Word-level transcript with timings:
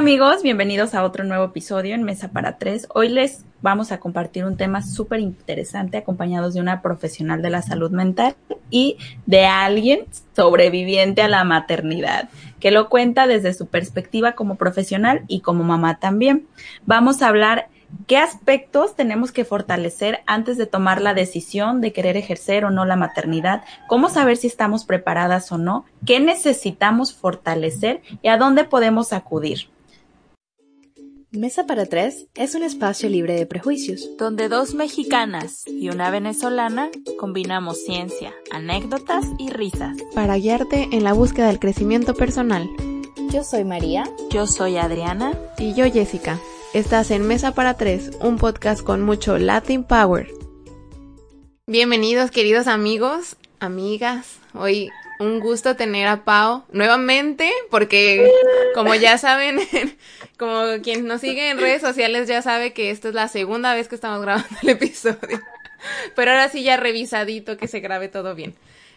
Amigos, 0.00 0.42
bienvenidos 0.42 0.94
a 0.94 1.04
otro 1.04 1.24
nuevo 1.24 1.44
episodio 1.44 1.94
en 1.94 2.04
Mesa 2.04 2.28
para 2.28 2.56
Tres. 2.56 2.88
Hoy 2.94 3.10
les 3.10 3.44
vamos 3.60 3.92
a 3.92 4.00
compartir 4.00 4.46
un 4.46 4.56
tema 4.56 4.80
súper 4.80 5.20
interesante 5.20 5.98
acompañados 5.98 6.54
de 6.54 6.60
una 6.62 6.80
profesional 6.80 7.42
de 7.42 7.50
la 7.50 7.60
salud 7.60 7.90
mental 7.90 8.34
y 8.70 8.96
de 9.26 9.44
alguien 9.44 10.06
sobreviviente 10.34 11.20
a 11.20 11.28
la 11.28 11.44
maternidad, 11.44 12.30
que 12.60 12.70
lo 12.70 12.88
cuenta 12.88 13.26
desde 13.26 13.52
su 13.52 13.66
perspectiva 13.66 14.32
como 14.32 14.54
profesional 14.54 15.24
y 15.28 15.40
como 15.42 15.64
mamá 15.64 15.98
también. 15.98 16.46
Vamos 16.86 17.20
a 17.20 17.28
hablar 17.28 17.68
qué 18.06 18.16
aspectos 18.16 18.96
tenemos 18.96 19.32
que 19.32 19.44
fortalecer 19.44 20.20
antes 20.24 20.56
de 20.56 20.64
tomar 20.64 21.02
la 21.02 21.12
decisión 21.12 21.82
de 21.82 21.92
querer 21.92 22.16
ejercer 22.16 22.64
o 22.64 22.70
no 22.70 22.86
la 22.86 22.96
maternidad, 22.96 23.64
cómo 23.86 24.08
saber 24.08 24.38
si 24.38 24.46
estamos 24.46 24.86
preparadas 24.86 25.52
o 25.52 25.58
no, 25.58 25.84
qué 26.06 26.20
necesitamos 26.20 27.12
fortalecer 27.12 28.00
y 28.22 28.28
a 28.28 28.38
dónde 28.38 28.64
podemos 28.64 29.12
acudir. 29.12 29.68
Mesa 31.32 31.64
para 31.64 31.86
Tres 31.86 32.26
es 32.34 32.56
un 32.56 32.64
espacio 32.64 33.08
libre 33.08 33.34
de 33.34 33.46
prejuicios, 33.46 34.16
donde 34.18 34.48
dos 34.48 34.74
mexicanas 34.74 35.62
y 35.64 35.88
una 35.88 36.10
venezolana 36.10 36.90
combinamos 37.20 37.84
ciencia, 37.84 38.34
anécdotas 38.50 39.26
y 39.38 39.48
risas 39.48 39.96
para 40.12 40.36
guiarte 40.38 40.88
en 40.90 41.04
la 41.04 41.12
búsqueda 41.12 41.46
del 41.46 41.60
crecimiento 41.60 42.14
personal. 42.14 42.68
Yo 43.30 43.44
soy 43.44 43.62
María. 43.62 44.10
Yo 44.30 44.48
soy 44.48 44.76
Adriana. 44.76 45.38
Y 45.56 45.74
yo 45.74 45.84
Jessica. 45.88 46.40
Estás 46.74 47.12
en 47.12 47.24
Mesa 47.24 47.54
para 47.54 47.74
Tres, 47.74 48.10
un 48.20 48.36
podcast 48.36 48.82
con 48.82 49.02
mucho 49.02 49.38
Latin 49.38 49.84
Power. 49.84 50.34
Bienvenidos 51.68 52.32
queridos 52.32 52.66
amigos, 52.66 53.36
amigas. 53.60 54.40
Hoy 54.52 54.90
un 55.20 55.38
gusto 55.38 55.76
tener 55.76 56.08
a 56.08 56.24
Pau 56.24 56.64
nuevamente, 56.72 57.52
porque 57.70 58.28
como 58.74 58.94
ya 58.94 59.18
saben, 59.18 59.60
como 60.38 60.64
quien 60.82 61.06
nos 61.06 61.20
sigue 61.20 61.50
en 61.50 61.58
redes 61.58 61.82
sociales 61.82 62.26
ya 62.26 62.42
sabe 62.42 62.72
que 62.72 62.90
esta 62.90 63.08
es 63.08 63.14
la 63.14 63.28
segunda 63.28 63.74
vez 63.74 63.86
que 63.86 63.94
estamos 63.94 64.20
grabando 64.22 64.48
el 64.62 64.70
episodio. 64.70 65.40
Pero 66.16 66.30
ahora 66.30 66.48
sí 66.48 66.62
ya 66.62 66.76
revisadito 66.76 67.56
que 67.56 67.68
se 67.68 67.80
grabe 67.80 68.08
todo 68.08 68.34
bien. 68.34 68.54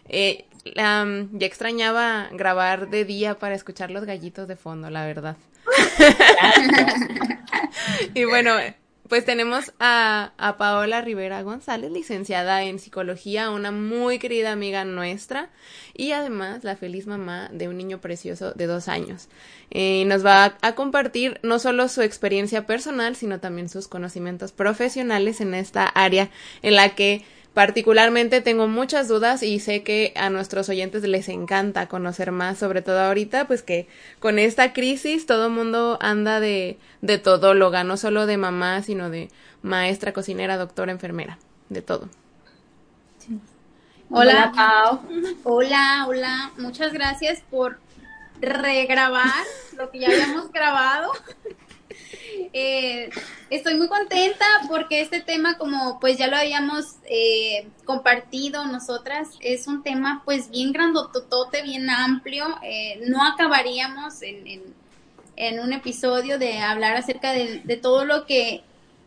Eh, 0.10 0.46
ya 0.64 1.06
extrañaba 1.42 2.30
grabar 2.32 2.90
de 2.90 3.04
día 3.04 3.36
para 3.36 3.56
escuchar 3.56 3.92
los 3.92 4.06
gallitos 4.06 4.48
de 4.48 4.56
fondo, 4.56 4.90
la 4.90 5.06
verdad. 5.06 5.36
y 8.14 8.24
bueno, 8.24 8.56
pues 9.14 9.26
tenemos 9.26 9.74
a, 9.80 10.34
a, 10.40 10.58
Paola 10.58 11.00
Rivera 11.02 11.44
González, 11.44 11.92
licenciada 11.92 12.64
en 12.64 12.80
psicología, 12.80 13.52
una 13.52 13.70
muy 13.70 14.18
querida 14.18 14.52
amiga 14.52 14.86
nuestra 14.86 15.52
y 15.94 16.14
además 16.14 16.64
la 16.64 16.76
feliz 16.76 17.06
mamá 17.06 17.48
de 17.54 17.68
un 17.68 17.78
niño 17.78 18.02
precioso 18.02 18.54
de 18.54 18.66
dos 18.66 18.88
años. 18.88 19.28
Eh, 19.70 20.04
nos 20.08 20.26
va 20.26 20.46
a, 20.46 20.58
a, 20.62 20.74
compartir 20.74 21.40
no 21.44 21.60
solo 21.60 21.90
su 21.90 22.02
experiencia 22.02 22.66
personal, 22.66 23.16
sino 23.16 23.40
también 23.40 23.70
sus 23.70 23.88
conocimientos 23.88 24.52
profesionales 24.52 25.42
en 25.42 25.54
esta 25.54 25.86
área 25.86 26.32
en 26.64 26.76
la 26.76 26.96
que 26.96 27.24
Particularmente 27.54 28.42
tengo 28.42 28.68
muchas 28.68 29.08
dudas 29.08 29.44
y 29.44 29.60
sé 29.60 29.84
que 29.84 30.12
a 30.16 30.32
nuestros 30.32 30.70
oyentes 30.70 31.04
les 31.04 31.30
encanta 31.30 31.88
conocer 31.88 32.32
más, 32.32 32.58
sobre 32.58 32.82
todo 32.82 33.00
ahorita, 33.00 33.46
pues 33.46 33.62
que 33.62 33.88
con 34.20 34.40
esta 34.40 34.74
crisis 34.74 35.28
todo 35.28 35.48
el 35.48 35.52
mundo 35.54 36.00
anda 36.02 36.40
de, 36.40 36.80
de 37.02 37.20
todóloga, 37.20 37.84
no 37.84 37.98
solo 37.98 38.26
de 38.26 38.38
mamá, 38.38 38.82
sino 38.82 39.12
de 39.12 39.30
maestra, 39.62 40.14
cocinera, 40.14 40.58
doctora, 40.58 40.92
enfermera, 40.92 41.38
de 41.70 41.84
todo. 41.84 42.10
Hola, 44.10 44.52
Pau. 44.56 45.02
Hola, 45.44 46.06
hola. 46.08 46.52
Muchas 46.58 46.92
gracias 46.92 47.44
por 47.50 47.80
regrabar 48.42 49.46
lo 49.78 49.90
que 49.90 50.00
ya 50.00 50.08
habíamos 50.08 50.52
grabado. 50.52 51.12
Eh, 52.56 53.10
estoy 53.50 53.74
muy 53.74 53.88
contenta 53.88 54.46
porque 54.68 55.02
este 55.02 55.22
tema, 55.22 55.58
como 55.58 56.00
pues 56.00 56.20
ya 56.20 56.28
lo 56.28 56.38
habíamos 56.38 56.98
eh, 57.06 57.68
compartido 57.84 58.64
nosotras, 58.66 59.30
es 59.40 59.66
un 59.66 59.82
tema 59.82 60.22
pues 60.24 60.52
bien 60.52 60.72
grandototote, 60.72 61.64
bien 61.64 61.90
amplio. 61.90 62.46
Eh, 62.62 63.02
no 63.08 63.26
acabaríamos 63.26 64.22
en, 64.22 64.62
en, 65.36 65.60
un 65.62 65.74
episodio 65.74 66.38
de 66.38 66.60
hablar 66.60 66.96
acerca 66.96 67.32
de, 67.32 67.62
de, 67.64 67.78
todo 67.78 68.06
lo 68.06 68.28
que 68.28 68.62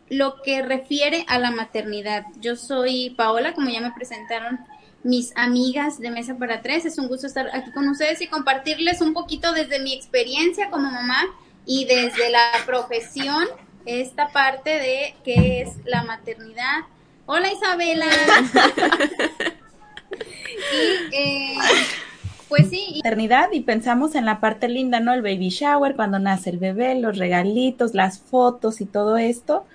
lo 0.09 0.41
que 0.41 0.61
refiere 0.61 1.23
a 1.29 1.39
la 1.39 1.51
maternidad. 1.51 2.25
Yo 2.41 2.57
soy 2.57 3.11
Paola, 3.11 3.53
como 3.53 3.69
ya 3.69 3.79
me 3.79 3.91
presentaron 3.91 4.59
mis 5.03 5.31
amigas 5.37 5.99
de 5.99 6.11
Mesa 6.11 6.37
para 6.37 6.61
Tres. 6.61 6.85
Es 6.85 6.97
un 6.97 7.07
gusto 7.07 7.27
estar 7.27 7.49
aquí 7.53 7.71
con 7.71 7.87
ustedes 7.87 8.21
y 8.21 8.27
compartirles 8.27 8.99
un 8.99 9.13
poquito 9.13 9.53
desde 9.53 9.79
mi 9.79 9.93
experiencia 9.93 10.69
como 10.69 10.91
mamá 10.91 11.23
y 11.67 11.85
desde 11.85 12.31
la 12.31 12.51
profesión, 12.65 13.45
esta 13.85 14.29
parte 14.29 14.69
de 14.71 15.15
qué 15.23 15.61
es 15.61 15.75
la 15.85 16.03
maternidad. 16.03 16.85
Hola 17.25 17.51
Isabela. 17.51 18.05
y 20.73 21.15
eh, 21.15 21.57
pues 22.47 22.69
sí. 22.69 23.01
Maternidad 23.03 23.51
y 23.51 23.59
pensamos 23.59 24.15
en 24.15 24.25
la 24.25 24.39
parte 24.39 24.69
linda, 24.69 25.01
¿no? 25.01 25.13
El 25.13 25.21
baby 25.21 25.49
shower, 25.49 25.95
cuando 25.97 26.19
nace 26.19 26.51
el 26.51 26.57
bebé, 26.57 26.95
los 26.95 27.17
regalitos, 27.17 27.93
las 27.93 28.19
fotos 28.19 28.79
y 28.79 28.85
todo 28.85 29.17
esto 29.17 29.65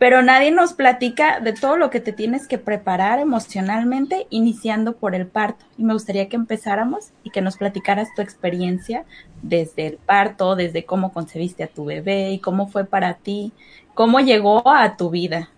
pero 0.00 0.22
nadie 0.22 0.50
nos 0.50 0.72
platica 0.72 1.40
de 1.40 1.52
todo 1.52 1.76
lo 1.76 1.90
que 1.90 2.00
te 2.00 2.14
tienes 2.14 2.48
que 2.48 2.56
preparar 2.56 3.18
emocionalmente 3.18 4.26
iniciando 4.30 4.96
por 4.96 5.14
el 5.14 5.26
parto. 5.26 5.66
Y 5.76 5.84
me 5.84 5.92
gustaría 5.92 6.30
que 6.30 6.36
empezáramos 6.36 7.10
y 7.22 7.28
que 7.28 7.42
nos 7.42 7.58
platicaras 7.58 8.08
tu 8.16 8.22
experiencia 8.22 9.04
desde 9.42 9.88
el 9.88 9.96
parto, 9.98 10.56
desde 10.56 10.86
cómo 10.86 11.12
concebiste 11.12 11.64
a 11.64 11.66
tu 11.66 11.84
bebé 11.84 12.30
y 12.30 12.38
cómo 12.38 12.66
fue 12.66 12.86
para 12.86 13.12
ti, 13.12 13.52
cómo 13.92 14.20
llegó 14.20 14.66
a 14.66 14.96
tu 14.96 15.10
vida. 15.10 15.50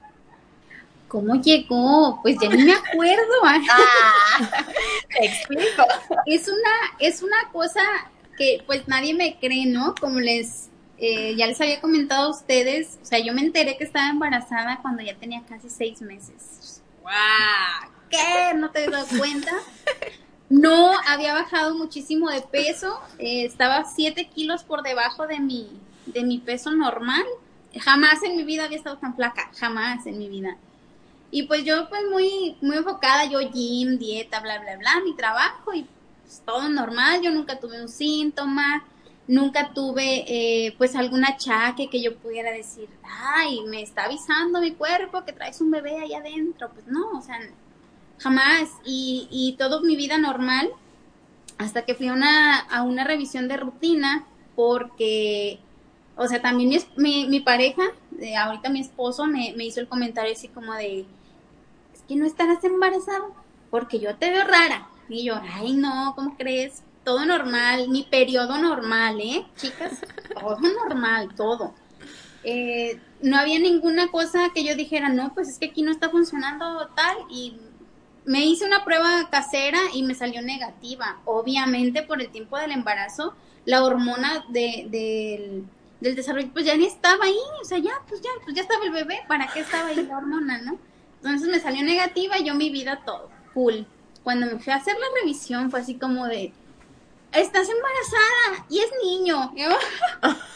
¿Cómo 1.07 1.37
llegó? 1.37 2.19
Pues 2.21 2.37
ya 2.43 2.49
ni 2.49 2.65
me 2.65 2.75
acuerdo. 2.75 3.23
Ah, 3.45 4.65
te 5.21 5.25
explico. 5.25 5.85
Es 6.27 6.49
una, 6.49 6.71
es 6.99 7.23
una 7.23 7.49
cosa 7.53 7.81
que 8.37 8.65
pues 8.67 8.89
nadie 8.89 9.15
me 9.15 9.39
cree, 9.39 9.67
¿no? 9.67 9.95
Como 10.01 10.19
les 10.19 10.72
eh, 10.99 11.35
ya 11.37 11.47
les 11.47 11.61
había 11.61 11.81
comentado 11.81 12.29
a 12.29 12.31
ustedes, 12.31 12.99
o 13.03 13.05
sea, 13.05 13.19
yo 13.19 13.33
me 13.33 13.41
enteré 13.41 13.77
que 13.77 13.85
estaba 13.85 14.09
embarazada 14.09 14.81
cuando 14.83 15.03
ya 15.03 15.17
tenía 15.17 15.43
casi 15.49 15.69
seis 15.69 16.01
meses. 16.01 16.83
¡Wow! 17.03 17.91
¿Qué? 18.09 18.55
¿No 18.55 18.71
te 18.71 18.89
das 18.89 19.09
cuenta? 19.17 19.53
No, 20.49 20.93
había 21.09 21.33
bajado 21.33 21.75
muchísimo 21.75 22.29
de 22.29 22.43
peso, 22.43 23.01
eh, 23.19 23.47
estaba 23.47 23.87
siete 23.87 24.29
kilos 24.29 24.65
por 24.65 24.83
debajo 24.83 25.27
de 25.27 25.41
mi, 25.41 25.81
de 26.05 26.25
mi 26.25 26.39
peso 26.39 26.73
normal. 26.73 27.25
Jamás 27.81 28.23
en 28.23 28.37
mi 28.37 28.43
vida 28.43 28.65
había 28.65 28.77
estado 28.77 28.99
tan 28.99 29.17
flaca, 29.17 29.51
jamás 29.59 30.05
en 30.07 30.19
mi 30.19 30.29
vida. 30.29 30.59
Y 31.31 31.45
pues 31.45 31.65
yo 31.65 31.89
pues 31.89 32.03
muy, 32.11 32.59
muy 32.61 32.77
enfocada, 32.77 33.25
yo 33.25 33.39
gym, 33.51 33.99
dieta, 33.99 34.41
bla, 34.41 34.61
bla, 34.61 34.77
bla, 34.77 35.01
mi 35.03 35.17
trabajo 35.17 35.73
y 35.73 35.87
pues, 36.23 36.43
todo 36.45 36.69
normal, 36.69 37.23
yo 37.23 37.31
nunca 37.31 37.59
tuve 37.59 37.81
un 37.81 37.89
síntoma, 37.89 38.85
nunca 39.29 39.73
tuve 39.73 40.25
eh, 40.27 40.75
pues 40.79 40.97
algún 40.97 41.25
achaque 41.25 41.89
que 41.89 42.03
yo 42.03 42.17
pudiera 42.17 42.51
decir, 42.51 42.89
ay, 43.03 43.61
me 43.69 43.83
está 43.83 44.05
avisando 44.05 44.61
mi 44.61 44.73
cuerpo 44.73 45.25
que 45.25 45.33
traes 45.33 45.61
un 45.61 45.71
bebé 45.71 45.99
ahí 45.99 46.15
adentro. 46.15 46.71
Pues 46.73 46.87
no, 46.87 47.19
o 47.19 47.23
sea, 47.23 47.39
jamás. 48.19 48.71
Y, 48.85 49.29
y 49.31 49.53
toda 49.59 49.81
mi 49.83 49.97
vida 49.97 50.19
normal, 50.19 50.71
hasta 51.59 51.85
que 51.85 51.95
fui 51.95 52.09
a 52.09 52.13
una, 52.13 52.59
a 52.59 52.83
una 52.83 53.05
revisión 53.05 53.49
de 53.49 53.57
rutina, 53.57 54.27
porque, 54.57 55.61
o 56.17 56.27
sea, 56.27 56.43
también 56.43 56.83
mi, 56.97 57.27
mi, 57.27 57.41
pareja, 57.41 57.83
de 58.11 58.37
ahorita 58.37 58.69
mi 58.69 58.81
esposo, 58.81 59.27
me, 59.27 59.55
me 59.57 59.65
hizo 59.65 59.81
el 59.81 59.89
comentario 59.89 60.33
así 60.33 60.49
como 60.49 60.75
de, 60.75 61.07
es 61.95 62.03
que 62.09 62.17
no 62.17 62.27
estarás 62.27 62.63
embarazado, 62.65 63.35
porque 63.71 63.99
yo 64.01 64.17
te 64.17 64.31
veo 64.31 64.45
rara. 64.45 64.89
Y 65.09 65.25
yo, 65.25 65.35
ay, 65.55 65.75
no, 65.75 66.13
¿cómo 66.17 66.37
crees? 66.37 66.83
Todo 67.05 67.25
normal, 67.25 67.89
mi 67.89 68.05
periodo 68.05 68.59
normal, 68.59 69.21
¿eh? 69.21 69.45
Chicas, 69.57 70.01
todo 70.41 70.59
normal, 70.61 71.35
todo. 71.35 71.75
Eh, 72.45 73.01
no 73.21 73.39
había 73.39 73.59
ninguna 73.59 74.09
cosa 74.09 74.51
que 74.55 74.65
yo 74.65 74.75
dijera, 74.75 75.09
no, 75.09 75.33
pues 75.35 75.49
es 75.49 75.59
que 75.59 75.67
aquí 75.67 75.83
no 75.83 75.93
está 75.93 76.11
funcionando 76.11 76.89
tal 76.95 77.17
y 77.31 77.57
me 78.25 78.45
hice 78.45 78.67
una 78.67 78.85
prueba 78.85 79.29
casera 79.31 79.79
y 79.95 80.03
me 80.03 80.15
salió 80.15 80.43
negativa. 80.43 81.21
Obviamente 81.25 82.03
por 82.03 82.21
el 82.21 82.31
tiempo 82.31 82.59
del 82.59 82.73
embarazo, 82.73 83.35
la 83.65 83.85
hormona 83.85 84.45
de, 84.49 84.87
del, 84.91 85.65
del 86.01 86.17
desarrollo 86.17 86.51
pues 86.53 86.65
ya 86.65 86.77
ni 86.77 86.87
estaba 86.87 87.25
ahí, 87.25 87.39
o 87.61 87.65
sea, 87.65 87.79
ya, 87.79 87.93
pues 88.09 88.21
ya, 88.21 88.31
pues 88.45 88.57
ya 88.57 88.63
estaba 88.63 88.85
el 88.85 88.93
bebé, 88.93 89.21
¿para 89.29 89.49
qué 89.49 89.61
estaba 89.61 89.89
ahí 89.89 90.05
la 90.05 90.19
hormona, 90.19 90.61
no? 90.63 90.79
Entonces 91.17 91.49
me 91.49 91.61
salió 91.61 91.85
negativa 91.85 92.39
y 92.39 92.45
yo 92.45 92.55
mi 92.55 92.71
vida 92.71 93.03
todo, 93.05 93.31
cool. 93.55 93.87
Cuando 94.25 94.47
me 94.47 94.59
fui 94.59 94.73
a 94.73 94.77
hacer 94.77 94.95
la 94.95 95.07
revisión 95.21 95.71
fue 95.71 95.81
así 95.81 95.95
como 95.95 96.27
de, 96.27 96.53
estás 97.33 97.69
embarazada 97.69 98.67
y 98.69 98.79
es 98.79 98.91
niño. 99.05 99.53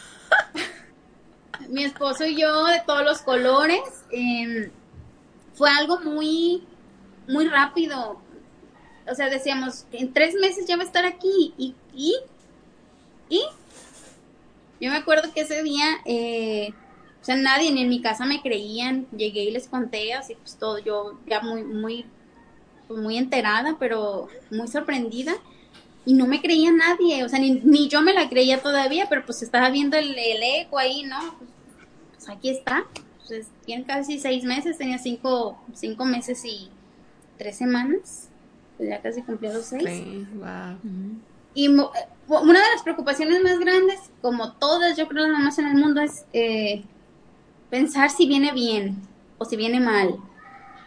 mi 1.69 1.85
esposo 1.85 2.25
y 2.25 2.37
yo 2.41 2.65
de 2.67 2.81
todos 2.87 3.05
los 3.05 3.23
colores. 3.23 3.81
Eh, 4.11 4.71
fue 5.55 5.71
algo 5.71 6.01
muy, 6.01 6.65
muy 7.29 7.49
rápido. 7.49 8.21
O 9.11 9.15
sea, 9.15 9.31
decíamos, 9.31 9.87
en 9.93 10.13
tres 10.13 10.35
meses 10.35 10.67
ya 10.67 10.77
va 10.77 10.83
a 10.83 10.87
estar 10.87 11.05
aquí. 11.05 11.55
Y, 11.57 11.75
y, 11.95 12.15
y. 13.29 13.43
Yo 14.81 14.91
me 14.91 14.97
acuerdo 14.97 15.33
que 15.33 15.41
ese 15.41 15.63
día, 15.63 15.87
eh, 16.05 16.75
o 17.23 17.25
sea, 17.25 17.37
nadie 17.37 17.73
ni 17.73 17.83
en 17.83 17.89
mi 17.89 18.03
casa 18.03 18.27
me 18.27 18.43
creían. 18.43 19.07
Llegué 19.17 19.45
y 19.45 19.51
les 19.51 19.69
conté, 19.69 20.13
así 20.13 20.35
pues 20.35 20.57
todo, 20.57 20.79
yo 20.79 21.19
ya 21.27 21.41
muy, 21.41 21.65
muy, 21.65 22.05
pues, 22.87 23.01
muy 23.01 23.17
enterada, 23.17 23.77
pero 23.79 24.29
muy 24.51 24.69
sorprendida. 24.69 25.35
Y 26.07 26.15
no 26.15 26.27
me 26.27 26.41
creía 26.41 26.73
nadie, 26.73 27.25
o 27.25 27.29
sea, 27.29 27.39
ni, 27.41 27.61
ni 27.65 27.89
yo 27.89 28.01
me 28.01 28.15
la 28.15 28.29
creía 28.29 28.63
todavía, 28.63 29.07
pero 29.11 29.27
pues 29.27 29.43
estaba 29.43 29.69
viendo 29.71 29.99
el, 29.99 30.17
el 30.17 30.43
eco 30.63 30.79
ahí, 30.79 31.03
¿no? 31.03 31.19
Pues, 31.37 31.51
pues 32.15 32.29
aquí 32.31 32.49
está 32.49 32.87
pues, 33.29 33.49
tiene 33.65 33.85
casi 33.85 34.19
seis 34.19 34.45
meses, 34.45 34.79
tenía 34.79 34.99
cinco, 34.99 35.59
cinco 35.75 36.05
meses 36.05 36.45
y 36.45 36.71
tres 37.39 37.57
semanas, 37.57 38.29
pues 38.77 38.89
ya 38.89 39.03
casi 39.03 39.23
cumplió 39.23 39.53
los 39.53 39.65
seis. 39.65 39.85
Sí, 39.85 40.27
wow. 40.35 40.79
Y 41.55 41.69
mo- 41.69 41.91
eh, 41.95 42.07
una 42.29 42.61
de 42.61 42.71
las 42.73 42.83
preocupaciones 42.83 43.43
más 43.43 43.59
grandes, 43.59 43.99
como 44.23 44.53
todas 44.53 44.97
yo 44.97 45.09
creo 45.09 45.27
las 45.27 45.33
mamás 45.33 45.59
en 45.59 45.67
el 45.67 45.75
mundo, 45.75 46.01
es 46.01 46.25
eh, 46.33 46.85
pensar 47.71 48.11
si 48.11 48.27
viene 48.27 48.53
bien 48.53 48.97
o 49.39 49.45
si 49.45 49.57
viene 49.57 49.81
mal. 49.81 50.17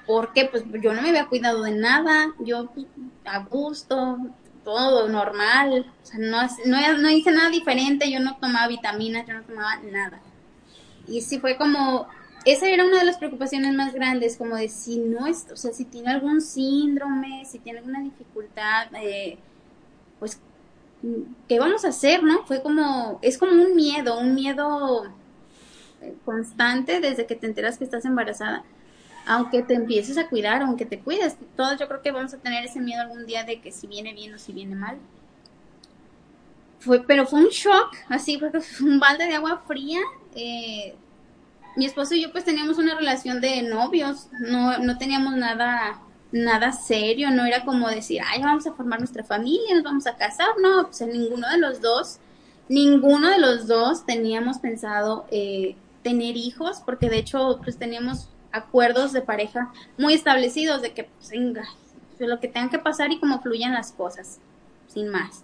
Porque 0.07 0.45
pues 0.45 0.63
yo 0.81 0.93
no 0.93 1.01
me 1.01 1.09
había 1.09 1.27
cuidado 1.27 1.63
de 1.63 1.71
nada, 1.71 2.33
yo 2.39 2.67
pues, 2.73 2.87
a 3.25 3.43
gusto, 3.43 4.17
todo 4.69 5.09
normal, 5.09 5.91
no, 6.19 6.47
no 6.97 7.09
hice 7.09 7.31
nada 7.31 7.49
diferente, 7.49 8.11
yo 8.11 8.19
no 8.19 8.37
tomaba 8.37 8.67
vitaminas, 8.67 9.25
yo 9.27 9.33
no 9.33 9.41
tomaba 9.41 9.77
nada. 9.77 10.21
Y 11.07 11.21
sí 11.21 11.39
fue 11.39 11.57
como, 11.57 12.07
esa 12.45 12.69
era 12.69 12.85
una 12.85 12.99
de 12.99 13.05
las 13.05 13.17
preocupaciones 13.17 13.73
más 13.73 13.95
grandes, 13.95 14.37
como 14.37 14.55
de 14.57 14.69
si 14.69 14.99
no 14.99 15.25
es, 15.25 15.47
o 15.51 15.55
sea, 15.55 15.73
si 15.73 15.85
tiene 15.85 16.11
algún 16.11 16.39
síndrome, 16.39 17.45
si 17.45 17.57
tiene 17.57 17.79
alguna 17.79 18.01
dificultad, 18.01 18.93
eh, 19.01 19.39
pues, 20.19 20.39
¿qué 21.47 21.59
vamos 21.59 21.83
a 21.83 21.87
hacer, 21.87 22.21
no? 22.21 22.45
Fue 22.45 22.61
como, 22.61 23.17
es 23.23 23.39
como 23.39 23.53
un 23.53 23.75
miedo, 23.75 24.19
un 24.19 24.35
miedo 24.35 25.05
eh, 26.01 26.13
constante 26.25 26.99
desde 26.99 27.25
que 27.25 27.35
te 27.35 27.47
enteras 27.47 27.79
que 27.79 27.85
estás 27.85 28.05
embarazada. 28.05 28.63
Aunque 29.25 29.61
te 29.61 29.75
empieces 29.75 30.17
a 30.17 30.27
cuidar, 30.27 30.61
aunque 30.61 30.85
te 30.85 30.99
cuides, 30.99 31.37
todos 31.55 31.79
yo 31.79 31.87
creo 31.87 32.01
que 32.01 32.11
vamos 32.11 32.33
a 32.33 32.37
tener 32.37 32.65
ese 32.65 32.79
miedo 32.79 33.01
algún 33.01 33.25
día 33.25 33.43
de 33.43 33.61
que 33.61 33.71
si 33.71 33.87
viene 33.87 34.13
bien 34.13 34.33
o 34.33 34.39
si 34.39 34.53
viene 34.53 34.75
mal. 34.75 34.97
Fue, 36.79 37.03
pero 37.05 37.27
fue 37.27 37.39
un 37.39 37.49
shock, 37.49 37.95
así, 38.07 38.37
porque 38.37 38.61
fue 38.61 38.89
un 38.89 38.99
balde 38.99 39.25
de 39.27 39.35
agua 39.35 39.63
fría. 39.67 39.99
eh, 40.35 40.95
mi 41.75 41.85
esposo 41.85 42.13
y 42.15 42.21
yo 42.21 42.31
pues 42.31 42.43
teníamos 42.43 42.77
una 42.77 42.95
relación 42.95 43.41
de 43.41 43.61
novios, 43.61 44.27
no, 44.39 44.77
no 44.79 44.97
teníamos 44.97 45.35
nada, 45.35 46.01
nada 46.31 46.71
serio, 46.71 47.31
no 47.31 47.45
era 47.45 47.63
como 47.63 47.87
decir, 47.89 48.21
ay, 48.25 48.41
vamos 48.41 48.67
a 48.67 48.73
formar 48.73 48.99
nuestra 48.99 49.23
familia, 49.23 49.75
nos 49.75 49.83
vamos 49.83 50.07
a 50.07 50.17
casar, 50.17 50.47
no, 50.61 50.87
pues 50.87 51.01
en 51.01 51.11
ninguno 51.11 51.49
de 51.49 51.57
los 51.57 51.81
dos, 51.81 52.17
ninguno 52.67 53.29
de 53.29 53.39
los 53.39 53.67
dos 53.67 54.05
teníamos 54.05 54.57
pensado 54.57 55.25
eh, 55.31 55.75
tener 56.03 56.35
hijos, 56.35 56.81
porque 56.85 57.09
de 57.09 57.19
hecho 57.19 57.59
pues 57.63 57.77
teníamos 57.77 58.27
acuerdos 58.51 59.13
de 59.13 59.21
pareja 59.21 59.71
muy 59.97 60.13
establecidos 60.13 60.81
de 60.81 60.93
que 60.93 61.03
pues 61.03 61.29
venga, 61.29 61.63
lo 62.19 62.39
que 62.39 62.47
tengan 62.47 62.69
que 62.69 62.79
pasar 62.79 63.11
y 63.11 63.19
cómo 63.19 63.41
fluyan 63.41 63.73
las 63.73 63.91
cosas, 63.91 64.39
sin 64.87 65.09
más. 65.09 65.43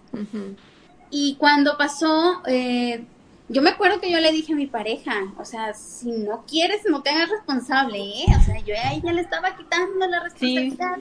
Y 1.10 1.36
cuando 1.36 1.78
pasó, 1.78 2.42
eh, 2.46 3.04
yo 3.48 3.62
me 3.62 3.70
acuerdo 3.70 4.00
que 4.00 4.10
yo 4.10 4.20
le 4.20 4.32
dije 4.32 4.52
a 4.52 4.56
mi 4.56 4.66
pareja, 4.66 5.32
o 5.38 5.44
sea, 5.44 5.72
si 5.72 6.10
no 6.10 6.44
quieres, 6.46 6.82
no 6.88 7.02
te 7.02 7.10
hagas 7.10 7.30
responsable, 7.30 7.98
¿eh? 7.98 8.26
O 8.38 8.42
sea, 8.42 8.58
yo 8.60 8.74
a 8.74 8.92
ella 8.92 9.12
le 9.12 9.20
estaba 9.20 9.56
quitando 9.56 10.06
la 10.06 10.20
responsabilidad 10.24 10.98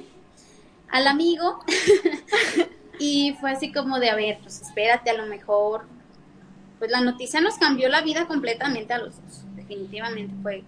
al 0.90 1.08
amigo. 1.08 1.60
y 3.00 3.36
fue 3.40 3.52
así 3.52 3.72
como 3.72 4.00
de, 4.00 4.10
a 4.10 4.16
ver, 4.16 4.40
pues 4.42 4.62
espérate, 4.62 5.10
a 5.10 5.18
lo 5.18 5.26
mejor. 5.26 5.86
Pues 6.78 6.92
la 6.92 7.02
noticia 7.02 7.42
nos 7.42 7.58
cambió 7.58 7.90
la 7.90 8.02
vida 8.02 8.28
completamente 8.28 8.94
a 8.94 9.00
los 9.00 9.16
dos. 9.16 9.44
Definitivamente 9.56 10.34
fue 10.44 10.64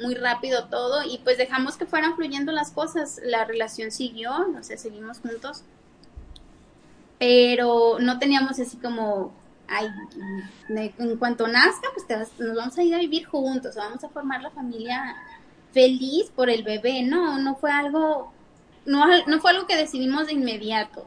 muy 0.00 0.14
rápido 0.14 0.66
todo 0.66 1.02
y 1.02 1.18
pues 1.18 1.38
dejamos 1.38 1.76
que 1.76 1.86
fueran 1.86 2.16
fluyendo 2.16 2.52
las 2.52 2.70
cosas. 2.70 3.20
La 3.24 3.44
relación 3.44 3.90
siguió, 3.90 4.48
no 4.48 4.62
sé, 4.62 4.76
seguimos 4.76 5.20
juntos 5.20 5.64
pero 7.18 7.98
no 8.00 8.18
teníamos 8.18 8.58
así 8.58 8.76
como, 8.76 9.32
ay, 9.68 9.88
en 10.68 11.16
cuanto 11.16 11.48
nazca, 11.48 11.88
pues 11.94 12.30
nos 12.38 12.56
vamos 12.56 12.76
a 12.76 12.82
ir 12.82 12.94
a 12.94 12.98
vivir 12.98 13.26
juntos, 13.26 13.76
vamos 13.76 14.02
a 14.04 14.08
formar 14.08 14.42
la 14.42 14.50
familia 14.50 15.16
feliz 15.72 16.30
por 16.36 16.50
el 16.50 16.62
bebé, 16.62 17.02
no, 17.02 17.38
no 17.38 17.56
fue 17.56 17.70
algo, 17.70 18.32
no, 18.84 19.06
no 19.26 19.40
fue 19.40 19.52
algo 19.52 19.66
que 19.66 19.76
decidimos 19.76 20.26
de 20.26 20.34
inmediato. 20.34 21.06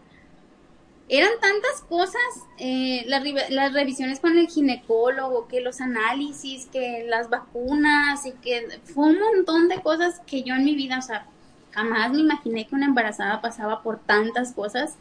Eran 1.09 1.31
tantas 1.39 1.81
cosas, 1.87 2.21
eh, 2.57 3.03
las, 3.07 3.23
las 3.49 3.73
revisiones 3.73 4.19
con 4.19 4.37
el 4.37 4.47
ginecólogo, 4.47 5.47
que 5.47 5.61
los 5.61 5.79
análisis, 5.79 6.65
que 6.65 7.05
las 7.07 7.29
vacunas, 7.29 8.25
y 8.25 8.33
que 8.33 8.79
fue 8.83 9.07
un 9.07 9.19
montón 9.19 9.69
de 9.69 9.81
cosas 9.81 10.19
que 10.27 10.43
yo 10.43 10.55
en 10.55 10.65
mi 10.65 10.75
vida, 10.75 10.99
o 10.99 11.01
sea, 11.01 11.25
jamás 11.71 12.11
me 12.11 12.19
imaginé 12.19 12.67
que 12.67 12.75
una 12.75 12.87
embarazada 12.87 13.39
pasaba 13.39 13.81
por 13.81 13.99
tantas 13.99 14.51
cosas 14.51 14.95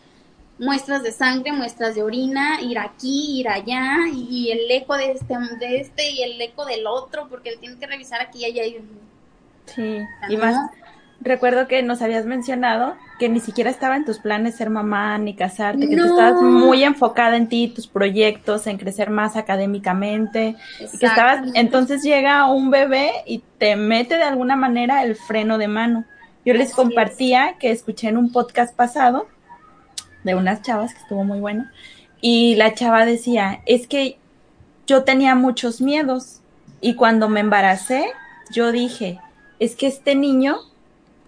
muestras 0.59 1.03
de 1.03 1.13
sangre, 1.13 1.53
muestras 1.53 1.95
de 1.95 2.03
orina, 2.03 2.61
ir 2.61 2.79
aquí, 2.79 3.41
ir 3.41 3.49
allá, 3.49 3.99
y 4.13 4.51
el 4.51 4.71
eco 4.71 4.97
de 4.97 5.13
este, 5.13 5.35
de 5.59 5.81
este 5.81 6.11
y 6.11 6.23
el 6.23 6.41
eco 6.41 6.65
del 6.65 6.87
otro, 6.87 7.29
porque 7.29 7.51
él 7.51 7.59
tiene 7.59 7.79
que 7.79 7.87
revisar 7.87 8.21
aquí 8.21 8.41
y 8.41 8.45
allá. 8.47 8.65
Y, 8.65 8.81
Sí, 9.67 9.99
y 10.29 10.37
más, 10.37 10.71
recuerdo 11.21 11.67
que 11.67 11.83
nos 11.83 12.03
habías 12.03 12.27
mencionado 12.27 12.95
que 13.19 13.29
ni 13.29 13.41
siquiera 13.41 13.71
estaba 13.71 13.97
en 13.97 14.05
tus 14.05 14.19
planes 14.19 14.57
ser 14.57 14.71
mamá 14.71 15.17
ni 15.19 15.35
casarte, 15.35 15.89
que 15.89 15.97
tú 15.97 16.05
estabas 16.05 16.43
muy 16.43 16.85
enfocada 16.85 17.37
en 17.37 17.49
ti, 17.49 17.69
tus 17.69 17.87
proyectos, 17.87 18.67
en 18.67 18.77
crecer 18.77 19.11
más 19.11 19.37
académicamente, 19.37 20.57
y 20.81 20.99
que 20.99 21.07
estabas, 21.07 21.49
entonces 21.55 22.03
llega 22.03 22.51
un 22.51 22.71
bebé 22.71 23.11
y 23.27 23.43
te 23.59 23.77
mete 23.77 24.17
de 24.17 24.25
alguna 24.25 24.57
manera 24.57 25.03
el 25.03 25.17
freno 25.17 25.57
de 25.59 25.69
mano. 25.69 26.05
Yo 26.45 26.55
les 26.55 26.69
Así 26.69 26.77
compartía 26.77 27.57
que 27.59 27.71
escuché 27.71 28.09
en 28.09 28.19
un 28.19 28.31
podcast 28.31 28.77
pasado 28.77 29.27
de 30.25 30.35
unas 30.35 30.63
chavas 30.63 30.93
que 30.93 31.01
estuvo 31.01 31.25
muy 31.25 31.41
bueno, 31.41 31.67
y 32.21 32.55
la 32.57 32.75
chava 32.75 33.07
decía, 33.07 33.63
es 33.67 33.87
que 33.87 34.19
yo 34.87 35.05
tenía 35.05 35.35
muchos 35.35 35.81
miedos 35.81 36.41
y 36.81 36.95
cuando 36.95 37.29
me 37.29 37.41
embaracé, 37.41 38.05
yo 38.51 38.73
dije, 38.73 39.19
es 39.59 39.75
que 39.75 39.87
este 39.87 40.15
niño 40.15 40.59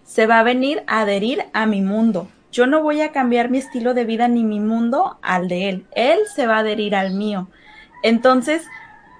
se 0.09 0.25
va 0.25 0.39
a 0.39 0.43
venir 0.43 0.83
a 0.87 1.01
adherir 1.01 1.45
a 1.53 1.67
mi 1.67 1.81
mundo. 1.81 2.27
Yo 2.51 2.65
no 2.65 2.81
voy 2.81 3.01
a 3.01 3.11
cambiar 3.11 3.51
mi 3.51 3.59
estilo 3.59 3.93
de 3.93 4.05
vida 4.05 4.27
ni 4.27 4.43
mi 4.43 4.59
mundo 4.59 5.19
al 5.21 5.47
de 5.47 5.69
él. 5.69 5.85
Él 5.91 6.17
se 6.33 6.47
va 6.47 6.55
a 6.55 6.59
adherir 6.59 6.95
al 6.95 7.13
mío. 7.13 7.47
Entonces, 8.01 8.63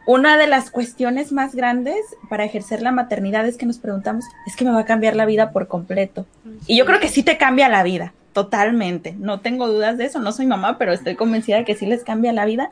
una 0.08 0.36
de 0.36 0.48
las 0.48 0.72
cuestiones 0.72 1.32
más 1.32 1.54
grandes 1.54 2.00
para 2.28 2.44
ejercer 2.44 2.82
la 2.82 2.92
maternidad 2.92 3.46
es 3.46 3.56
que 3.56 3.68
nos 3.68 3.78
preguntamos, 3.78 4.26
es 4.48 4.56
que 4.56 4.66
me 4.66 4.72
va 4.72 4.80
a 4.80 4.86
cambiar 4.86 5.16
la 5.16 5.28
vida 5.28 5.52
por 5.52 5.68
completo. 5.68 6.26
Y 6.66 6.76
yo 6.76 6.88
creo 6.88 7.00
que 7.00 7.08
sí 7.08 7.22
te 7.22 7.38
cambia 7.38 7.70
la 7.70 7.84
vida, 7.84 8.14
totalmente. 8.34 9.16
No 9.20 9.42
tengo 9.42 9.68
dudas 9.68 10.00
de 10.00 10.06
eso, 10.06 10.20
no 10.20 10.32
soy 10.32 10.48
mamá, 10.48 10.80
pero 10.80 10.92
estoy 10.92 11.14
convencida 11.14 11.58
de 11.58 11.66
que 11.66 11.76
sí 11.76 11.86
les 11.86 12.04
cambia 12.04 12.34
la 12.34 12.46
vida. 12.46 12.72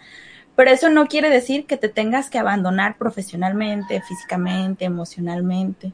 Pero 0.55 0.71
eso 0.71 0.89
no 0.89 1.05
quiere 1.05 1.29
decir 1.29 1.67
que 1.67 1.77
te 1.77 1.87
tengas 1.87 2.31
que 2.31 2.39
abandonar 2.39 2.97
profesionalmente, 2.97 4.01
físicamente, 4.01 4.85
emocionalmente. 4.85 5.93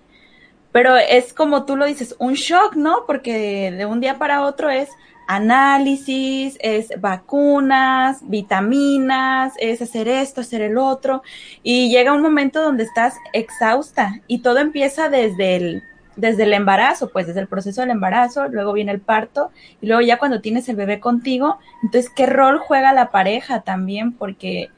Pero 0.74 0.98
es 0.98 1.34
como 1.34 1.64
tú 1.64 1.78
lo 1.78 1.86
dices, 1.86 2.16
un 2.20 2.34
shock, 2.34 2.76
¿no? 2.76 3.06
Porque 3.08 3.72
de 3.72 3.86
un 3.86 4.02
día 4.02 4.18
para 4.18 4.42
otro 4.42 4.70
es 4.70 4.90
análisis, 5.28 6.58
es 6.60 6.90
vacunas, 7.00 8.28
vitaminas, 8.28 9.54
es 9.60 9.82
hacer 9.82 10.08
esto, 10.08 10.42
hacer 10.42 10.62
el 10.62 10.78
otro. 10.78 11.24
Y 11.62 11.90
llega 11.90 12.14
un 12.14 12.22
momento 12.22 12.62
donde 12.62 12.84
estás 12.84 13.16
exhausta 13.32 14.22
y 14.28 14.40
todo 14.40 14.58
empieza 14.58 15.10
desde 15.10 15.56
el, 15.56 15.84
desde 16.16 16.44
el 16.44 16.54
embarazo, 16.54 17.10
pues 17.10 17.28
desde 17.28 17.42
el 17.42 17.48
proceso 17.48 17.82
del 17.82 17.92
embarazo, 17.92 18.48
luego 18.48 18.74
viene 18.74 18.92
el 18.92 19.00
parto 19.00 19.52
y 19.82 19.88
luego 19.88 20.02
ya 20.02 20.18
cuando 20.18 20.42
tienes 20.42 20.68
el 20.70 20.76
bebé 20.76 21.00
contigo, 21.00 21.60
entonces, 21.82 22.12
¿qué 22.16 22.26
rol 22.26 22.60
juega 22.60 22.94
la 22.94 23.12
pareja 23.12 23.62
también? 23.62 24.14
Porque, 24.14 24.70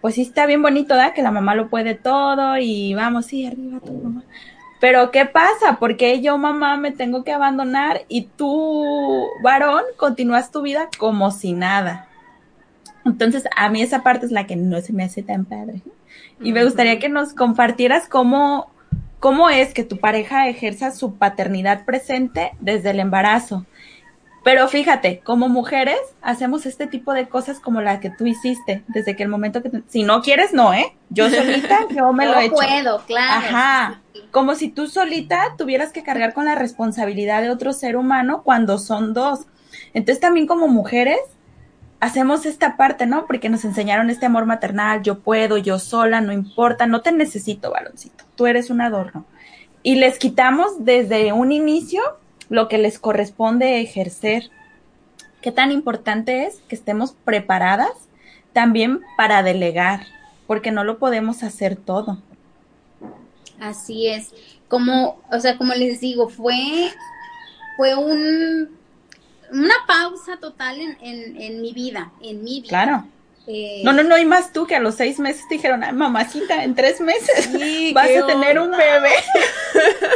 pues 0.00 0.14
sí 0.14 0.22
está 0.22 0.46
bien 0.46 0.62
bonito, 0.62 0.96
¿da? 0.96 1.12
Que 1.12 1.22
la 1.22 1.30
mamá 1.30 1.54
lo 1.54 1.68
puede 1.68 1.94
todo 1.94 2.56
y 2.58 2.94
vamos, 2.94 3.26
sí, 3.26 3.46
arriba 3.46 3.80
tu 3.80 3.92
mamá. 3.92 4.24
Pero 4.82 5.12
¿qué 5.12 5.26
pasa? 5.26 5.76
Porque 5.78 6.20
yo, 6.22 6.36
mamá, 6.38 6.76
me 6.76 6.90
tengo 6.90 7.22
que 7.22 7.30
abandonar 7.30 8.00
y 8.08 8.22
tú, 8.22 9.28
varón, 9.40 9.84
continúas 9.96 10.50
tu 10.50 10.60
vida 10.60 10.88
como 10.98 11.30
si 11.30 11.52
nada. 11.52 12.08
Entonces, 13.04 13.44
a 13.56 13.68
mí 13.68 13.80
esa 13.80 14.02
parte 14.02 14.26
es 14.26 14.32
la 14.32 14.44
que 14.48 14.56
no 14.56 14.80
se 14.80 14.92
me 14.92 15.04
hace 15.04 15.22
tan 15.22 15.44
padre. 15.44 15.82
Y 16.40 16.52
me 16.52 16.64
gustaría 16.64 16.98
que 16.98 17.08
nos 17.08 17.32
compartieras 17.32 18.08
cómo, 18.08 18.72
cómo 19.20 19.50
es 19.50 19.72
que 19.72 19.84
tu 19.84 19.98
pareja 19.98 20.48
ejerza 20.48 20.90
su 20.90 21.14
paternidad 21.14 21.84
presente 21.84 22.50
desde 22.58 22.90
el 22.90 22.98
embarazo. 22.98 23.64
Pero 24.44 24.66
fíjate, 24.66 25.20
como 25.20 25.48
mujeres 25.48 25.98
hacemos 26.20 26.66
este 26.66 26.88
tipo 26.88 27.12
de 27.12 27.28
cosas 27.28 27.60
como 27.60 27.80
la 27.80 28.00
que 28.00 28.10
tú 28.10 28.26
hiciste, 28.26 28.82
desde 28.88 29.14
que 29.14 29.22
el 29.22 29.28
momento 29.28 29.62
que, 29.62 29.70
si 29.88 30.02
no 30.02 30.20
quieres, 30.20 30.52
no, 30.52 30.74
¿eh? 30.74 30.96
Yo 31.10 31.30
solita, 31.30 31.80
yo 31.96 32.12
me 32.12 32.26
lo 32.26 32.36
he 32.38 32.46
hecho. 32.46 32.54
puedo, 32.54 33.02
claro. 33.06 33.46
Ajá. 33.46 34.00
Como 34.32 34.56
si 34.56 34.68
tú 34.68 34.88
solita 34.88 35.54
tuvieras 35.56 35.92
que 35.92 36.02
cargar 36.02 36.34
con 36.34 36.44
la 36.44 36.56
responsabilidad 36.56 37.40
de 37.40 37.50
otro 37.50 37.72
ser 37.72 37.96
humano 37.96 38.42
cuando 38.42 38.78
son 38.78 39.14
dos. 39.14 39.46
Entonces 39.94 40.20
también 40.20 40.46
como 40.46 40.66
mujeres 40.66 41.20
hacemos 42.00 42.44
esta 42.46 42.76
parte, 42.76 43.06
¿no? 43.06 43.26
Porque 43.26 43.48
nos 43.48 43.64
enseñaron 43.64 44.10
este 44.10 44.26
amor 44.26 44.44
maternal, 44.44 45.02
yo 45.02 45.20
puedo, 45.20 45.56
yo 45.56 45.78
sola, 45.78 46.20
no 46.20 46.32
importa, 46.32 46.86
no 46.86 47.00
te 47.00 47.12
necesito, 47.12 47.70
baloncito, 47.70 48.24
tú 48.34 48.48
eres 48.48 48.70
un 48.70 48.80
adorno. 48.80 49.24
Y 49.84 49.94
les 49.94 50.18
quitamos 50.18 50.84
desde 50.84 51.32
un 51.32 51.52
inicio 51.52 52.02
lo 52.52 52.68
que 52.68 52.76
les 52.76 52.98
corresponde 52.98 53.80
ejercer. 53.80 54.50
Qué 55.40 55.50
tan 55.50 55.72
importante 55.72 56.44
es 56.44 56.56
que 56.68 56.74
estemos 56.74 57.16
preparadas 57.24 57.92
también 58.52 59.00
para 59.16 59.42
delegar, 59.42 60.06
porque 60.46 60.70
no 60.70 60.84
lo 60.84 60.98
podemos 60.98 61.42
hacer 61.42 61.76
todo. 61.76 62.18
Así 63.58 64.06
es. 64.06 64.34
Como, 64.68 65.18
o 65.32 65.40
sea, 65.40 65.56
como 65.56 65.72
les 65.72 66.00
digo, 66.00 66.28
fue, 66.28 66.90
fue 67.78 67.94
un 67.96 68.68
una 69.50 69.74
pausa 69.86 70.38
total 70.38 70.80
en, 70.80 70.98
en, 71.00 71.40
en, 71.40 71.62
mi 71.62 71.72
vida, 71.72 72.12
en 72.22 72.42
mi 72.44 72.60
vida. 72.60 72.68
Claro. 72.68 73.06
Eh, 73.46 73.82
no, 73.84 73.92
no, 73.92 74.04
no, 74.04 74.16
y 74.16 74.24
más 74.24 74.52
tú 74.52 74.66
que 74.66 74.76
a 74.76 74.80
los 74.80 74.94
seis 74.94 75.18
meses 75.18 75.46
te 75.48 75.56
dijeron, 75.56 75.82
Ay, 75.82 75.92
mamacita, 75.92 76.62
en 76.62 76.74
tres 76.74 77.00
meses 77.00 77.50
vas 77.94 78.08
a 78.08 78.26
tener 78.26 78.58
un 78.58 78.70
bebé. 78.70 79.10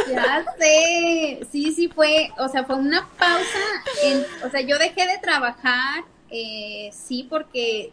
Ya 0.09 0.45
sé, 0.57 1.45
sí, 1.51 1.73
sí 1.73 1.89
fue, 1.89 2.31
o 2.37 2.47
sea, 2.47 2.63
fue 2.63 2.75
una 2.75 3.07
pausa, 3.19 3.59
en, 4.03 4.25
o 4.45 4.49
sea, 4.49 4.61
yo 4.61 4.77
dejé 4.77 5.05
de 5.05 5.17
trabajar, 5.17 6.05
eh, 6.29 6.89
sí, 6.93 7.27
porque 7.29 7.91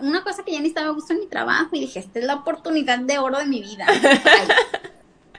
una 0.00 0.24
cosa 0.24 0.44
que 0.44 0.52
ya 0.52 0.60
ni 0.60 0.68
estaba 0.68 0.88
a 0.88 0.92
gusto 0.92 1.12
en 1.12 1.20
mi 1.20 1.26
trabajo 1.26 1.68
y 1.72 1.80
dije, 1.80 2.00
esta 2.00 2.18
es 2.18 2.24
la 2.24 2.34
oportunidad 2.34 2.98
de 2.98 3.18
oro 3.18 3.38
de 3.38 3.46
mi 3.46 3.62
vida. 3.62 3.86
O 4.95 4.95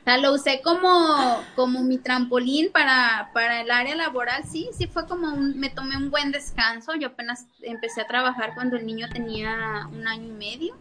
sea, 0.08 0.18
lo 0.18 0.34
usé 0.34 0.62
como, 0.62 1.44
como 1.54 1.84
mi 1.84 1.98
trampolín 1.98 2.72
para, 2.72 3.30
para 3.34 3.60
el 3.60 3.70
área 3.70 3.94
laboral. 3.94 4.46
Sí, 4.50 4.70
sí 4.72 4.88
fue 4.88 5.06
como 5.06 5.28
un, 5.34 5.60
me 5.60 5.70
tomé 5.70 5.98
un 5.98 6.10
buen 6.10 6.32
descanso. 6.32 6.96
Yo 6.96 7.10
apenas 7.10 7.46
empecé 7.62 8.02
a 8.02 8.08
trabajar 8.08 8.56
cuando 8.56 8.78
el 8.78 8.86
niño 8.86 9.10
tenía 9.10 9.90
un 9.92 10.08
año 10.08 10.28
y 10.28 10.32
medio. 10.32 10.78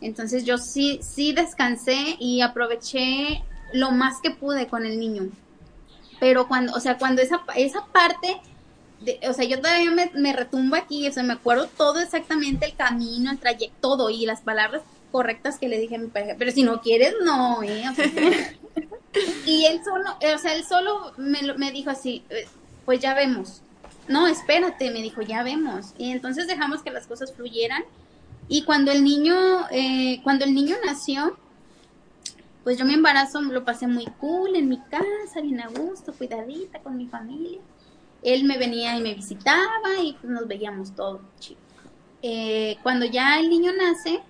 Entonces 0.00 0.44
yo 0.44 0.58
sí, 0.58 0.98
sí 1.02 1.32
descansé 1.32 2.16
y 2.18 2.40
aproveché 2.40 3.44
lo 3.72 3.92
más 3.92 4.20
que 4.20 4.32
pude 4.32 4.66
con 4.66 4.84
el 4.84 4.98
niño. 4.98 5.28
Pero 6.18 6.48
cuando, 6.48 6.72
o 6.72 6.80
sea, 6.80 6.98
cuando 6.98 7.22
esa, 7.22 7.42
esa 7.54 7.86
parte, 7.86 8.40
de, 9.00 9.20
o 9.28 9.32
sea, 9.34 9.44
yo 9.44 9.60
todavía 9.60 9.92
me, 9.92 10.10
me 10.14 10.32
retumbo 10.32 10.74
aquí, 10.74 11.06
o 11.06 11.12
sea, 11.12 11.22
me 11.22 11.34
acuerdo 11.34 11.68
todo 11.76 12.00
exactamente 12.00 12.66
el 12.66 12.74
camino, 12.74 13.30
el 13.30 13.38
trayecto, 13.38 13.76
todo 13.80 14.10
y 14.10 14.26
las 14.26 14.40
palabras 14.40 14.82
correctas 15.10 15.58
que 15.58 15.68
le 15.68 15.78
dije 15.78 15.96
a 15.96 15.98
mi 15.98 16.08
pareja, 16.08 16.36
pero 16.38 16.50
si 16.50 16.62
no 16.62 16.80
quieres, 16.80 17.14
no, 17.24 17.62
¿eh? 17.62 17.84
y 19.46 19.64
él 19.66 19.80
solo, 19.84 20.04
o 20.34 20.38
sea, 20.38 20.54
él 20.54 20.64
solo 20.64 21.12
me, 21.16 21.40
me 21.54 21.72
dijo 21.72 21.90
así, 21.90 22.24
eh, 22.30 22.46
pues 22.84 23.00
ya 23.00 23.14
vemos. 23.14 23.62
No, 24.08 24.26
espérate, 24.26 24.90
me 24.90 25.02
dijo, 25.02 25.20
ya 25.20 25.42
vemos. 25.42 25.92
Y 25.98 26.10
entonces 26.10 26.46
dejamos 26.46 26.82
que 26.82 26.90
las 26.90 27.06
cosas 27.06 27.32
fluyeran. 27.34 27.84
Y 28.48 28.62
cuando 28.64 28.90
el 28.90 29.04
niño, 29.04 29.36
eh, 29.70 30.20
cuando 30.24 30.46
el 30.46 30.54
niño 30.54 30.76
nació, 30.86 31.36
pues 32.64 32.78
yo 32.78 32.86
mi 32.86 32.94
embarazo 32.94 33.42
lo 33.42 33.64
pasé 33.64 33.86
muy 33.86 34.06
cool 34.18 34.56
en 34.56 34.68
mi 34.68 34.80
casa, 34.80 35.42
bien 35.42 35.60
a 35.60 35.68
gusto, 35.68 36.14
cuidadita 36.14 36.80
con 36.80 36.96
mi 36.96 37.06
familia. 37.06 37.60
Él 38.22 38.44
me 38.44 38.56
venía 38.56 38.96
y 38.96 39.02
me 39.02 39.14
visitaba 39.14 40.00
y 40.02 40.14
pues 40.14 40.32
nos 40.32 40.48
veíamos 40.48 40.94
todo 40.94 41.20
chido. 41.38 41.60
Eh, 42.22 42.78
cuando 42.82 43.04
ya 43.04 43.38
el 43.38 43.50
niño 43.50 43.72
nace, 43.72 44.20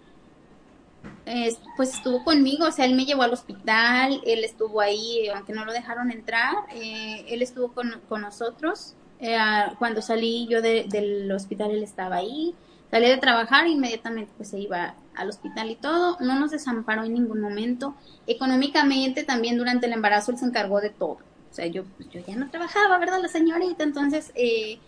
pues 1.77 1.95
estuvo 1.95 2.25
conmigo, 2.25 2.67
o 2.67 2.73
sea, 2.73 2.85
él 2.85 2.95
me 2.95 3.05
llevó 3.05 3.23
al 3.23 3.33
hospital, 3.33 4.21
él 4.25 4.45
estuvo 4.45 4.81
ahí, 4.81 5.29
aunque 5.35 5.53
no 5.53 5.65
lo 5.65 5.73
dejaron 5.73 6.11
entrar, 6.11 6.55
eh, 6.73 7.27
él 7.29 7.43
estuvo 7.43 7.73
con, 7.73 8.01
nosotros. 8.21 8.95
Eh, 9.21 9.37
cuando 9.79 10.01
salí 10.01 10.47
yo 10.49 10.63
del 10.63 11.31
hospital, 11.33 11.73
él 11.73 11.83
estaba 11.83 12.17
ahí. 12.17 12.55
Salí 12.91 13.09
de 13.09 13.19
trabajar, 13.19 13.67
inmediatamente 13.67 14.33
pues 14.37 14.49
se 14.49 14.59
iba 14.59 14.95
al 15.15 15.29
hospital 15.29 15.71
y 15.71 15.77
todo. 15.77 16.17
No 16.21 16.39
nos 16.39 16.51
desamparó 16.51 17.05
en 17.05 17.13
ningún 17.13 17.41
momento. 17.41 17.95
Económicamente 18.27 19.25
también 19.25 19.59
durante 19.59 19.87
el 19.87 19.93
embarazo 19.93 20.33
él 20.33 20.39
se 20.39 20.47
encargó 20.47 20.81
de 20.81 20.91
todo. 20.91 21.19
O 21.51 21.55
sea, 21.55 21.67
yo, 21.67 21.85
pues, 21.85 22.09
yo 22.11 22.21
ya 22.27 22.37
no 22.37 22.51
trabajaba, 22.51 22.99
¿verdad? 22.99 23.21
La 23.21 23.29
señorita. 23.29 23.85
Entonces, 23.85 24.33
eh, 24.35 24.79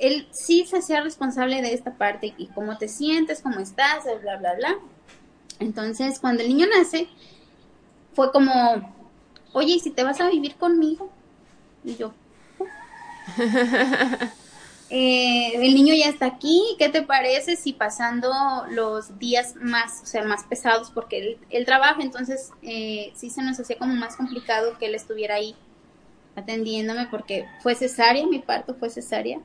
él 0.00 0.26
sí 0.30 0.64
se 0.66 0.78
hacía 0.78 1.02
responsable 1.02 1.60
de 1.60 1.74
esta 1.74 1.92
parte 1.94 2.34
y 2.38 2.46
cómo 2.48 2.78
te 2.78 2.88
sientes, 2.88 3.42
cómo 3.42 3.60
estás, 3.60 4.04
bla, 4.22 4.38
bla, 4.38 4.54
bla. 4.54 4.78
Entonces, 5.60 6.18
cuando 6.18 6.42
el 6.42 6.48
niño 6.48 6.66
nace, 6.66 7.08
fue 8.14 8.32
como, 8.32 8.92
oye, 9.52 9.74
¿y 9.74 9.80
si 9.80 9.90
te 9.90 10.02
vas 10.02 10.20
a 10.20 10.28
vivir 10.28 10.56
conmigo? 10.56 11.10
Y 11.84 11.96
yo, 11.96 12.12
eh, 14.90 15.52
el 15.54 15.74
niño 15.74 15.94
ya 15.94 16.08
está 16.08 16.26
aquí, 16.26 16.62
¿qué 16.78 16.88
te 16.88 17.02
parece 17.02 17.56
si 17.56 17.72
pasando 17.72 18.32
los 18.70 19.18
días 19.18 19.54
más, 19.56 20.00
o 20.02 20.06
sea, 20.06 20.24
más 20.24 20.44
pesados, 20.44 20.90
porque 20.90 21.38
él, 21.50 21.64
trabaja, 21.64 22.02
entonces 22.02 22.50
eh, 22.62 23.12
sí 23.14 23.30
se 23.30 23.42
nos 23.42 23.58
hacía 23.60 23.78
como 23.78 23.94
más 23.94 24.16
complicado 24.16 24.78
que 24.78 24.86
él 24.86 24.94
estuviera 24.94 25.36
ahí 25.36 25.54
atendiéndome 26.36 27.06
porque 27.10 27.46
fue 27.62 27.74
cesárea, 27.74 28.26
mi 28.26 28.38
parto 28.38 28.74
fue 28.74 28.90
cesárea. 28.90 29.40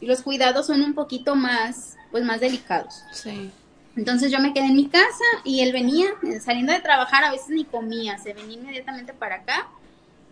Y 0.00 0.06
los 0.06 0.22
cuidados 0.22 0.66
son 0.66 0.82
un 0.82 0.94
poquito 0.94 1.34
más, 1.34 1.96
pues 2.10 2.24
más 2.24 2.40
delicados. 2.40 3.02
Sí. 3.12 3.50
Entonces 3.96 4.32
yo 4.32 4.40
me 4.40 4.52
quedé 4.52 4.66
en 4.66 4.76
mi 4.76 4.88
casa 4.88 5.24
y 5.44 5.60
él 5.60 5.72
venía, 5.72 6.06
eh, 6.24 6.40
saliendo 6.40 6.72
de 6.72 6.80
trabajar, 6.80 7.24
a 7.24 7.30
veces 7.30 7.50
ni 7.50 7.64
comía, 7.64 8.18
se 8.18 8.32
venía 8.32 8.58
inmediatamente 8.58 9.12
para 9.12 9.36
acá 9.36 9.68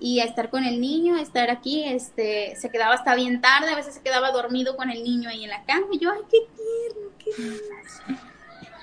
y 0.01 0.19
a 0.19 0.25
estar 0.25 0.51
con 0.51 0.65
el 0.65 0.81
niño, 0.81 1.17
a 1.17 1.23
estar 1.23 1.49
aquí, 1.49 1.85
este, 1.85 2.57
se 2.57 2.71
quedaba 2.71 2.95
hasta 2.95 3.15
bien 3.15 3.41
tarde, 3.41 3.71
a 3.71 3.77
veces 3.77 3.95
se 3.95 4.03
quedaba 4.03 4.33
dormido 4.33 4.77
con 4.77 4.91
el 4.91 5.05
niño 5.05 5.29
ahí 5.29 5.45
en 5.45 5.51
la 5.51 5.63
cama 5.65 5.87
y 5.93 5.99
yo, 6.01 6.11
ay, 6.11 6.23
qué 6.29 6.39
tierno, 6.57 7.11
qué. 7.19 8.17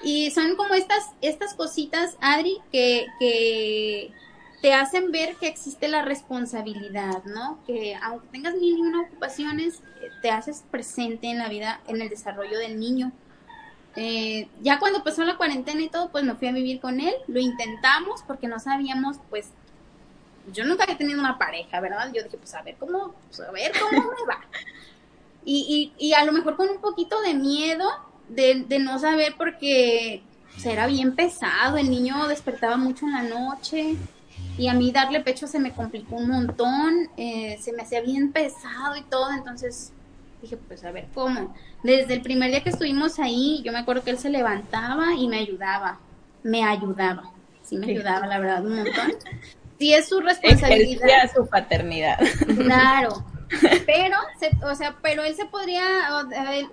Y 0.02 0.32
son 0.32 0.56
como 0.56 0.74
estas, 0.76 1.10
estas 1.20 1.56
cositas, 1.56 2.16
Adri, 2.22 2.60
que, 2.72 3.08
que 3.20 4.14
te 4.62 4.74
hacen 4.74 5.12
ver 5.12 5.36
que 5.36 5.48
existe 5.48 5.90
la 5.90 6.04
responsabilidad, 6.04 7.22
¿no? 7.26 7.60
Que 7.68 7.96
aunque 8.02 8.28
tengas 8.30 8.56
mil 8.56 8.78
y 8.78 8.82
una 8.82 9.02
ocupaciones, 9.02 9.82
eh, 10.02 10.10
te 10.22 10.32
haces 10.32 10.64
presente 10.72 11.28
en 11.28 11.38
la 11.38 11.50
vida, 11.50 11.82
en 11.88 12.02
el 12.02 12.08
desarrollo 12.08 12.58
del 12.58 12.80
niño 12.80 13.12
eh, 14.02 14.48
ya 14.62 14.80
cuando 14.80 15.04
pasó 15.04 15.26
la 15.26 15.36
cuarentena 15.36 15.82
y 15.82 15.90
todo, 15.90 16.10
pues 16.10 16.24
me 16.24 16.34
fui 16.36 16.48
a 16.48 16.54
vivir 16.54 16.80
con 16.80 17.02
él. 17.02 17.14
Lo 17.28 17.42
intentamos 17.42 18.24
porque 18.26 18.48
no 18.48 18.58
sabíamos, 18.58 19.18
pues, 19.30 19.50
yo 20.54 20.64
nunca 20.64 20.84
había 20.84 20.98
tenido 20.98 21.20
una 21.20 21.38
pareja, 21.38 21.82
¿verdad? 21.82 22.10
Yo 22.14 22.24
dije, 22.24 22.38
pues 22.38 22.54
a 22.54 22.62
ver 22.62 22.78
cómo, 22.80 23.14
pues, 23.28 23.42
a 23.42 23.52
ver 23.52 23.74
cómo 23.78 24.04
me 24.04 24.26
va. 24.26 24.40
Y, 25.44 25.92
y, 26.00 26.08
y, 26.08 26.14
a 26.14 26.24
lo 26.24 26.32
mejor 26.32 26.56
con 26.56 26.70
un 26.70 26.80
poquito 26.80 27.20
de 27.22 27.34
miedo 27.34 27.86
de, 28.30 28.64
de 28.70 28.80
no 28.80 29.00
saber 29.00 29.36
porque 29.38 30.24
pues, 30.54 30.66
era 30.66 30.88
bien 30.88 31.14
pesado, 31.14 31.76
el 31.76 31.90
niño 31.90 32.26
despertaba 32.30 32.78
mucho 32.78 33.06
en 33.06 33.12
la 33.12 33.24
noche 33.24 33.98
y 34.58 34.70
a 34.70 34.74
mí 34.74 34.92
darle 34.92 35.20
pecho 35.20 35.46
se 35.46 35.60
me 35.60 35.74
complicó 35.74 36.16
un 36.16 36.30
montón, 36.30 37.10
eh, 37.18 37.58
se 37.62 37.74
me 37.74 37.84
hacía 37.84 38.00
bien 38.00 38.32
pesado 38.32 38.96
y 38.96 39.02
todo, 39.02 39.32
entonces 39.32 39.92
Dije, 40.42 40.58
pues 40.58 40.84
a 40.86 40.92
ver, 40.92 41.08
¿cómo? 41.14 41.54
Desde 41.84 42.14
el 42.14 42.22
primer 42.22 42.50
día 42.50 42.64
que 42.64 42.70
estuvimos 42.70 43.20
ahí, 43.20 43.62
yo 43.64 43.72
me 43.72 43.80
acuerdo 43.80 44.04
que 44.04 44.12
él 44.12 44.18
se 44.18 44.30
levantaba 44.30 45.14
y 45.16 45.28
me 45.28 45.38
ayudaba, 45.38 46.00
me 46.44 46.64
ayudaba, 46.64 47.32
sí 47.62 47.78
me 47.78 47.88
ayudaba, 47.92 48.26
la 48.26 48.40
verdad, 48.40 48.66
un 48.66 48.76
montón. 48.78 49.14
Sí 49.80 49.94
es 49.94 50.10
su 50.10 50.20
responsabilidad. 50.20 51.32
su 51.34 51.48
paternidad. 51.48 52.20
Claro, 52.58 53.24
pero, 53.86 54.18
o 54.70 54.76
sea, 54.76 54.98
pero 55.02 55.24
él 55.24 55.36
se 55.36 55.46
podría, 55.46 55.84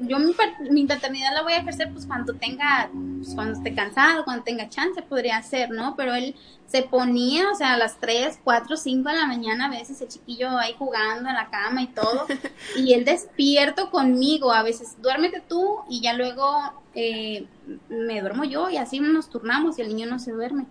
yo 0.00 0.18
mi, 0.18 0.35
mi, 0.71 0.87
paternidad 0.87 1.33
la 1.33 1.42
voy 1.42 1.54
a 1.54 1.59
ejercer 1.59 1.90
pues 1.92 2.06
cuando 2.06 2.35
tenga, 2.35 2.90
pues, 3.18 3.35
cuando 3.35 3.54
esté 3.54 3.75
cansado, 3.75 4.25
cuando 4.25 4.45
tenga 4.45 4.68
chance, 4.68 5.00
podría 5.02 5.38
hacer, 5.38 5.71
¿no? 5.71 5.97
Pero 5.97 6.14
él 6.14 6.35
se 6.66 6.83
ponía, 6.83 7.50
o 7.50 7.54
sea, 7.54 7.75
a 7.75 7.78
las 7.78 7.99
3, 8.00 8.40
4, 8.42 8.76
5 8.76 9.09
de 9.09 9.14
la 9.14 9.26
mañana, 9.26 9.66
a 9.66 9.71
veces 9.71 10.00
el 10.00 10.09
chiquillo 10.09 10.50
ahí 10.59 10.75
jugando 10.78 11.28
en 11.28 11.35
la 11.35 11.49
cama 11.49 11.83
y 11.83 11.87
todo, 11.88 12.26
y 12.76 12.92
él 12.92 13.04
despierto 13.04 13.90
conmigo, 13.90 14.52
a 14.52 14.62
veces 14.62 15.00
duérmete 15.00 15.42
tú 15.49 15.80
y 15.88 16.00
ya 16.02 16.12
luego 16.12 16.85
eh, 16.95 17.47
me 17.88 18.21
duermo 18.21 18.45
yo 18.45 18.68
y 18.71 18.76
así 18.76 19.00
nos 19.00 19.30
turnamos 19.30 19.78
y 19.78 19.83
el 19.83 19.88
niño 19.88 20.06
no 20.06 20.18
se 20.18 20.33
duerme. 20.33 20.66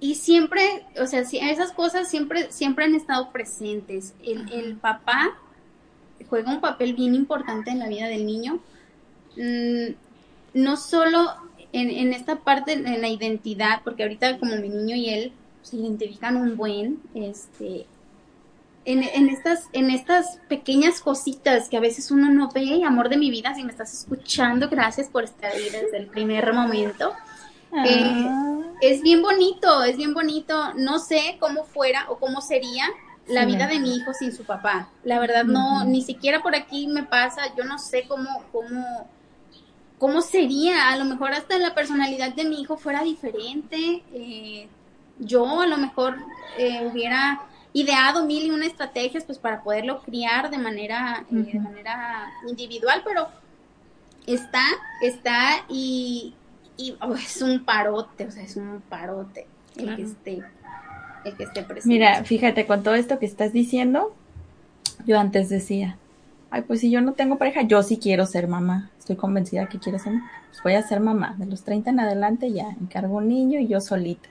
Y 0.00 0.14
siempre, 0.14 0.84
o 1.00 1.06
sea, 1.06 1.20
esas 1.20 1.72
cosas 1.72 2.08
siempre, 2.08 2.52
siempre 2.52 2.84
han 2.84 2.94
estado 2.94 3.30
presentes. 3.30 4.14
El, 4.22 4.50
el 4.52 4.76
papá 4.76 5.36
juega 6.28 6.52
un 6.52 6.60
papel 6.60 6.94
bien 6.94 7.14
importante 7.14 7.70
en 7.70 7.80
la 7.80 7.88
vida 7.88 8.06
del 8.06 8.26
niño. 8.26 8.60
Mm, 9.36 9.94
no 10.54 10.76
solo 10.76 11.32
en, 11.72 11.90
en 11.90 12.12
esta 12.12 12.36
parte, 12.36 12.74
en 12.74 13.00
la 13.00 13.08
identidad, 13.08 13.82
porque 13.82 14.04
ahorita 14.04 14.38
como 14.38 14.56
mi 14.56 14.68
niño 14.68 14.94
y 14.94 15.10
él 15.10 15.32
se 15.62 15.76
identifican 15.76 16.36
un 16.36 16.56
buen, 16.56 17.00
este, 17.14 17.86
en, 18.84 19.02
en, 19.02 19.28
estas, 19.28 19.68
en 19.72 19.90
estas 19.90 20.38
pequeñas 20.48 21.00
cositas 21.00 21.68
que 21.68 21.76
a 21.76 21.80
veces 21.80 22.10
uno 22.10 22.30
no 22.30 22.50
ve, 22.50 22.82
amor 22.84 23.08
de 23.08 23.18
mi 23.18 23.30
vida, 23.30 23.54
si 23.54 23.64
me 23.64 23.72
estás 23.72 23.92
escuchando, 23.92 24.68
gracias 24.68 25.08
por 25.08 25.24
estar 25.24 25.50
ahí 25.52 25.64
desde 25.64 25.98
el 25.98 26.06
primer 26.06 26.52
momento. 26.54 27.12
Eh, 27.84 28.26
Ah. 28.26 28.57
Es 28.80 29.02
bien 29.02 29.22
bonito, 29.22 29.82
es 29.84 29.96
bien 29.96 30.14
bonito. 30.14 30.74
No 30.74 30.98
sé 30.98 31.36
cómo 31.40 31.64
fuera 31.64 32.06
o 32.10 32.18
cómo 32.18 32.40
sería 32.40 32.84
la 33.26 33.42
Sí. 33.44 33.52
vida 33.52 33.66
de 33.66 33.78
mi 33.78 33.94
hijo 33.94 34.12
sin 34.14 34.32
su 34.32 34.44
papá. 34.44 34.88
La 35.04 35.18
verdad 35.20 35.44
no, 35.44 35.84
ni 35.84 36.02
siquiera 36.02 36.40
por 36.42 36.54
aquí 36.54 36.86
me 36.86 37.02
pasa. 37.02 37.54
Yo 37.56 37.64
no 37.64 37.78
sé 37.78 38.06
cómo, 38.08 38.28
cómo, 38.52 39.08
cómo 39.98 40.20
sería. 40.22 40.88
A 40.90 40.96
lo 40.96 41.04
mejor 41.04 41.32
hasta 41.32 41.58
la 41.58 41.74
personalidad 41.74 42.34
de 42.34 42.44
mi 42.44 42.60
hijo 42.60 42.76
fuera 42.76 43.02
diferente. 43.02 44.02
Eh, 44.12 44.68
yo 45.18 45.60
a 45.60 45.66
lo 45.66 45.76
mejor 45.76 46.16
eh, 46.56 46.88
hubiera 46.90 47.40
ideado 47.74 48.24
mil 48.24 48.44
y 48.44 48.50
una 48.50 48.66
estrategias 48.66 49.24
pues 49.24 49.38
para 49.38 49.62
poderlo 49.62 50.00
criar 50.02 50.50
de 50.50 50.58
manera, 50.58 51.26
eh, 51.30 51.50
de 51.52 51.60
manera 51.60 52.30
individual, 52.48 53.02
pero 53.04 53.28
está, 54.26 54.62
está 55.02 55.64
y, 55.68 56.34
y 56.78 56.96
oh, 57.02 57.14
es 57.14 57.42
un 57.42 57.64
parote, 57.64 58.26
o 58.26 58.30
sea, 58.30 58.42
es 58.42 58.56
un 58.56 58.80
parote 58.88 59.46
el 59.76 59.96
que 59.96 60.02
esté, 60.02 60.42
el 61.24 61.36
que 61.36 61.42
esté 61.42 61.62
presente. 61.64 61.88
Mira, 61.88 62.24
fíjate, 62.24 62.66
con 62.66 62.82
todo 62.82 62.94
esto 62.94 63.18
que 63.18 63.26
estás 63.26 63.52
diciendo, 63.52 64.14
yo 65.04 65.18
antes 65.18 65.48
decía, 65.48 65.98
ay, 66.50 66.62
pues 66.62 66.80
si 66.80 66.90
yo 66.90 67.00
no 67.00 67.12
tengo 67.12 67.36
pareja, 67.36 67.62
yo 67.62 67.82
sí 67.82 67.98
quiero 67.98 68.24
ser 68.26 68.46
mamá. 68.46 68.90
Estoy 68.98 69.16
convencida 69.16 69.68
que 69.68 69.78
quiero 69.78 69.98
ser 69.98 70.14
mamá. 70.14 70.30
Pues 70.48 70.62
voy 70.62 70.74
a 70.74 70.82
ser 70.82 71.00
mamá. 71.00 71.34
De 71.36 71.46
los 71.46 71.64
30 71.64 71.90
en 71.90 72.00
adelante 72.00 72.52
ya 72.52 72.68
encargo 72.80 73.16
un 73.16 73.28
niño 73.28 73.58
y 73.58 73.66
yo 73.66 73.80
solita. 73.80 74.28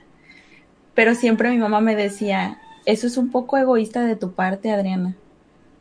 Pero 0.94 1.14
siempre 1.14 1.50
mi 1.50 1.58
mamá 1.58 1.80
me 1.80 1.94
decía, 1.94 2.58
eso 2.86 3.06
es 3.06 3.18
un 3.18 3.30
poco 3.30 3.58
egoísta 3.58 4.04
de 4.04 4.16
tu 4.16 4.32
parte, 4.32 4.72
Adriana, 4.72 5.14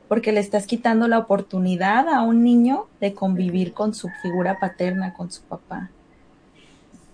porque 0.10 0.34
le 0.34 0.42
estás 0.42 0.68
quitando 0.68 1.08
la 1.08 1.18
oportunidad 1.18 2.10
a 2.10 2.22
un 2.22 2.44
niño 2.44 2.88
de 3.00 3.14
convivir 3.14 3.74
con 3.74 3.94
su 3.94 4.10
figura 4.22 4.60
paterna, 4.60 5.14
con 5.14 5.32
su 5.32 5.42
papá. 5.44 5.90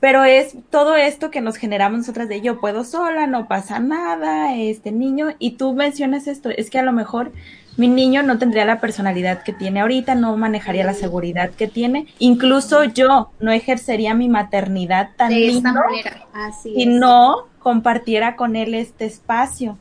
Pero 0.03 0.25
es 0.25 0.57
todo 0.69 0.97
esto 0.97 1.31
que 1.31 1.39
nos 1.39 1.55
generamos 1.55 1.99
nosotras 1.99 2.27
de 2.27 2.41
yo 2.41 2.59
puedo 2.59 2.83
sola, 2.83 3.25
no 3.25 3.47
pasa 3.47 3.79
nada, 3.79 4.53
este 4.53 4.91
niño, 4.91 5.29
y 5.39 5.51
tú 5.51 5.73
mencionas 5.73 6.27
esto, 6.27 6.49
es 6.49 6.69
que 6.69 6.77
a 6.77 6.83
lo 6.83 6.91
mejor 6.91 7.31
mi 7.77 7.87
niño 7.87 8.21
no 8.21 8.37
tendría 8.37 8.65
la 8.65 8.81
personalidad 8.81 9.43
que 9.43 9.53
tiene 9.53 9.79
ahorita, 9.79 10.15
no 10.15 10.35
manejaría 10.35 10.83
la 10.83 10.93
seguridad 10.93 11.51
que 11.51 11.69
tiene, 11.69 12.07
incluso 12.19 12.83
yo 12.83 13.31
no 13.39 13.53
ejercería 13.53 14.13
mi 14.13 14.27
maternidad 14.27 15.11
tan 15.15 15.29
de 15.29 15.47
esta 15.47 15.71
manera, 15.71 16.27
así 16.33 16.73
si 16.75 16.81
es. 16.81 16.89
no 16.89 17.47
compartiera 17.59 18.35
con 18.35 18.57
él 18.57 18.73
este 18.73 19.05
espacio. 19.05 19.77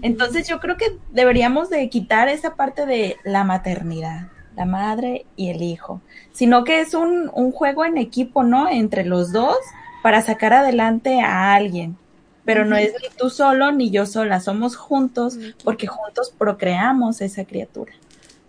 Entonces 0.00 0.48
yo 0.48 0.58
creo 0.58 0.78
que 0.78 0.96
deberíamos 1.10 1.68
de 1.68 1.86
quitar 1.90 2.30
esa 2.30 2.54
parte 2.54 2.86
de 2.86 3.18
la 3.24 3.44
maternidad, 3.44 4.28
la 4.56 4.64
madre 4.64 5.26
y 5.36 5.50
el 5.50 5.62
hijo, 5.62 6.00
sino 6.32 6.64
que 6.64 6.80
es 6.80 6.94
un, 6.94 7.30
un 7.34 7.52
juego 7.52 7.84
en 7.84 7.98
equipo, 7.98 8.42
¿no? 8.42 8.68
Entre 8.68 9.04
los 9.04 9.32
dos 9.32 9.56
para 10.02 10.22
sacar 10.22 10.52
adelante 10.54 11.20
a 11.20 11.54
alguien. 11.54 11.96
Pero 12.44 12.64
no 12.64 12.76
es 12.76 12.92
ni 13.02 13.08
tú 13.16 13.28
solo 13.28 13.72
ni 13.72 13.90
yo 13.90 14.06
sola, 14.06 14.40
somos 14.40 14.76
juntos 14.76 15.36
porque 15.64 15.86
juntos 15.88 16.32
procreamos 16.36 17.20
esa 17.20 17.44
criatura. 17.44 17.92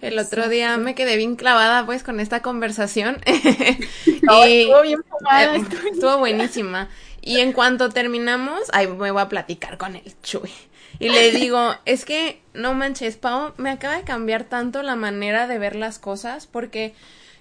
El 0.01 0.19
otro 0.19 0.47
día 0.49 0.77
me 0.77 0.93
quedé 0.93 1.17
bien 1.17 1.35
clavada 1.35 1.83
pues 1.87 2.03
con 2.03 2.19
esta 2.19 2.41
conversación. 2.43 3.17
No, 4.23 4.45
Y- 4.47 4.61
estuvo 4.61 4.81
bien 4.83 4.99
fumada, 5.09 5.55
Eh, 5.55 5.57
estuvo- 5.57 5.87
estuvo 5.91 6.17
buenísima. 6.19 6.89
Y 7.21 7.39
en 7.39 7.51
cuanto 7.53 7.89
terminamos, 7.89 8.61
ahí 8.71 8.87
me 8.87 9.11
voy 9.11 9.21
a 9.21 9.27
platicar 9.29 9.77
con 9.77 9.95
el 9.95 10.21
Chuy. 10.21 10.51
Y 10.99 11.09
le 11.09 11.31
digo, 11.31 11.75
es 11.85 12.05
que 12.05 12.41
no 12.53 12.73
manches, 12.73 13.17
Pau, 13.17 13.53
me 13.57 13.69
acaba 13.69 13.97
de 13.97 14.03
cambiar 14.03 14.45
tanto 14.45 14.81
la 14.83 14.95
manera 14.95 15.47
de 15.47 15.59
ver 15.59 15.75
las 15.75 15.99
cosas 15.99 16.47
porque 16.47 16.93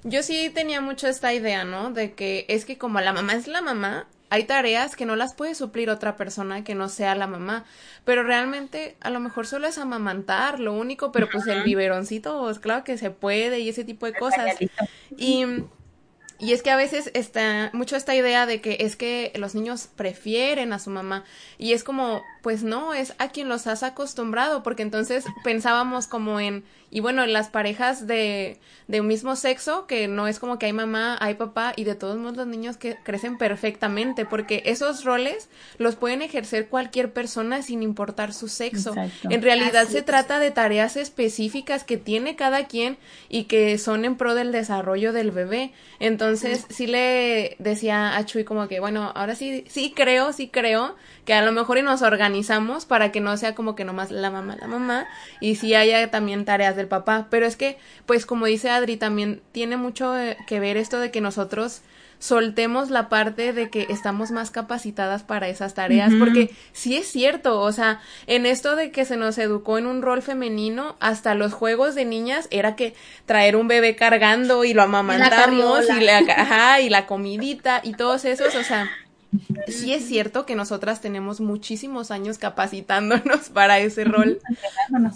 yo 0.05 0.23
sí 0.23 0.51
tenía 0.55 0.81
mucho 0.81 1.09
esta 1.09 1.33
idea, 1.33 1.65
¿no? 1.65 1.91
De 1.91 2.13
que 2.13 2.45
es 2.49 2.65
que 2.65 2.79
como 2.79 3.01
la 3.01 3.13
mamá 3.13 3.35
es 3.35 3.49
la 3.49 3.61
mamá, 3.61 4.07
hay 4.29 4.45
tareas 4.45 4.97
que 4.97 5.07
no 5.07 5.17
las 5.17 5.35
puede 5.35 5.55
suplir 5.55 5.91
otra 5.91 6.17
persona 6.17 6.65
que 6.65 6.75
no 6.75 6.89
sea 6.89 7.15
la 7.15 7.27
mamá. 7.27 7.65
Pero 8.05 8.23
realmente 8.23 8.97
a 9.01 9.11
lo 9.11 9.21
mejor 9.21 9.47
solo 9.47 9.67
es 9.67 9.79
amamantar, 9.79 10.61
lo 10.61 10.73
único, 10.73 11.13
pero 11.13 11.29
pues 11.29 11.47
el 11.47 11.63
biberoncito, 11.63 12.41
pues, 12.41 12.59
claro 12.59 12.85
que 12.85 12.99
se 12.99 13.11
puede 13.11 13.61
y 13.61 13.69
ese 13.69 13.85
tipo 13.85 14.07
de 14.07 14.15
cosas. 14.15 14.57
Y, 15.17 15.45
y 16.39 16.53
es 16.53 16.63
que 16.63 16.71
a 16.71 16.77
veces 16.77 17.11
está 17.15 17.71
mucho 17.73 17.97
esta 17.97 18.15
idea 18.15 18.47
de 18.47 18.61
que 18.61 18.79
es 18.81 18.97
que 18.97 19.33
los 19.37 19.55
niños 19.55 19.89
prefieren 19.95 20.73
a 20.73 20.79
su 20.79 20.91
mamá 20.91 21.25
y 21.59 21.73
es 21.73 21.85
como, 21.85 22.23
pues 22.47 22.63
no, 22.63 22.95
es 22.95 23.13
a 23.19 23.31
quien 23.31 23.49
los 23.49 23.67
has 23.67 23.83
acostumbrado, 23.83 24.63
porque 24.63 24.85
entonces 24.85 25.25
pensábamos 25.43 26.07
como 26.07 26.39
en, 26.39 26.63
y 26.93 27.01
bueno, 27.01 27.25
en 27.25 27.33
las 27.33 27.49
parejas 27.49 28.07
de, 28.07 28.61
de 28.87 29.01
un 29.01 29.09
mismo 29.09 29.35
sexo, 29.35 29.89
que 29.89 30.07
no 30.07 30.29
es 30.29 30.39
como 30.39 30.57
que 30.57 30.67
hay 30.67 30.73
mamá, 30.73 31.19
hay 31.21 31.35
papá, 31.35 31.73
y 31.75 31.83
de 31.83 31.97
todos 31.97 32.19
modos 32.19 32.37
los 32.37 32.47
niños 32.47 32.77
que 32.77 32.99
crecen 33.03 33.37
perfectamente, 33.37 34.27
porque 34.27 34.63
esos 34.65 35.03
roles 35.03 35.49
los 35.79 35.97
pueden 35.97 36.23
ejercer 36.23 36.69
cualquier 36.69 37.13
persona 37.13 37.63
sin 37.63 37.83
importar 37.83 38.33
su 38.33 38.47
sexo. 38.47 38.91
Exacto. 38.91 39.29
En 39.29 39.43
realidad 39.43 39.83
Así 39.83 39.95
se 39.95 39.99
es. 39.99 40.05
trata 40.05 40.39
de 40.39 40.53
tareas 40.53 40.97
específicas 40.97 41.83
que 41.83 41.97
tiene 41.97 42.37
cada 42.37 42.67
quien 42.67 42.97
y 43.29 43.45
que 43.45 43.77
son 43.77 44.05
en 44.05 44.15
pro 44.15 44.37
del 44.37 44.53
desarrollo 44.53 45.13
del 45.13 45.33
bebé. 45.33 45.73
Entonces, 45.99 46.65
sí 46.71 46.87
le 46.87 47.57
decía 47.59 48.17
a 48.17 48.25
Chuy 48.25 48.45
como 48.45 48.69
que, 48.69 48.79
bueno, 48.79 49.11
ahora 49.17 49.35
sí, 49.35 49.65
sí 49.67 49.93
creo, 49.97 50.33
sí 50.33 50.47
creo 50.47 50.95
que 51.25 51.35
a 51.35 51.43
lo 51.43 51.51
mejor 51.51 51.79
y 51.79 51.83
nos 51.83 52.03
organizamos 52.03 52.36
para 52.89 53.13
que 53.13 53.21
no 53.21 53.37
sea 53.37 53.55
como 53.55 53.75
que 53.75 53.85
nomás 53.85 54.11
la 54.11 54.31
mamá, 54.31 54.57
la 54.61 54.67
mamá, 54.67 55.07
y 55.41 55.57
sí 55.57 55.75
haya 55.75 56.11
también 56.11 56.45
tareas 56.45 56.77
del 56.77 56.89
papá. 56.89 57.27
Pero 57.31 57.47
es 57.47 57.57
que, 57.57 57.79
pues 58.07 58.27
como 58.27 58.47
dice 58.47 58.71
Adri, 58.71 58.97
también 58.97 59.43
tiene 59.53 59.77
mucho 59.77 60.19
eh, 60.19 60.37
que 60.47 60.61
ver 60.61 60.77
esto 60.77 60.99
de 61.01 61.11
que 61.11 61.21
nosotros 61.21 61.83
soltemos 62.19 62.91
la 62.91 63.09
parte 63.09 63.53
de 63.53 63.69
que 63.71 63.87
estamos 63.91 64.31
más 64.31 64.51
capacitadas 64.51 65.23
para 65.23 65.49
esas 65.49 65.75
tareas, 65.75 66.13
porque 66.19 66.51
sí 66.73 66.97
es 66.97 67.07
cierto, 67.07 67.61
o 67.61 67.73
sea, 67.73 68.01
en 68.27 68.47
esto 68.47 68.77
de 68.77 68.91
que 68.91 69.05
se 69.05 69.17
nos 69.17 69.37
educó 69.39 69.79
en 69.79 69.87
un 69.87 70.03
rol 70.03 70.23
femenino, 70.23 70.97
hasta 70.99 71.35
los 71.35 71.53
juegos 71.53 71.95
de 71.95 72.05
niñas 72.05 72.49
era 72.51 72.75
que 72.75 72.95
traer 73.27 73.57
un 73.57 73.69
bebé 73.69 73.97
cargando 73.97 74.65
y 74.65 74.73
lo 74.73 74.83
amamantamos 74.83 75.85
y 75.91 76.01
la, 76.01 76.19
ajá, 76.19 76.81
y 76.81 76.89
la 76.89 77.07
comidita 77.07 77.81
y 77.83 77.93
todos 77.93 78.25
esos, 78.25 78.55
o 78.55 78.65
sea, 78.65 78.91
sí 79.69 79.93
es 79.93 80.07
cierto 80.07 80.47
que 80.47 80.55
nosotras 80.55 81.01
tenemos 81.01 81.41
muchísimos 81.41 82.11
años 82.11 82.39
capacitándonos 82.39 83.49
para 83.53 83.79
ese 83.79 84.05
rol, 84.05 84.41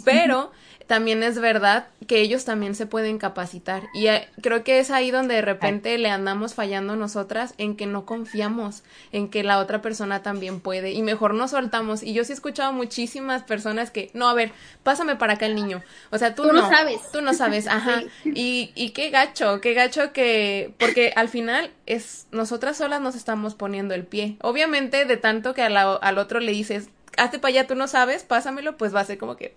pero 0.05 0.53
también 0.91 1.23
es 1.23 1.39
verdad 1.41 1.87
que 2.09 2.21
ellos 2.21 2.45
también 2.45 2.75
se 2.75 2.85
pueden 2.85 3.19
capacitar. 3.19 3.85
Y 3.95 4.09
eh, 4.09 4.29
creo 4.43 4.65
que 4.65 4.81
es 4.81 4.91
ahí 4.91 5.13
donde 5.13 5.37
de 5.37 5.41
repente 5.43 5.97
le 5.99 6.11
andamos 6.11 6.55
fallando 6.55 6.97
nosotras 6.97 7.55
en 7.59 7.77
que 7.77 7.87
no 7.87 8.05
confiamos 8.07 8.83
en 9.13 9.29
que 9.31 9.45
la 9.45 9.59
otra 9.61 9.81
persona 9.83 10.21
también 10.25 10.59
puede. 10.59 10.91
Y 10.91 11.03
mejor 11.03 11.35
nos 11.35 11.53
soltamos. 11.53 12.03
Y 12.03 12.13
yo 12.13 12.25
sí 12.25 12.33
he 12.33 12.35
escuchado 12.35 12.73
muchísimas 12.73 13.45
personas 13.45 13.93
que 13.93 14.11
no 14.15 14.29
a 14.29 14.35
ver 14.35 14.51
pásame 14.83 15.15
para 15.15 15.35
acá 15.35 15.47
el 15.47 15.55
niño. 15.55 15.81
O 16.11 16.19
sea 16.19 16.35
tú, 16.35 16.43
Tú 16.43 16.53
no 16.53 16.69
sabes. 16.69 17.01
tú 17.13 17.21
no 17.23 17.35
sabes 17.35 17.69
ajá. 17.69 18.03
Y 18.25 18.73
y 18.75 18.91
qué 18.91 19.11
gacho 19.11 19.61
qué 19.61 19.75
gacho 19.75 20.13
que 20.13 20.75
porque 20.81 21.13
al 21.15 21.29
final 21.29 21.71
es 21.87 22.27
nosotras 22.33 22.79
solas 22.79 23.01
nos 23.01 23.15
estamos 23.15 23.55
poniendo 23.55 23.95
el 23.95 24.05
pie. 24.05 24.39
Obviamente 24.43 25.05
de 25.05 25.17
tanto 25.17 25.55
que 25.55 25.69
la- 25.69 25.93
al 25.95 26.19
otro 26.19 26.41
le 26.41 26.51
dices 26.51 26.89
hazte 27.17 27.39
para 27.39 27.51
allá 27.51 27.67
tú 27.69 27.77
no 27.77 27.87
sabes 27.87 28.25
pásamelo 28.25 28.77
pues 28.77 28.93
va 28.93 29.01
a 29.01 29.05
ser 29.05 29.17
como 29.19 29.37
que 29.37 29.55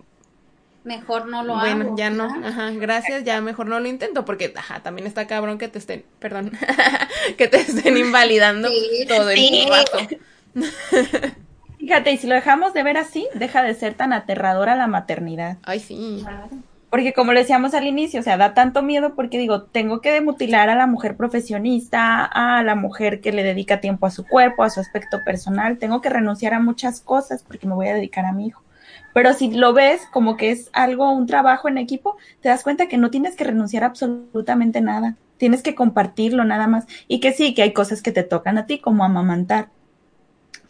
Mejor 0.84 1.26
no 1.26 1.42
lo 1.42 1.54
bueno, 1.54 1.84
hago. 1.86 1.96
ya 1.96 2.10
no, 2.10 2.24
ajá, 2.44 2.70
gracias, 2.72 3.24
ya 3.24 3.40
mejor 3.40 3.66
no 3.66 3.80
lo 3.80 3.88
intento 3.88 4.24
porque, 4.26 4.52
ajá, 4.54 4.82
también 4.82 5.06
está 5.06 5.26
cabrón 5.26 5.56
que 5.58 5.68
te 5.68 5.78
estén, 5.78 6.04
perdón, 6.18 6.52
que 7.38 7.48
te 7.48 7.56
estén 7.58 7.96
invalidando 7.96 8.68
Sí, 8.68 9.06
todo 9.08 9.30
el 9.30 9.38
sí. 9.38 9.66
rato. 9.70 9.98
Fíjate, 11.78 12.12
y 12.12 12.18
si 12.18 12.26
lo 12.26 12.34
dejamos 12.34 12.72
de 12.74 12.82
ver 12.82 12.96
así, 12.96 13.28
deja 13.34 13.62
de 13.62 13.74
ser 13.74 13.94
tan 13.94 14.12
aterradora 14.12 14.76
la 14.76 14.86
maternidad. 14.86 15.58
Ay, 15.64 15.80
sí. 15.80 16.24
Porque 16.90 17.12
como 17.12 17.32
le 17.32 17.40
decíamos 17.40 17.74
al 17.74 17.86
inicio, 17.86 18.20
o 18.20 18.22
sea, 18.22 18.36
da 18.36 18.54
tanto 18.54 18.82
miedo 18.82 19.14
porque 19.16 19.36
digo, 19.38 19.64
tengo 19.64 20.00
que 20.00 20.20
mutilar 20.20 20.68
a 20.70 20.76
la 20.76 20.86
mujer 20.86 21.16
profesionista, 21.16 22.24
a 22.24 22.62
la 22.62 22.76
mujer 22.76 23.20
que 23.20 23.32
le 23.32 23.42
dedica 23.42 23.80
tiempo 23.80 24.06
a 24.06 24.10
su 24.10 24.24
cuerpo, 24.26 24.62
a 24.62 24.70
su 24.70 24.80
aspecto 24.80 25.24
personal, 25.24 25.78
tengo 25.78 26.00
que 26.00 26.08
renunciar 26.10 26.54
a 26.54 26.60
muchas 26.60 27.00
cosas 27.00 27.42
porque 27.42 27.66
me 27.66 27.74
voy 27.74 27.88
a 27.88 27.94
dedicar 27.94 28.24
a 28.26 28.32
mi 28.32 28.46
hijo. 28.46 28.62
Pero 29.14 29.32
si 29.32 29.50
lo 29.50 29.72
ves 29.72 30.02
como 30.12 30.36
que 30.36 30.50
es 30.50 30.68
algo, 30.74 31.10
un 31.10 31.26
trabajo 31.26 31.68
en 31.68 31.78
equipo, 31.78 32.18
te 32.42 32.50
das 32.50 32.62
cuenta 32.62 32.88
que 32.88 32.98
no 32.98 33.10
tienes 33.10 33.36
que 33.36 33.44
renunciar 33.44 33.84
a 33.84 33.86
absolutamente 33.86 34.80
nada. 34.82 35.16
Tienes 35.38 35.62
que 35.62 35.74
compartirlo 35.74 36.44
nada 36.44 36.66
más. 36.66 36.84
Y 37.08 37.20
que 37.20 37.32
sí, 37.32 37.54
que 37.54 37.62
hay 37.62 37.72
cosas 37.72 38.02
que 38.02 38.12
te 38.12 38.24
tocan 38.24 38.58
a 38.58 38.66
ti, 38.66 38.80
como 38.80 39.04
amamantar. 39.04 39.68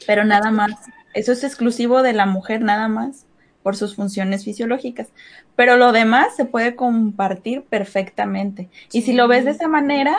Pero 0.06 0.24
nada 0.24 0.50
más. 0.50 0.72
Eso 1.14 1.32
es 1.32 1.42
exclusivo 1.42 2.02
de 2.02 2.12
la 2.12 2.26
mujer 2.26 2.60
nada 2.60 2.88
más 2.88 3.26
por 3.62 3.76
sus 3.76 3.96
funciones 3.96 4.44
fisiológicas. 4.44 5.08
Pero 5.56 5.76
lo 5.76 5.92
demás 5.92 6.36
se 6.36 6.44
puede 6.44 6.76
compartir 6.76 7.62
perfectamente. 7.62 8.68
Y 8.92 9.02
si 9.02 9.14
lo 9.14 9.26
ves 9.26 9.46
de 9.46 9.52
esa 9.52 9.68
manera, 9.68 10.14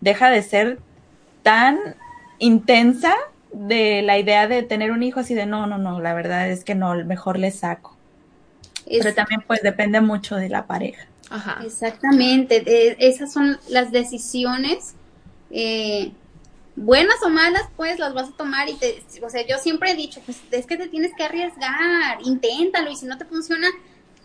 deja 0.00 0.30
de 0.30 0.42
ser 0.42 0.78
tan 1.42 1.78
intensa 2.38 3.14
de 3.54 4.02
la 4.02 4.18
idea 4.18 4.48
de 4.48 4.62
tener 4.62 4.90
un 4.90 5.02
hijo 5.02 5.20
así 5.20 5.34
de 5.34 5.46
no, 5.46 5.66
no, 5.66 5.78
no, 5.78 6.00
la 6.00 6.14
verdad 6.14 6.50
es 6.50 6.64
que 6.64 6.74
no, 6.74 6.94
mejor 7.04 7.38
le 7.38 7.50
saco. 7.50 7.96
Pero 8.86 9.14
también 9.14 9.42
pues 9.46 9.62
depende 9.62 10.00
mucho 10.00 10.36
de 10.36 10.48
la 10.48 10.66
pareja. 10.66 11.06
Ajá. 11.30 11.60
Exactamente, 11.64 12.96
esas 13.06 13.32
son 13.32 13.58
las 13.68 13.90
decisiones, 13.90 14.94
eh, 15.50 16.12
buenas 16.76 17.22
o 17.22 17.30
malas, 17.30 17.62
pues 17.76 17.98
las 17.98 18.12
vas 18.12 18.28
a 18.28 18.36
tomar 18.36 18.68
y 18.68 18.74
te, 18.74 19.02
o 19.22 19.30
sea, 19.30 19.46
yo 19.46 19.56
siempre 19.58 19.92
he 19.92 19.94
dicho, 19.94 20.20
pues 20.24 20.42
es 20.50 20.66
que 20.66 20.76
te 20.76 20.88
tienes 20.88 21.12
que 21.16 21.24
arriesgar, 21.24 22.18
inténtalo 22.24 22.90
y 22.90 22.96
si 22.96 23.06
no 23.06 23.16
te 23.16 23.24
funciona, 23.24 23.68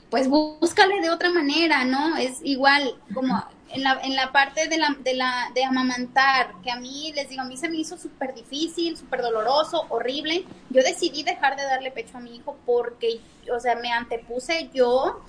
pues 0.09 0.27
búscale 0.27 1.01
de 1.01 1.09
otra 1.09 1.29
manera, 1.29 1.85
¿no? 1.85 2.17
Es 2.17 2.39
igual 2.43 2.95
como 3.13 3.43
en 3.71 3.83
la, 3.83 3.99
en 4.03 4.15
la 4.15 4.31
parte 4.31 4.67
de 4.67 4.77
la, 4.77 4.95
de 5.03 5.13
la 5.13 5.51
de 5.53 5.63
amamantar, 5.63 6.53
que 6.63 6.71
a 6.71 6.77
mí 6.77 7.11
les 7.15 7.29
digo, 7.29 7.41
a 7.41 7.45
mí 7.45 7.57
se 7.57 7.69
me 7.69 7.77
hizo 7.77 7.97
súper 7.97 8.33
difícil, 8.33 8.97
súper 8.97 9.21
doloroso, 9.21 9.85
horrible. 9.89 10.45
Yo 10.69 10.81
decidí 10.83 11.23
dejar 11.23 11.55
de 11.55 11.63
darle 11.63 11.91
pecho 11.91 12.17
a 12.17 12.19
mi 12.19 12.35
hijo 12.35 12.57
porque, 12.65 13.19
o 13.53 13.59
sea, 13.59 13.75
me 13.75 13.91
antepuse 13.91 14.69
yo. 14.73 15.21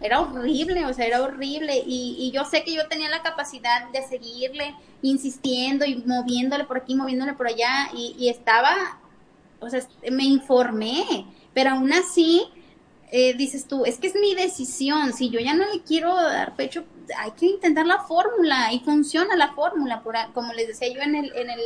Era 0.00 0.20
horrible, 0.20 0.84
o 0.86 0.92
sea, 0.94 1.06
era 1.06 1.22
horrible. 1.22 1.82
Y, 1.86 2.16
y 2.18 2.30
yo 2.30 2.44
sé 2.44 2.62
que 2.64 2.74
yo 2.74 2.86
tenía 2.88 3.08
la 3.08 3.22
capacidad 3.22 3.88
de 3.90 4.02
seguirle 4.02 4.74
insistiendo 5.02 5.84
y 5.84 5.96
moviéndole 5.96 6.64
por 6.64 6.78
aquí, 6.78 6.94
moviéndole 6.94 7.34
por 7.34 7.46
allá. 7.46 7.90
Y, 7.94 8.14
y 8.18 8.28
estaba, 8.28 8.74
o 9.60 9.68
sea, 9.68 9.80
me 10.10 10.24
informé, 10.24 11.26
pero 11.54 11.70
aún 11.70 11.92
así 11.92 12.48
eh, 13.14 13.34
dices 13.34 13.68
tú, 13.68 13.84
es 13.84 13.98
que 13.98 14.06
es 14.06 14.14
mi 14.14 14.34
decisión, 14.34 15.12
si 15.12 15.28
yo 15.28 15.38
ya 15.38 15.52
no 15.52 15.70
le 15.70 15.82
quiero 15.82 16.14
dar 16.14 16.56
pecho, 16.56 16.84
hay 17.18 17.30
que 17.32 17.46
intentar 17.46 17.86
la 17.86 18.00
fórmula 18.00 18.72
y 18.72 18.80
funciona 18.80 19.36
la 19.36 19.52
fórmula, 19.52 20.02
por, 20.02 20.16
como 20.34 20.52
les 20.52 20.68
decía 20.68 20.88
yo 20.92 21.00
en 21.02 21.14
el, 21.14 21.32
en 21.36 21.50
el 21.50 21.60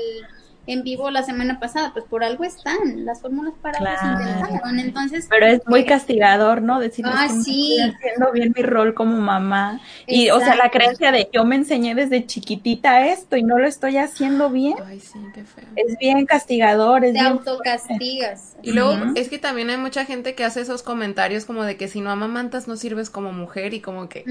en 0.67 0.83
vivo 0.83 1.11
la 1.11 1.23
semana 1.23 1.61
pasada, 1.61 1.93
pues 1.93 2.05
por 2.05 2.25
algo 2.25 2.45
están, 2.45 3.05
las 3.05 3.21
fórmulas 3.21 3.55
para 3.63 3.79
claro. 3.79 4.59
entonces. 4.79 5.27
Pero 5.31 5.47
es 5.47 5.61
muy 5.67 5.85
castigador, 5.85 6.63
¿no? 6.63 6.81
Decir, 6.81 7.05
ah, 7.09 7.29
sí. 7.29 7.79
estoy 7.79 7.95
haciendo 7.95 8.33
bien 8.33 8.53
mi 8.55 8.63
rol 8.63 8.95
como 8.95 9.19
mamá. 9.19 9.81
Y, 10.07 10.31
o 10.31 10.41
sea, 10.41 10.57
la 10.57 10.71
creencia 10.71 11.13
de 11.13 11.29
yo 11.33 11.45
me 11.45 11.57
enseñé 11.57 11.95
desde 11.95 12.27
chiquitita 12.27 13.07
esto 13.07 13.37
y 13.37 13.43
no 13.43 13.59
lo 13.59 13.67
estoy 13.67 13.97
haciendo 13.97 14.51
bien. 14.51 14.75
Ay, 14.85 15.01
sí, 15.01 15.19
qué 15.35 15.45
feo. 15.45 15.65
Es 15.77 15.97
bien 15.99 16.27
castigador, 16.27 17.05
es 17.05 17.13
Te 17.13 17.21
autocastigas. 17.21 18.57
Y 18.63 18.73
luego, 18.73 18.97
es 19.15 19.29
que 19.29 19.39
también 19.39 19.71
hay 19.71 19.77
mucha 19.77 20.05
gente 20.05 20.35
que 20.35 20.45
hace 20.45 20.61
esos 20.61 20.83
comentarios 20.83 21.45
como 21.45 21.63
de 21.63 21.77
que 21.77 21.87
si 21.87 22.01
no 22.01 22.11
amamantas 22.11 22.67
no 22.67 22.77
sirves 22.77 23.11
como 23.11 23.33
mujer 23.33 23.75
y 23.75 23.81
como 23.81 24.09
que, 24.09 24.25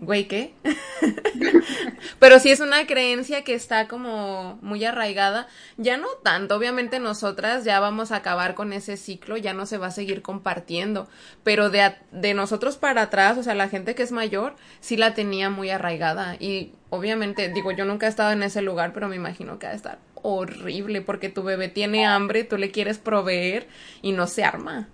güey, 0.00 0.26
¿qué? 0.26 0.54
Pero 2.18 2.40
sí 2.40 2.50
es 2.50 2.60
una 2.60 2.86
creencia 2.86 3.44
que 3.44 3.54
está 3.54 3.86
como 3.86 4.58
muy 4.62 4.84
arraigada 4.84 5.46
ya 5.76 5.96
no 5.96 6.08
tanto, 6.22 6.56
obviamente 6.56 6.98
nosotras 7.00 7.64
ya 7.64 7.80
vamos 7.80 8.12
a 8.12 8.16
acabar 8.16 8.54
con 8.54 8.72
ese 8.72 8.96
ciclo, 8.96 9.36
ya 9.36 9.52
no 9.52 9.66
se 9.66 9.78
va 9.78 9.88
a 9.88 9.92
seguir 9.92 10.22
compartiendo, 10.22 11.08
pero 11.44 11.70
de, 11.70 11.94
de 12.10 12.34
nosotros 12.34 12.76
para 12.76 13.02
atrás, 13.02 13.38
o 13.38 13.42
sea, 13.42 13.54
la 13.54 13.68
gente 13.68 13.94
que 13.94 14.02
es 14.02 14.12
mayor, 14.12 14.56
sí 14.80 14.96
la 14.96 15.14
tenía 15.14 15.50
muy 15.50 15.70
arraigada 15.70 16.36
y 16.38 16.72
obviamente, 16.90 17.48
digo, 17.48 17.70
yo 17.72 17.84
nunca 17.84 18.06
he 18.06 18.08
estado 18.08 18.32
en 18.32 18.42
ese 18.42 18.62
lugar, 18.62 18.92
pero 18.92 19.08
me 19.08 19.16
imagino 19.16 19.58
que 19.58 19.66
va 19.66 19.72
a 19.72 19.76
estar 19.76 19.98
horrible 20.22 21.00
porque 21.02 21.28
tu 21.28 21.42
bebé 21.42 21.68
tiene 21.68 22.06
hambre, 22.06 22.44
tú 22.44 22.56
le 22.56 22.70
quieres 22.70 22.98
proveer 22.98 23.68
y 24.02 24.12
no 24.12 24.26
se 24.26 24.44
arma. 24.44 24.88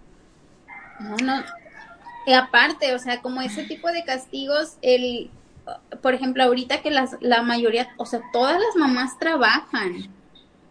No, 1.01 1.17
no. 1.17 1.45
Y 2.27 2.33
aparte, 2.33 2.95
o 2.95 2.99
sea, 2.99 3.21
como 3.21 3.43
ese 3.43 3.65
tipo 3.65 3.89
de 3.93 4.05
castigos, 4.05 4.79
el, 4.83 5.31
por 6.03 6.15
ejemplo, 6.15 6.43
ahorita 6.43 6.81
que 6.81 6.91
las, 6.91 7.17
la 7.21 7.43
mayoría, 7.43 7.89
o 7.97 8.07
sea, 8.07 8.21
todas 8.33 8.55
las 8.59 8.77
mamás 8.77 9.19
trabajan 9.19 10.09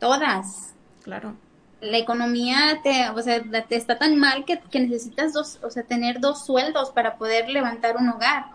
todas. 0.03 0.73
Claro. 1.01 1.35
La 1.79 1.97
economía 1.97 2.81
te, 2.83 3.09
o 3.09 3.21
sea, 3.21 3.41
te 3.41 3.75
está 3.75 3.97
tan 3.97 4.17
mal 4.17 4.43
que, 4.45 4.59
necesitas 4.79 5.31
dos, 5.31 5.59
o 5.63 5.69
sea, 5.69 5.83
tener 5.83 6.19
dos 6.19 6.45
sueldos 6.45 6.91
para 6.91 7.15
poder 7.15 7.49
levantar 7.49 7.95
un 7.95 8.09
hogar. 8.09 8.47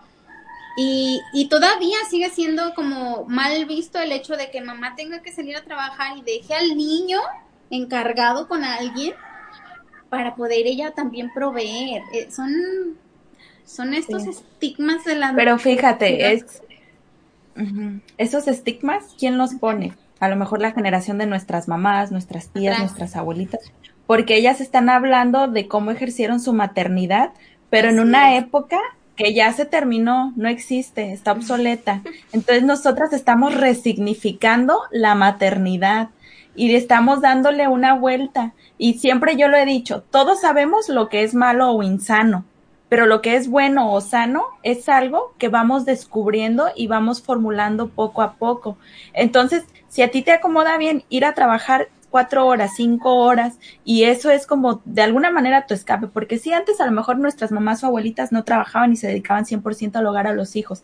Y, 0.77 1.19
y, 1.33 1.49
todavía 1.49 1.97
sigue 2.09 2.29
siendo 2.29 2.73
como 2.75 3.25
mal 3.25 3.65
visto 3.65 3.99
el 3.99 4.11
hecho 4.11 4.37
de 4.37 4.49
que 4.51 4.61
mamá 4.61 4.95
tenga 4.95 5.21
que 5.21 5.31
salir 5.31 5.57
a 5.57 5.63
trabajar 5.63 6.15
y 6.17 6.21
deje 6.21 6.53
al 6.53 6.77
niño 6.77 7.19
encargado 7.69 8.47
con 8.47 8.63
alguien 8.63 9.13
para 10.09 10.35
poder 10.35 10.67
ella 10.67 10.91
también 10.91 11.33
proveer. 11.33 12.03
Eh, 12.13 12.29
son, 12.31 12.53
son 13.65 13.93
estos 13.93 14.25
estigmas 14.25 15.03
de 15.03 15.15
la... 15.15 15.33
Pero 15.35 15.57
fíjate, 15.57 16.31
es, 16.33 16.61
esos 18.17 18.47
estigmas, 18.47 19.15
¿quién 19.17 19.37
los 19.37 19.55
pone? 19.55 19.93
A 20.19 20.27
lo 20.27 20.35
mejor 20.35 20.61
la 20.61 20.71
generación 20.71 21.17
de 21.17 21.25
nuestras 21.25 21.67
mamás, 21.67 22.11
nuestras 22.11 22.49
tías, 22.49 22.79
nuestras 22.79 23.15
abuelitas, 23.15 23.71
porque 24.07 24.35
ellas 24.35 24.61
están 24.61 24.89
hablando 24.89 25.47
de 25.47 25.67
cómo 25.67 25.91
ejercieron 25.91 26.39
su 26.39 26.53
maternidad, 26.53 27.31
pero 27.69 27.89
en 27.89 27.99
una 27.99 28.35
época 28.35 28.79
que 29.15 29.33
ya 29.33 29.51
se 29.51 29.65
terminó, 29.65 30.31
no 30.37 30.47
existe, 30.47 31.11
está 31.11 31.33
obsoleta. 31.33 32.01
Entonces 32.31 32.63
nosotras 32.63 33.11
estamos 33.11 33.53
resignificando 33.53 34.79
la 34.91 35.13
maternidad 35.13 36.09
y 36.55 36.73
estamos 36.73 37.21
dándole 37.21 37.67
una 37.67 37.93
vuelta. 37.93 38.53
Y 38.77 38.95
siempre 38.95 39.35
yo 39.35 39.49
lo 39.49 39.57
he 39.57 39.65
dicho, 39.65 40.03
todos 40.09 40.41
sabemos 40.41 40.87
lo 40.87 41.09
que 41.09 41.23
es 41.23 41.35
malo 41.35 41.71
o 41.71 41.83
insano, 41.83 42.45
pero 42.89 43.05
lo 43.05 43.21
que 43.21 43.35
es 43.35 43.47
bueno 43.47 43.93
o 43.93 44.01
sano 44.01 44.45
es 44.63 44.89
algo 44.89 45.33
que 45.37 45.47
vamos 45.47 45.85
descubriendo 45.85 46.67
y 46.75 46.87
vamos 46.87 47.21
formulando 47.21 47.89
poco 47.89 48.23
a 48.23 48.33
poco. 48.33 48.77
Entonces, 49.13 49.65
si 49.87 50.01
a 50.01 50.11
ti 50.11 50.23
te 50.23 50.31
acomoda 50.31 50.77
bien 50.77 51.03
ir 51.09 51.23
a 51.23 51.33
trabajar 51.33 51.89
cuatro 52.09 52.47
horas, 52.47 52.71
cinco 52.75 53.17
horas, 53.17 53.59
y 53.85 54.05
eso 54.05 54.31
es 54.31 54.47
como 54.47 54.81
de 54.85 55.03
alguna 55.03 55.29
manera 55.29 55.67
tu 55.67 55.75
escape, 55.75 56.07
porque 56.07 56.39
si 56.39 56.51
antes 56.51 56.81
a 56.81 56.85
lo 56.87 56.91
mejor 56.91 57.19
nuestras 57.19 57.51
mamás 57.51 57.83
o 57.83 57.87
abuelitas 57.87 58.31
no 58.31 58.43
trabajaban 58.43 58.91
y 58.91 58.95
se 58.95 59.07
dedicaban 59.07 59.45
100% 59.45 59.95
al 59.95 60.07
hogar 60.07 60.25
a 60.25 60.33
los 60.33 60.55
hijos, 60.55 60.83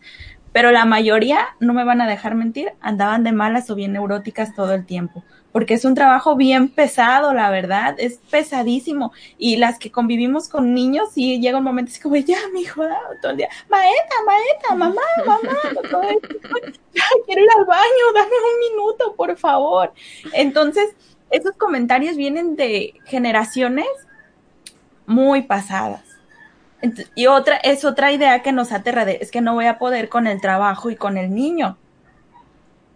pero 0.53 0.71
la 0.71 0.85
mayoría, 0.85 1.39
no 1.59 1.73
me 1.73 1.83
van 1.83 1.99
a 1.99 2.07
dejar 2.07 2.35
mentir, 2.35 2.73
andaban 2.79 3.23
de 3.23 3.31
malas 3.31 3.69
o 3.71 3.75
bien 3.75 3.93
neuróticas 3.93 4.53
todo 4.53 4.73
el 4.73 4.85
tiempo 4.85 5.23
porque 5.55 5.75
es 5.75 5.85
un 5.85 5.95
trabajo 5.95 6.35
bien 6.35 6.67
pesado, 6.67 7.33
la 7.33 7.49
verdad, 7.49 7.95
es 7.97 8.19
pesadísimo. 8.29 9.13
Y 9.37 9.55
las 9.55 9.79
que 9.79 9.89
convivimos 9.89 10.49
con 10.49 10.73
niños, 10.73 11.13
sí 11.13 11.39
llega 11.39 11.59
un 11.59 11.63
momento 11.63 11.91
así 11.93 12.01
como, 12.01 12.17
ya, 12.17 12.39
mi 12.53 12.63
hijo, 12.63 12.83
todo 13.21 13.31
el 13.31 13.37
día, 13.37 13.47
maeta, 13.69 14.15
maeta, 14.25 14.75
mamá, 14.75 15.01
mamá, 15.25 15.57
todo 15.89 16.01
quiero 17.25 17.41
ir 17.41 17.49
al 17.57 17.63
baño, 17.63 18.13
dame 18.13 18.31
un 18.35 18.75
minuto, 18.75 19.15
por 19.15 19.37
favor. 19.37 19.93
Entonces, 20.33 20.93
esos 21.31 21.55
comentarios 21.55 22.17
vienen 22.17 22.57
de 22.57 22.93
generaciones 23.05 23.87
muy 25.05 25.43
pasadas. 25.43 26.03
Y 27.15 27.27
otra, 27.27 27.55
es 27.55 27.85
otra 27.85 28.11
idea 28.11 28.43
que 28.43 28.51
nos 28.51 28.73
aterra 28.73 29.05
de, 29.05 29.19
es 29.21 29.31
que 29.31 29.39
no 29.39 29.53
voy 29.53 29.67
a 29.67 29.79
poder 29.79 30.09
con 30.09 30.27
el 30.27 30.41
trabajo 30.41 30.89
y 30.89 30.97
con 30.97 31.15
el 31.15 31.33
niño 31.33 31.77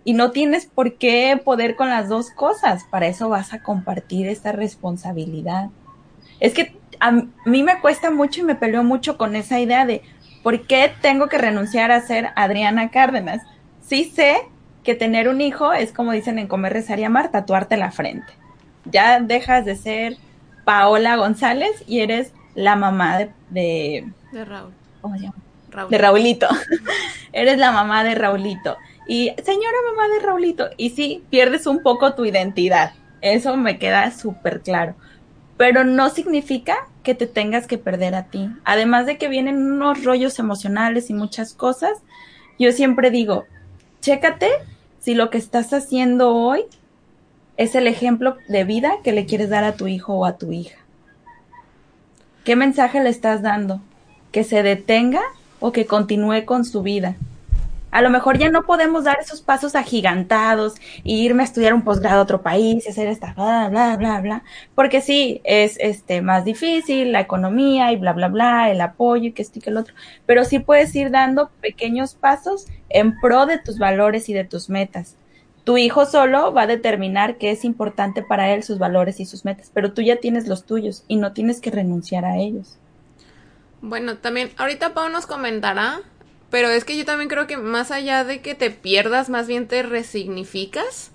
y 0.03 0.13
no 0.13 0.31
tienes 0.31 0.65
por 0.65 0.95
qué 0.95 1.39
poder 1.43 1.75
con 1.75 1.89
las 1.89 2.09
dos 2.09 2.31
cosas. 2.31 2.85
Para 2.89 3.07
eso 3.07 3.29
vas 3.29 3.53
a 3.53 3.61
compartir 3.61 4.27
esta 4.27 4.51
responsabilidad. 4.51 5.69
Es 6.39 6.53
que 6.53 6.77
a 6.99 7.11
mí 7.11 7.63
me 7.63 7.79
cuesta 7.79 8.11
mucho 8.11 8.41
y 8.41 8.43
me 8.43 8.55
peleo 8.55 8.83
mucho 8.83 9.17
con 9.17 9.35
esa 9.35 9.59
idea 9.59 9.85
de 9.85 10.01
por 10.43 10.65
qué 10.67 10.91
tengo 11.01 11.27
que 11.27 11.37
renunciar 11.37 11.91
a 11.91 12.01
ser 12.01 12.29
Adriana 12.35 12.89
Cárdenas. 12.89 13.41
Sí 13.81 14.05
sé 14.05 14.37
que 14.83 14.95
tener 14.95 15.27
un 15.27 15.41
hijo 15.41 15.73
es 15.73 15.91
como 15.91 16.13
dicen 16.13 16.39
en 16.39 16.47
Comer, 16.47 16.73
Rezar 16.73 16.99
y 16.99 17.03
Amar, 17.03 17.31
tatuarte 17.31 17.77
la 17.77 17.91
frente. 17.91 18.33
Ya 18.85 19.19
dejas 19.19 19.65
de 19.65 19.75
ser 19.75 20.17
Paola 20.63 21.17
González 21.17 21.83
y 21.87 21.99
eres 21.99 22.33
la 22.55 22.75
mamá 22.75 23.17
de... 23.19 23.31
De, 24.31 24.45
Raúl. 24.45 24.73
¿Cómo 25.01 25.15
se 25.15 25.23
llama? 25.23 25.35
De 25.89 25.97
Raulito. 25.97 26.47
eres 27.33 27.57
la 27.57 27.71
mamá 27.71 28.03
de 28.03 28.15
Raulito 28.15 28.77
y 29.09 29.31
señora 29.43 29.77
mamá 29.89 30.07
de 30.07 30.19
Raulito, 30.19 30.69
y 30.77 30.91
sí, 30.91 31.23
pierdes 31.31 31.65
un 31.65 31.81
poco 31.81 32.13
tu 32.13 32.25
identidad, 32.25 32.93
eso 33.21 33.57
me 33.57 33.79
queda 33.79 34.11
súper 34.11 34.61
claro, 34.61 34.93
pero 35.57 35.83
no 35.83 36.09
significa 36.09 36.87
que 37.01 37.15
te 37.15 37.25
tengas 37.25 37.65
que 37.65 37.79
perder 37.79 38.13
a 38.13 38.25
ti. 38.25 38.49
Además 38.65 39.07
de 39.07 39.17
que 39.17 39.27
vienen 39.27 39.57
unos 39.57 40.03
rollos 40.03 40.37
emocionales 40.37 41.09
y 41.09 41.15
muchas 41.15 41.55
cosas, 41.55 41.97
yo 42.59 42.71
siempre 42.71 43.09
digo, 43.09 43.45
chécate 43.99 44.51
si 44.99 45.15
lo 45.15 45.31
que 45.31 45.39
estás 45.39 45.73
haciendo 45.73 46.35
hoy 46.35 46.65
es 47.57 47.73
el 47.73 47.87
ejemplo 47.87 48.37
de 48.47 48.63
vida 48.63 48.91
que 49.03 49.11
le 49.11 49.25
quieres 49.25 49.49
dar 49.49 49.63
a 49.63 49.73
tu 49.73 49.87
hijo 49.87 50.13
o 50.13 50.25
a 50.25 50.37
tu 50.37 50.51
hija. 50.51 50.77
¿Qué 52.43 52.55
mensaje 52.55 53.01
le 53.01 53.09
estás 53.09 53.41
dando? 53.41 53.81
¿Que 54.31 54.43
se 54.43 54.61
detenga 54.61 55.21
o 55.59 55.71
que 55.71 55.87
continúe 55.87 56.45
con 56.45 56.63
su 56.63 56.83
vida? 56.83 57.15
A 57.91 58.01
lo 58.01 58.09
mejor 58.09 58.37
ya 58.37 58.49
no 58.49 58.63
podemos 58.63 59.03
dar 59.03 59.17
esos 59.19 59.41
pasos 59.41 59.75
agigantados 59.75 60.75
e 61.03 61.13
irme 61.13 61.41
a 61.41 61.45
estudiar 61.45 61.73
un 61.73 61.83
posgrado 61.83 62.19
a 62.19 62.23
otro 62.23 62.41
país 62.41 62.87
hacer 62.87 63.07
esta 63.07 63.33
bla, 63.33 63.69
bla, 63.69 63.97
bla, 63.97 64.21
bla, 64.21 64.43
porque 64.75 65.01
sí, 65.01 65.41
es 65.43 65.77
este 65.79 66.21
más 66.21 66.45
difícil, 66.45 67.11
la 67.11 67.21
economía 67.21 67.91
y 67.91 67.97
bla, 67.97 68.13
bla, 68.13 68.27
bla, 68.27 68.69
el 68.69 68.81
apoyo 68.81 69.29
y 69.29 69.31
que 69.31 69.41
esto 69.41 69.59
y 69.59 69.61
que 69.61 69.69
el 69.71 69.77
otro, 69.77 69.95
pero 70.25 70.45
sí 70.45 70.59
puedes 70.59 70.95
ir 70.95 71.09
dando 71.09 71.49
pequeños 71.61 72.13
pasos 72.13 72.67
en 72.89 73.19
pro 73.19 73.45
de 73.45 73.57
tus 73.57 73.79
valores 73.79 74.29
y 74.29 74.33
de 74.33 74.43
tus 74.43 74.69
metas. 74.69 75.15
Tu 75.63 75.77
hijo 75.77 76.05
solo 76.05 76.53
va 76.53 76.63
a 76.63 76.67
determinar 76.67 77.37
qué 77.37 77.51
es 77.51 77.63
importante 77.63 78.23
para 78.23 78.51
él, 78.53 78.63
sus 78.63 78.79
valores 78.79 79.19
y 79.19 79.25
sus 79.25 79.45
metas, 79.45 79.71
pero 79.73 79.93
tú 79.93 80.01
ya 80.01 80.17
tienes 80.17 80.47
los 80.47 80.65
tuyos 80.65 81.03
y 81.07 81.17
no 81.17 81.33
tienes 81.33 81.61
que 81.61 81.71
renunciar 81.71 82.25
a 82.25 82.37
ellos. 82.37 82.77
Bueno, 83.81 84.17
también 84.17 84.51
ahorita 84.57 84.93
Pau 84.93 85.09
nos 85.09 85.25
comentará 85.25 86.01
pero 86.49 86.69
es 86.69 86.85
que 86.85 86.97
yo 86.97 87.05
también 87.05 87.29
creo 87.29 87.47
que 87.47 87.57
más 87.57 87.91
allá 87.91 88.23
de 88.23 88.41
que 88.41 88.55
te 88.55 88.71
pierdas, 88.71 89.29
más 89.29 89.47
bien 89.47 89.67
te 89.67 89.83
resignificas. 89.83 91.11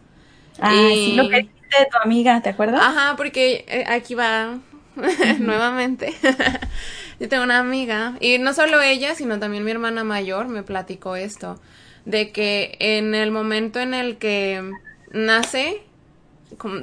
Ah, 0.58 0.92
sí, 0.96 1.12
lo 1.14 1.28
que 1.28 1.38
dice 1.38 1.88
tu 1.90 1.98
amiga, 2.02 2.40
¿te 2.42 2.48
acuerdas? 2.50 2.82
Ajá, 2.82 3.14
porque 3.16 3.64
eh, 3.68 3.84
aquí 3.88 4.14
va 4.14 4.58
nuevamente. 5.40 6.14
yo 7.20 7.28
tengo 7.28 7.44
una 7.44 7.58
amiga, 7.58 8.16
y 8.20 8.38
no 8.38 8.52
solo 8.54 8.80
ella, 8.80 9.14
sino 9.14 9.38
también 9.38 9.64
mi 9.64 9.70
hermana 9.70 10.04
mayor 10.04 10.48
me 10.48 10.62
platicó 10.62 11.16
esto, 11.16 11.60
de 12.04 12.30
que 12.32 12.76
en 12.80 13.14
el 13.14 13.30
momento 13.30 13.80
en 13.80 13.94
el 13.94 14.18
que 14.18 14.74
nace, 15.12 15.82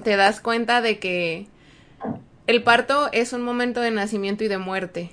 te 0.04 0.16
das 0.16 0.42
cuenta 0.42 0.82
de 0.82 1.00
que 1.00 1.48
el 2.48 2.64
parto 2.64 3.10
es 3.14 3.34
un 3.34 3.42
momento 3.42 3.82
de 3.82 3.92
nacimiento 3.92 4.44
y 4.44 4.48
de 4.48 4.58
muerte. 4.58 5.12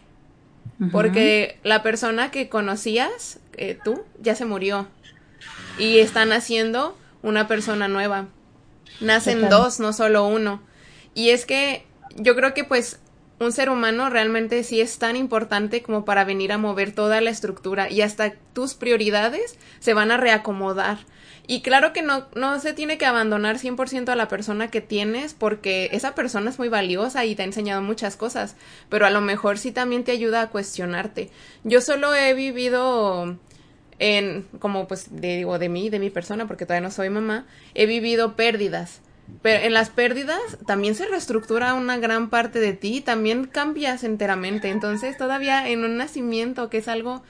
Porque 0.93 1.59
la 1.65 1.83
persona 1.83 2.31
que 2.31 2.49
conocías, 2.49 3.41
eh, 3.55 3.77
tú, 3.83 4.05
ya 4.21 4.35
se 4.35 4.45
murió. 4.45 4.87
Y 5.77 5.99
están 5.99 6.33
haciendo 6.33 6.97
una 7.23 7.49
persona 7.49 7.89
nueva. 7.89 8.29
Nacen 9.01 9.49
dos, 9.49 9.81
no 9.81 9.93
solo 9.93 10.27
uno. 10.27 10.63
Y 11.15 11.31
es 11.31 11.47
que 11.47 11.85
yo 12.17 12.37
creo 12.37 12.55
que 12.55 12.65
pues 12.65 13.01
un 13.41 13.53
ser 13.53 13.71
humano 13.71 14.11
realmente 14.11 14.63
sí 14.65 14.81
es 14.81 14.99
tan 14.99 15.17
importante 15.17 15.83
como 15.83 16.05
para 16.05 16.25
venir 16.25 16.53
a 16.53 16.59
mover 16.59 16.93
toda 16.93 17.21
la 17.21 17.31
estructura 17.31 17.91
y 17.91 18.03
hasta 18.03 18.35
tus 18.53 18.75
prioridades 18.75 19.59
se 19.79 19.95
van 19.95 20.11
a 20.11 20.17
reacomodar. 20.17 20.99
Y 21.51 21.63
claro 21.63 21.95
que 21.95 22.03
no, 22.03 22.27
no 22.35 22.61
se 22.61 22.75
tiene 22.75 22.99
que 22.99 23.07
abandonar 23.07 23.57
100% 23.57 24.11
a 24.11 24.17
la 24.17 24.29
persona 24.29 24.69
que 24.69 24.83
tienes 24.83 25.33
porque 25.33 25.89
esa 25.93 26.15
persona 26.15 26.51
es 26.51 26.59
muy 26.59 26.69
valiosa 26.69 27.25
y 27.25 27.35
te 27.35 27.41
ha 27.41 27.47
enseñado 27.47 27.81
muchas 27.81 28.17
cosas, 28.17 28.55
pero 28.91 29.07
a 29.07 29.11
lo 29.11 29.23
mejor 29.23 29.57
sí 29.57 29.73
también 29.73 30.05
te 30.05 30.13
ayuda 30.13 30.43
a 30.43 30.51
cuestionarte. 30.51 31.31
Yo 31.65 31.81
solo 31.81 32.15
he 32.15 32.35
vivido 32.35 33.39
en, 33.99 34.47
como 34.59 34.87
pues 34.87 35.09
digo, 35.11 35.59
de 35.59 35.71
mí, 35.71 35.89
de 35.89 35.99
mi 35.99 36.11
persona, 36.11 36.47
porque 36.47 36.67
todavía 36.67 36.87
no 36.87 36.93
soy 36.93 37.09
mamá, 37.09 37.47
he 37.73 37.87
vivido 37.87 38.37
pérdidas. 38.37 39.01
Pero 39.41 39.65
en 39.65 39.73
las 39.73 39.89
pérdidas 39.89 40.41
también 40.67 40.95
se 40.95 41.07
reestructura 41.07 41.73
una 41.73 41.97
gran 41.97 42.29
parte 42.29 42.61
de 42.61 42.75
ti, 42.75 43.01
también 43.01 43.47
cambias 43.47 44.05
enteramente. 44.05 44.69
Entonces 44.69 45.17
todavía 45.17 45.67
en 45.67 45.83
un 45.83 45.97
nacimiento, 45.97 46.69
que 46.69 46.77
es 46.77 46.89
algo 46.89 47.23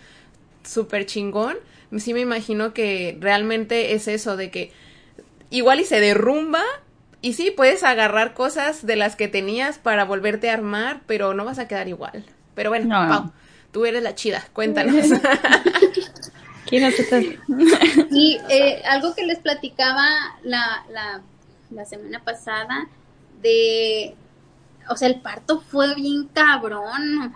súper 0.65 1.07
chingón, 1.07 1.57
sí 1.97 2.13
me 2.15 2.21
imagino 2.21 2.75
que 2.75 3.17
realmente 3.21 3.95
es 3.95 4.09
eso, 4.09 4.37
de 4.37 4.51
que 4.51 4.73
igual 5.51 5.81
y 5.81 5.85
se 5.85 6.01
derrumba 6.01 6.63
y 7.21 7.33
sí, 7.33 7.51
puedes 7.51 7.83
agarrar 7.83 8.35
cosas 8.35 8.87
de 8.87 8.97
las 8.97 9.17
que 9.17 9.27
tenías 9.27 9.79
para 9.79 10.05
volverte 10.05 10.51
a 10.51 10.55
armar, 10.55 11.03
pero 11.07 11.35
no 11.35 11.45
vas 11.45 11.59
a 11.59 11.67
quedar 11.67 11.89
igual. 11.89 12.25
Pero 12.55 12.71
bueno, 12.71 12.89
Pau, 12.89 13.33
tú 13.73 13.87
eres 13.87 14.03
la 14.03 14.15
chida, 14.15 14.47
cuéntanos. 14.53 14.95
¿Quién 16.67 16.85
es 16.85 16.97
Y 18.11 18.39
eh, 18.51 18.83
algo 18.85 19.15
que 19.15 19.25
les 19.25 19.39
platicaba 19.39 20.07
la, 20.43 20.85
la, 20.91 21.23
la 21.71 21.85
semana 21.87 22.23
pasada 22.23 22.89
de, 23.41 24.15
o 24.89 24.97
sea, 24.97 25.09
el 25.09 25.21
parto 25.21 25.61
fue 25.61 25.95
bien 25.95 26.29
cabrón, 26.33 27.35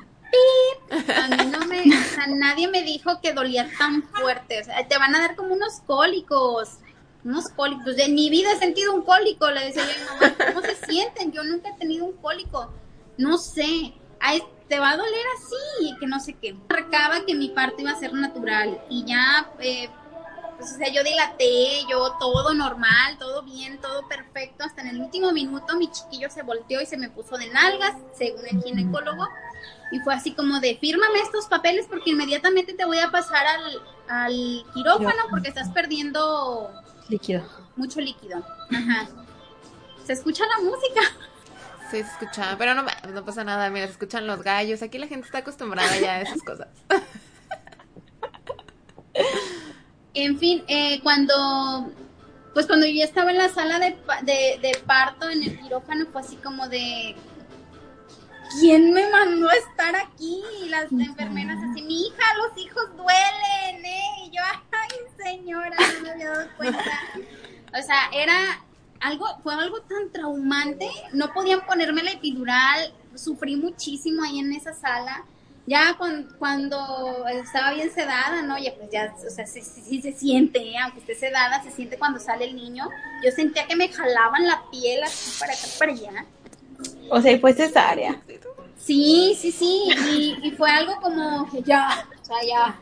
a 0.90 1.28
mí 1.28 1.50
no 1.50 1.66
me, 1.66 1.80
o 1.80 2.02
sea, 2.14 2.26
nadie 2.28 2.68
me 2.68 2.82
dijo 2.82 3.20
que 3.20 3.32
dolía 3.32 3.70
tan 3.78 4.02
fuerte. 4.02 4.60
O 4.60 4.64
sea, 4.64 4.86
te 4.86 4.98
van 4.98 5.14
a 5.14 5.20
dar 5.20 5.36
como 5.36 5.54
unos 5.54 5.80
cólicos. 5.86 6.78
Unos 7.24 7.48
cólicos. 7.48 7.96
De 7.96 8.08
mi 8.08 8.30
vida 8.30 8.52
he 8.52 8.58
sentido 8.58 8.94
un 8.94 9.02
cólico. 9.02 9.50
Le 9.50 9.66
decía 9.66 9.84
yo 9.84 10.04
mamá, 10.12 10.34
¿cómo 10.46 10.60
se 10.62 10.76
sienten? 10.86 11.32
Yo 11.32 11.44
nunca 11.44 11.70
he 11.70 11.78
tenido 11.78 12.04
un 12.04 12.16
cólico. 12.16 12.72
No 13.16 13.38
sé. 13.38 13.94
Ay, 14.20 14.42
te 14.68 14.78
va 14.78 14.90
a 14.90 14.96
doler 14.96 15.24
así, 15.36 15.96
que 15.98 16.06
no 16.06 16.20
sé 16.20 16.34
qué. 16.34 16.54
Marcaba 16.68 17.24
que 17.26 17.34
mi 17.34 17.48
parto 17.50 17.80
iba 17.80 17.90
a 17.90 17.98
ser 17.98 18.12
natural. 18.12 18.80
Y 18.88 19.04
ya 19.04 19.50
eh, 19.58 19.88
pues, 20.62 20.74
o 20.74 20.76
sea, 20.76 20.92
yo 20.92 21.02
dilaté, 21.02 21.84
yo 21.90 22.12
todo 22.20 22.54
normal, 22.54 23.18
todo 23.18 23.42
bien, 23.42 23.80
todo 23.80 24.06
perfecto. 24.06 24.64
Hasta 24.64 24.82
en 24.82 24.88
el 24.88 25.00
último 25.00 25.32
minuto 25.32 25.76
mi 25.76 25.90
chiquillo 25.90 26.30
se 26.30 26.42
volteó 26.42 26.80
y 26.80 26.86
se 26.86 26.96
me 26.96 27.10
puso 27.10 27.36
de 27.36 27.48
nalgas, 27.48 27.96
según 28.16 28.46
el 28.46 28.62
ginecólogo. 28.62 29.26
Y 29.92 30.00
fue 30.00 30.14
así 30.14 30.32
como 30.32 30.58
de, 30.58 30.76
fírmame 30.80 31.20
estos 31.20 31.46
papeles 31.46 31.86
porque 31.88 32.10
inmediatamente 32.10 32.72
te 32.72 32.84
voy 32.84 32.98
a 32.98 33.10
pasar 33.10 33.46
al, 33.46 33.82
al 34.08 34.64
quirófano 34.74 35.22
porque 35.30 35.48
estás 35.48 35.68
perdiendo... 35.68 36.72
Líquido. 37.08 37.44
Mucho 37.76 38.00
líquido. 38.00 38.38
Ajá. 38.70 39.08
¿Se 40.04 40.14
escucha 40.14 40.44
la 40.46 40.64
música? 40.64 41.00
Sí, 41.90 42.02
se 42.02 42.10
escucha, 42.10 42.56
pero 42.58 42.74
no, 42.74 42.84
no 43.12 43.24
pasa 43.24 43.44
nada, 43.44 43.68
mira, 43.68 43.86
se 43.86 43.92
escuchan 43.92 44.26
los 44.26 44.42
gallos. 44.42 44.82
Aquí 44.82 44.98
la 44.98 45.06
gente 45.06 45.26
está 45.26 45.38
acostumbrada 45.38 45.94
ya 46.00 46.16
a 46.16 46.20
esas 46.22 46.42
cosas. 46.42 46.68
En 50.14 50.38
fin, 50.38 50.62
eh, 50.68 51.00
cuando, 51.02 51.90
pues 52.52 52.66
cuando 52.66 52.86
yo 52.86 53.02
estaba 53.02 53.30
en 53.30 53.38
la 53.38 53.48
sala 53.48 53.78
de, 53.78 53.96
de, 54.24 54.78
parto 54.86 55.28
en 55.28 55.42
el 55.42 55.58
quirófano, 55.58 56.06
fue 56.12 56.20
así 56.20 56.36
como 56.36 56.68
de, 56.68 57.16
¿quién 58.58 58.92
me 58.92 59.08
mandó 59.10 59.48
a 59.48 59.54
estar 59.54 59.94
aquí? 59.96 60.42
Y 60.62 60.68
las 60.68 60.90
enfermeras 60.92 61.58
así, 61.70 61.82
mi 61.82 62.06
hija, 62.06 62.22
los 62.38 62.56
hijos 62.56 62.84
duelen, 62.96 63.84
¿eh? 63.84 64.02
Y 64.24 64.30
yo, 64.30 64.42
ay, 64.72 65.24
señora, 65.24 65.76
no 65.94 66.02
me 66.02 66.10
había 66.10 66.30
dado 66.30 66.48
cuenta. 66.56 66.80
O 67.78 67.82
sea, 67.82 68.08
era 68.12 68.62
algo, 69.00 69.26
fue 69.42 69.54
algo 69.54 69.80
tan 69.82 70.10
traumante, 70.12 70.90
no 71.12 71.32
podían 71.32 71.64
ponerme 71.66 72.02
la 72.02 72.12
epidural, 72.12 72.94
sufrí 73.14 73.56
muchísimo 73.56 74.22
ahí 74.22 74.38
en 74.38 74.52
esa 74.52 74.72
sala 74.72 75.24
ya 75.66 75.96
cuando, 76.38 77.26
estaba 77.28 77.72
bien 77.72 77.92
sedada, 77.92 78.42
¿no? 78.42 78.58
Ya 78.58 78.74
pues 78.74 78.90
ya, 78.90 79.14
o 79.14 79.30
sea, 79.30 79.46
sí, 79.46 79.62
se 80.02 80.12
siente, 80.12 80.58
¿eh? 80.58 80.78
aunque 80.78 81.00
esté 81.00 81.14
sedada, 81.14 81.62
se 81.62 81.70
siente 81.70 81.98
cuando 81.98 82.18
sale 82.18 82.46
el 82.46 82.56
niño. 82.56 82.88
Yo 83.24 83.30
sentía 83.30 83.66
que 83.66 83.76
me 83.76 83.88
jalaban 83.88 84.46
la 84.46 84.64
piel 84.70 85.02
así 85.04 85.38
para 85.38 85.52
acá, 85.52 85.66
para 85.78 85.92
allá. 85.92 86.26
O 87.10 87.20
sea, 87.20 87.32
y 87.32 87.38
fue 87.38 87.52
cesárea. 87.52 88.20
Sí, 88.76 89.36
sí, 89.38 89.52
sí, 89.52 90.36
y, 90.42 90.50
fue 90.52 90.70
algo 90.70 90.96
como 91.00 91.48
que 91.50 91.62
ya, 91.62 92.06
o 92.20 92.24
sea, 92.24 92.36
ya. 92.44 92.80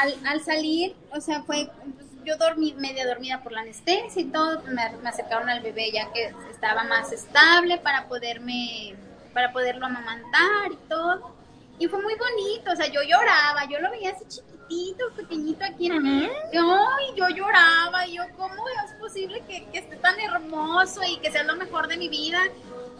Al, 0.00 0.14
al 0.26 0.40
salir, 0.42 0.96
o 1.10 1.20
sea, 1.20 1.42
fue, 1.42 1.68
pues, 1.94 2.06
yo 2.24 2.38
dormí 2.38 2.72
media 2.78 3.06
dormida 3.06 3.42
por 3.42 3.52
la 3.52 3.60
anestesia 3.60 4.22
y 4.22 4.24
todo, 4.26 4.62
me, 4.62 4.90
me 5.02 5.08
acercaron 5.08 5.50
al 5.50 5.60
bebé 5.60 5.90
ya 5.92 6.10
que 6.12 6.32
estaba 6.50 6.84
más 6.84 7.12
estable 7.12 7.76
para 7.78 8.08
poderme, 8.08 8.94
para 9.34 9.52
poderlo 9.52 9.84
amamantar 9.84 10.72
y 10.72 10.88
todo 10.88 11.34
y 11.78 11.88
fue 11.88 12.00
muy 12.02 12.14
bonito, 12.14 12.72
o 12.72 12.76
sea, 12.76 12.86
yo 12.86 13.02
lloraba, 13.02 13.68
yo 13.68 13.80
lo 13.80 13.90
veía 13.90 14.10
así 14.10 14.24
chiquitito, 14.28 15.10
pequeñito 15.16 15.64
aquí 15.64 15.86
en 15.86 16.02
mí. 16.02 16.28
Y 16.52 17.18
yo 17.18 17.28
lloraba, 17.28 18.06
y 18.06 18.16
yo, 18.16 18.22
¿cómo 18.36 18.54
es 18.84 18.92
posible 19.00 19.42
que, 19.48 19.66
que, 19.72 19.78
esté 19.78 19.96
tan 19.96 20.18
hermoso 20.20 21.00
y 21.02 21.18
que 21.18 21.32
sea 21.32 21.42
lo 21.42 21.56
mejor 21.56 21.88
de 21.88 21.96
mi 21.96 22.08
vida? 22.08 22.38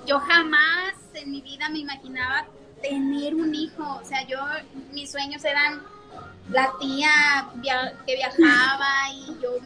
Yo 0.06 0.20
jamás 0.20 0.94
en 1.14 1.30
mi 1.30 1.40
vida 1.40 1.68
me 1.68 1.78
imaginaba 1.78 2.46
tener 2.82 3.34
un 3.34 3.54
hijo, 3.54 4.00
o 4.02 4.04
sea, 4.04 4.26
yo, 4.26 4.38
mis 4.92 5.10
sueños 5.10 5.42
eran 5.44 5.80
la 6.50 6.72
tía 6.78 7.46
que 8.06 8.14
viajaba 8.14 9.10
y 9.14 9.38
yo 9.40 9.56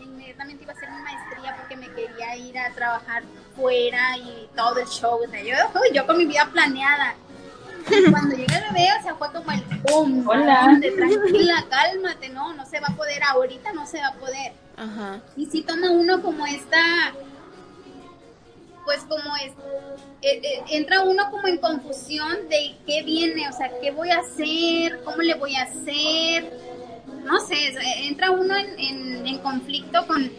inmediatamente 0.00 0.62
iba 0.62 0.72
a 0.72 0.76
hacer 0.76 0.90
mi 0.90 1.02
maestría 1.02 1.56
porque 1.56 1.76
me 1.76 1.88
quería 1.88 2.36
ir 2.36 2.56
a 2.58 2.72
trabajar 2.72 3.24
fuera 3.56 4.16
y 4.18 4.48
todo 4.54 4.78
el 4.78 4.86
show, 4.86 5.18
o 5.26 5.28
sea, 5.28 5.42
yo, 5.42 5.56
yo 5.92 6.06
con 6.06 6.16
mi 6.16 6.26
vida 6.26 6.48
planeada 6.52 7.16
cuando 8.10 8.36
llegué 8.36 8.54
el 8.54 8.74
bebé, 8.74 8.88
o 8.98 9.02
sea, 9.02 9.14
fue 9.14 9.32
como 9.32 9.50
el 9.50 9.62
boom. 9.82 10.28
Hola. 10.28 10.78
tranquila, 10.96 11.64
cálmate, 11.70 12.28
no, 12.28 12.54
no 12.54 12.66
se 12.66 12.80
va 12.80 12.88
a 12.88 12.96
poder, 12.96 13.22
ahorita 13.22 13.72
no 13.72 13.86
se 13.86 13.98
va 13.98 14.08
a 14.08 14.14
poder. 14.14 14.52
Ajá. 14.76 15.20
Y 15.36 15.46
si 15.46 15.62
toma 15.62 15.90
uno 15.90 16.22
como 16.22 16.46
esta, 16.46 16.78
pues 18.88 19.04
como 19.04 19.36
es, 19.36 19.52
eh, 20.22 20.40
eh, 20.42 20.62
entra 20.70 21.02
uno 21.02 21.30
como 21.30 21.46
en 21.46 21.58
confusión 21.58 22.48
de 22.48 22.74
qué 22.86 23.02
viene, 23.02 23.46
o 23.46 23.52
sea, 23.52 23.70
qué 23.82 23.90
voy 23.90 24.10
a 24.10 24.20
hacer, 24.20 25.02
cómo 25.04 25.18
le 25.18 25.34
voy 25.34 25.54
a 25.56 25.64
hacer, 25.64 26.50
no 27.22 27.38
sé, 27.40 27.54
entra 28.06 28.30
uno 28.30 28.56
en, 28.56 29.26
en, 29.26 29.38
conflicto 29.40 30.06
con, 30.06 30.32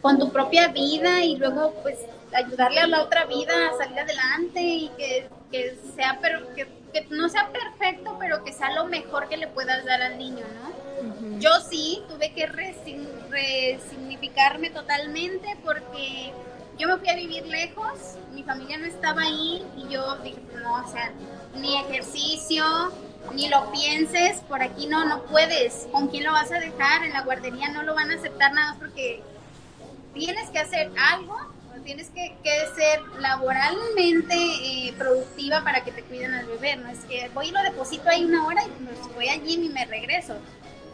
con 0.00 0.18
tu 0.18 0.32
propia 0.32 0.68
vida 0.68 1.22
y 1.22 1.36
luego 1.36 1.74
pues 1.82 1.98
ayudarle 2.32 2.80
a 2.80 2.86
la 2.86 3.02
otra 3.02 3.26
vida 3.26 3.52
a 3.68 3.76
salir 3.76 4.00
adelante 4.00 4.62
y 4.62 4.88
que 4.96 5.28
que 5.50 5.76
sea 5.94 6.18
que, 6.54 6.66
que, 6.92 7.06
no 7.10 7.28
sea 7.28 7.50
perfecto, 7.52 8.16
pero 8.18 8.42
que 8.42 8.52
sea 8.54 8.72
lo 8.72 8.86
mejor 8.86 9.28
que 9.28 9.36
le 9.36 9.48
puedas 9.48 9.84
dar 9.84 10.00
al 10.02 10.18
niño, 10.18 10.44
¿no? 10.62 11.38
Yo 11.38 11.50
sí 11.70 12.02
tuve 12.08 12.32
que 12.32 12.48
resign- 12.48 13.28
resignificarme 13.28 14.70
totalmente 14.70 15.56
porque 15.62 16.32
yo 16.78 16.88
me 16.88 16.96
fui 16.98 17.08
a 17.08 17.16
vivir 17.16 17.46
lejos, 17.46 18.16
mi 18.32 18.42
familia 18.42 18.78
no 18.78 18.86
estaba 18.86 19.22
ahí 19.22 19.66
y 19.76 19.88
yo 19.88 20.16
dije, 20.16 20.40
no, 20.62 20.84
o 20.84 20.90
sea, 20.90 21.12
ni 21.56 21.76
ejercicio, 21.80 22.64
ni 23.34 23.48
lo 23.48 23.70
pienses, 23.72 24.40
por 24.40 24.62
aquí 24.62 24.86
no, 24.86 25.04
no 25.04 25.22
puedes. 25.24 25.88
¿Con 25.90 26.08
quién 26.08 26.24
lo 26.24 26.32
vas 26.32 26.52
a 26.52 26.60
dejar? 26.60 27.04
En 27.04 27.12
la 27.12 27.22
guardería 27.22 27.68
no 27.70 27.82
lo 27.82 27.94
van 27.94 28.10
a 28.10 28.14
aceptar 28.14 28.52
nada 28.52 28.72
más 28.72 28.78
porque 28.78 29.22
tienes 30.14 30.50
que 30.50 30.58
hacer 30.58 30.90
algo, 30.98 31.36
tienes 31.84 32.10
que, 32.10 32.36
ser 32.74 33.00
laboralmente 33.20 34.34
eh, 34.34 34.94
productiva 34.98 35.62
para 35.62 35.84
que 35.84 35.92
te 35.92 36.02
cuiden 36.02 36.34
al 36.34 36.46
bebé. 36.46 36.76
No 36.76 36.88
es 36.88 37.00
que 37.00 37.30
voy 37.32 37.48
y 37.48 37.52
lo 37.52 37.62
deposito 37.62 38.08
ahí 38.08 38.24
una 38.24 38.46
hora 38.46 38.62
y 38.64 38.68
pues 38.84 39.14
voy 39.14 39.28
allí 39.28 39.54
y 39.54 39.68
me 39.68 39.86
regreso. 39.86 40.34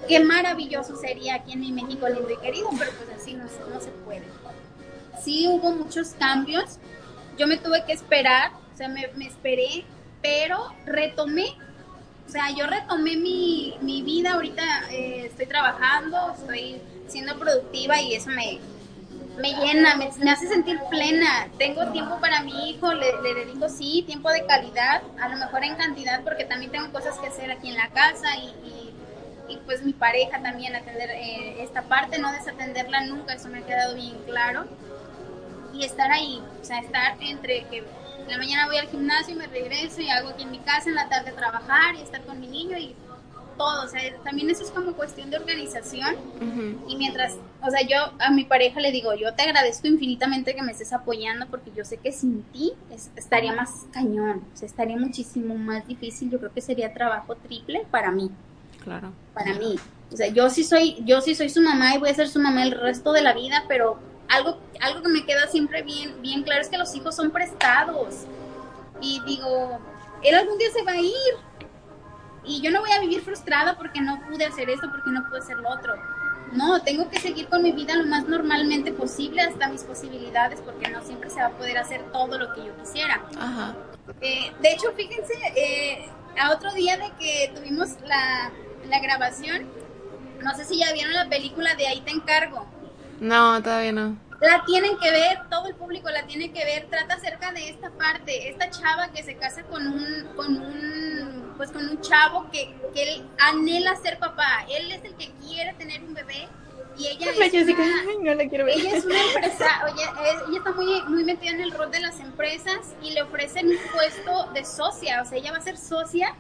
Qué 0.09 0.21
maravilloso 0.21 0.97
sería 0.97 1.37
aquí 1.37 1.53
en 1.53 1.61
mi 1.61 1.73
México 1.73 2.09
lindo 2.09 2.31
y 2.31 2.37
querido, 2.37 2.69
pero 2.79 2.91
pues 2.93 3.21
así 3.21 3.35
no, 3.35 3.45
no 3.45 3.81
se 3.81 3.91
puede. 4.05 4.25
Sí 5.21 5.49
hubo 5.49 5.73
muchos 5.73 6.11
cambios, 6.19 6.79
yo 7.39 7.47
me 7.47 7.57
tuve 7.57 7.85
que 7.85 7.93
esperar, 7.93 8.53
o 8.73 8.77
sea, 8.77 8.89
me, 8.89 9.05
esperé, 9.27 9.85
pero 10.23 10.75
retomé 10.87 11.57
o 12.27 12.31
sea, 12.33 12.51
yo 12.51 12.67
retomé 12.67 13.17
mi, 13.17 13.77
mi 13.83 14.03
vida, 14.03 14.35
ahorita 14.35 14.63
eh, 14.91 15.27
estoy 15.27 15.45
trabajando, 15.45 16.33
estoy 16.35 16.81
siendo 17.07 17.39
productiva 17.39 18.01
y 18.01 18.15
eso 18.15 18.31
me, 18.31 18.59
me 19.39 19.53
llena, 19.55 19.97
me, 19.97 20.31
hace 20.31 20.49
sentir 20.49 20.79
plena. 20.91 21.49
Tengo 21.59 21.87
tiempo 21.93 22.19
para 22.21 22.43
mi 22.43 22.71
hijo, 22.71 22.93
le, 22.93 23.13
dedico, 23.35 23.69
sí, 23.69 24.05
tiempo 24.07 24.31
de 24.31 24.47
calidad, 24.47 25.03
a 25.21 25.29
lo 25.29 25.37
mejor 25.37 25.65
en 25.65 25.75
cantidad, 25.77 26.23
porque 26.23 26.45
también 26.45 26.71
tengo 26.71 26.91
cosas 26.93 27.19
que 27.19 27.27
hacer 27.27 27.51
aquí 27.51 27.69
en 27.69 27.77
la 27.77 27.89
casa 27.89 28.37
y, 28.37 28.47
y, 28.67 28.95
y, 29.49 29.57
pues 29.67 29.83
mi 29.83 29.93
pareja 29.93 30.43
también 30.43 30.75
atender 30.75 31.11
eh, 31.11 31.63
esta 31.63 31.83
parte, 31.83 32.19
no 32.19 32.33
desatenderla 32.33 33.07
nunca, 33.07 33.35
eso 33.35 33.49
me 33.49 33.59
ha 33.59 33.67
quedado 33.67 33.95
bien 33.95 34.17
claro. 34.27 34.67
Y 35.73 35.85
estar 35.85 36.11
ahí, 36.11 36.43
o 36.61 36.65
sea, 36.65 36.79
estar 36.81 37.17
entre 37.21 37.65
que 37.71 37.79
en 37.79 38.29
la 38.29 38.39
mañana 38.39 38.67
voy 38.67 38.77
al 38.77 38.89
gimnasio 38.89 39.35
y 39.35 39.39
me 39.39 39.47
regreso 39.47 40.01
y 40.01 40.09
hago 40.11 40.31
aquí 40.31 40.43
en 40.45 40.51
mi 40.51 40.59
casa, 40.59 40.89
en 40.91 40.97
la 40.97 41.09
tarde 41.09 41.33
trabajar 41.33 41.95
y 41.97 42.03
estar 42.03 42.23
con 42.23 42.39
mi 42.41 42.47
niño 42.47 42.77
y 42.79 42.95
todo, 43.59 43.85
o 43.85 43.89
sea, 43.89 44.01
también 44.25 44.49
eso 44.51 44.63
es 44.65 44.71
como 44.71 44.93
cuestión 44.95 45.31
de 45.31 45.37
organización 45.37 46.17
y 46.89 46.97
mientras, 46.97 47.35
o 47.63 47.71
sea, 47.71 47.83
yo 47.83 47.97
a 48.19 48.31
mi 48.31 48.45
pareja 48.45 48.81
le 48.81 48.91
digo, 48.93 49.15
yo 49.15 49.35
te 49.35 49.43
agradezco 49.43 49.87
infinitamente 49.89 50.55
que 50.55 50.63
me 50.63 50.73
estés 50.73 50.93
apoyando 50.93 51.47
porque 51.49 51.71
yo 51.77 51.85
sé 51.85 51.99
que 51.99 52.13
sin 52.13 52.43
ti 52.45 52.73
es- 52.91 53.11
estaría 53.17 53.53
más 53.53 53.87
cañón, 53.93 54.43
o 54.53 54.57
sea, 54.57 54.67
estaría 54.67 54.97
muchísimo 54.97 55.55
más 55.57 55.87
difícil, 55.87 56.31
yo 56.31 56.39
creo 56.39 56.53
que 56.53 56.61
sería 56.63 56.93
trabajo 56.95 57.35
triple 57.37 57.87
para 57.91 58.11
mí, 58.11 58.31
Claro. 58.83 59.13
para 59.35 59.55
mí. 59.55 59.77
O 60.13 60.17
sea, 60.17 60.29
yo 60.29 60.49
sí 60.51 60.65
soy, 60.65 60.97
yo 61.05 61.21
sí 61.21 61.35
soy 61.35 61.49
su 61.49 61.61
mamá 61.63 61.95
y 61.95 61.99
voy 61.99 62.09
a 62.11 62.15
ser 62.15 62.29
su 62.29 62.39
mamá 62.41 62.63
el 62.63 62.73
resto 62.73 63.13
de 63.13 63.23
la 63.23 63.33
vida, 63.35 63.65
pero 63.69 63.99
algo, 64.33 64.59
algo 64.81 65.03
que 65.03 65.09
me 65.09 65.25
queda 65.27 65.47
siempre 65.47 65.83
bien, 65.83 66.21
bien 66.23 66.43
claro 66.43 66.63
es 66.63 66.69
que 66.69 66.79
los 66.79 66.95
hijos 66.95 67.15
son 67.15 67.31
prestados. 67.31 68.25
Y 69.01 69.21
digo, 69.27 69.79
él 70.23 70.35
algún 70.35 70.59
día 70.59 70.71
se 70.71 70.83
va 70.83 70.93
a 70.93 71.01
ir. 71.01 71.35
Y 72.45 72.61
yo 72.61 72.71
no 72.71 72.81
voy 72.81 72.91
a 72.93 73.01
vivir 73.01 73.21
frustrada 73.21 73.77
porque 73.77 74.01
no 74.01 74.21
pude 74.29 74.47
hacer 74.47 74.71
esto, 74.71 74.91
porque 74.91 75.11
no 75.11 75.29
pude 75.29 75.39
hacer 75.39 75.59
lo 75.59 75.69
otro. 75.69 75.95
No, 76.53 76.83
tengo 76.83 77.09
que 77.09 77.21
seguir 77.21 77.49
con 77.49 77.63
mi 77.63 77.73
vida 77.73 77.95
lo 77.95 78.05
más 78.05 78.27
normalmente 78.27 78.93
posible 78.93 79.43
hasta 79.43 79.69
mis 79.69 79.85
posibilidades, 79.85 80.61
porque 80.61 80.89
no 80.89 81.03
siempre 81.03 81.31
se 81.31 81.41
va 81.41 81.47
a 81.47 81.51
poder 81.51 81.79
hacer 81.79 82.03
todo 82.13 82.39
lo 82.39 82.53
que 82.55 82.65
yo 82.65 82.77
quisiera. 82.79 83.23
Ajá. 83.39 83.75
Eh, 84.21 84.53
de 84.61 84.73
hecho, 84.73 84.93
fíjense, 84.97 85.35
eh, 85.57 86.09
a 86.39 86.53
otro 86.53 86.73
día 86.73 86.97
de 86.97 87.13
que 87.19 87.53
tuvimos 87.55 87.91
la, 88.05 88.51
la 88.89 88.99
grabación, 89.01 89.69
no 90.43 90.55
sé 90.55 90.65
si 90.65 90.79
ya 90.79 90.93
vieron 90.93 91.13
la 91.13 91.29
película 91.29 91.75
de 91.75 91.87
Ahí 91.87 92.01
te 92.01 92.11
encargo. 92.11 92.72
No, 93.21 93.63
todavía 93.63 93.93
no. 93.93 94.17
La 94.41 94.65
tienen 94.65 94.99
que 94.99 95.11
ver, 95.11 95.39
todo 95.49 95.69
el 95.69 95.75
público 95.77 96.11
la 96.11 96.27
tiene 96.27 96.53
que 96.53 96.65
ver. 96.65 96.87
Trata 96.91 97.15
acerca 97.15 97.53
de 97.53 97.69
esta 97.71 97.91
parte, 97.91 98.49
esta 98.49 98.69
chava 98.71 99.09
que 99.13 99.23
se 99.23 99.37
casa 99.37 99.63
con 99.65 99.87
un, 99.87 100.27
con 100.35 100.57
un, 100.57 101.55
pues 101.57 101.71
con 101.71 101.89
un 101.89 102.01
chavo 102.01 102.51
que, 102.51 102.75
que 102.93 103.03
él 103.05 103.29
anhela 103.39 103.95
ser 103.97 104.19
papá. 104.19 104.67
Él 104.69 104.91
es 104.91 105.05
el 105.05 105.15
que 105.15 105.31
quiere 105.47 105.75
tener 105.75 106.03
un 106.03 106.15
bebé 106.15 106.49
y 106.99 107.07
ella 107.07 107.31
es 107.41 107.51
que, 107.53 107.63
una- 107.63 108.03
no 108.21 108.35
la 108.35 108.49
quiero 108.49 108.65
ver. 108.65 108.79
ella 108.79 108.97
es 108.97 109.05
una 109.05 109.23
empresa, 109.27 109.67
es- 109.97 110.49
ella 110.49 110.59
está 110.59 110.73
muy, 110.73 111.03
muy 111.03 111.23
metida 111.23 111.53
en 111.53 111.61
el 111.61 111.71
rol 111.71 111.93
de 111.93 112.01
las 112.01 112.19
empresas 112.19 112.95
y 113.01 113.11
le 113.13 113.23
ofrecen 113.23 113.69
un 113.69 113.79
puesto 113.93 114.51
de 114.55 114.65
socia, 114.65 115.23
o 115.23 115.25
sea, 115.25 115.39
ella 115.39 115.53
va 115.53 115.59
a 115.59 115.63
ser 115.63 115.79
socia 115.79 116.35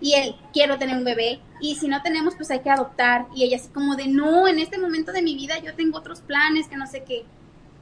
y 0.00 0.12
él, 0.14 0.36
quiero 0.52 0.78
tener 0.78 0.96
un 0.96 1.04
bebé 1.04 1.40
y 1.60 1.76
si 1.76 1.88
no 1.88 2.02
tenemos, 2.02 2.34
pues 2.34 2.50
hay 2.50 2.60
que 2.60 2.70
adoptar. 2.70 3.26
Y 3.34 3.44
ella 3.44 3.56
así 3.56 3.68
como 3.68 3.96
de, 3.96 4.08
no, 4.08 4.46
en 4.48 4.58
este 4.58 4.78
momento 4.78 5.12
de 5.12 5.22
mi 5.22 5.34
vida 5.34 5.58
yo 5.58 5.74
tengo 5.74 5.98
otros 5.98 6.20
planes, 6.20 6.68
que 6.68 6.76
no 6.76 6.86
sé 6.86 7.02
qué. 7.04 7.24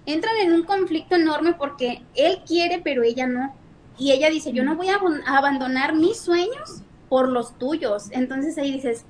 Entran 0.07 0.37
en 0.37 0.53
un 0.53 0.65
conflicto 0.65 1.17
enorme 1.17 1.55
porque 1.55 2.03
él 2.15 2.41
quiere, 2.47 2.81
pero 2.83 3.03
ella 3.03 3.27
no. 3.27 3.55
Y 3.99 4.13
ella 4.13 4.31
dice, 4.31 4.53
yo 4.53 4.65
no 4.65 4.77
voy 4.77 4.89
a 4.89 5.01
abandonar 5.27 5.95
mis 5.95 6.19
sueños 6.19 6.83
por 7.09 7.29
los 7.29 7.59
tuyos. 7.59 8.11
Entonces 8.11 8.59
ahí 8.59 8.73
dices, 8.73 9.05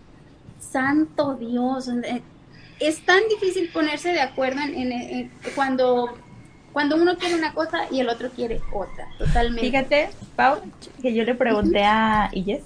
santo 0.58 1.34
Dios, 1.34 1.88
eh, 1.88 2.22
es 2.80 3.04
tan 3.04 3.20
difícil 3.28 3.70
ponerse 3.72 4.12
de 4.12 4.20
acuerdo 4.20 4.60
en- 4.62 5.30
cuando, 5.54 6.16
cuando 6.74 6.96
uno 6.96 7.16
quiere 7.16 7.36
una 7.36 7.54
cosa 7.54 7.86
y 7.90 8.00
el 8.00 8.08
otro 8.10 8.28
quiere 8.28 8.60
otra, 8.72 9.08
totalmente. 9.16 9.62
Fíjate, 9.62 10.10
Pau, 10.36 10.58
que 11.00 11.14
yo 11.14 11.24
le 11.24 11.34
pregunté 11.34 11.84
a 11.84 12.28
Illes, 12.32 12.64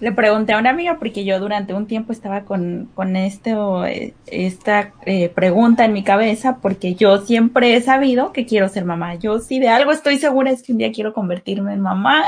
le 0.00 0.12
pregunté 0.12 0.52
a 0.52 0.58
una 0.58 0.70
amiga 0.70 0.98
porque 0.98 1.24
yo 1.24 1.40
durante 1.40 1.72
un 1.74 1.86
tiempo 1.86 2.12
estaba 2.12 2.44
con, 2.44 2.90
con 2.94 3.16
esto, 3.16 3.86
eh, 3.86 4.14
esta 4.26 4.92
eh, 5.06 5.28
pregunta 5.28 5.84
en 5.84 5.92
mi 5.92 6.02
cabeza 6.02 6.58
porque 6.60 6.94
yo 6.94 7.24
siempre 7.24 7.74
he 7.74 7.80
sabido 7.80 8.32
que 8.32 8.44
quiero 8.44 8.68
ser 8.68 8.84
mamá. 8.84 9.14
Yo 9.14 9.38
si 9.38 9.60
de 9.60 9.68
algo 9.68 9.92
estoy 9.92 10.18
segura 10.18 10.50
es 10.50 10.62
que 10.62 10.72
un 10.72 10.78
día 10.78 10.92
quiero 10.92 11.14
convertirme 11.14 11.72
en 11.72 11.80
mamá 11.80 12.24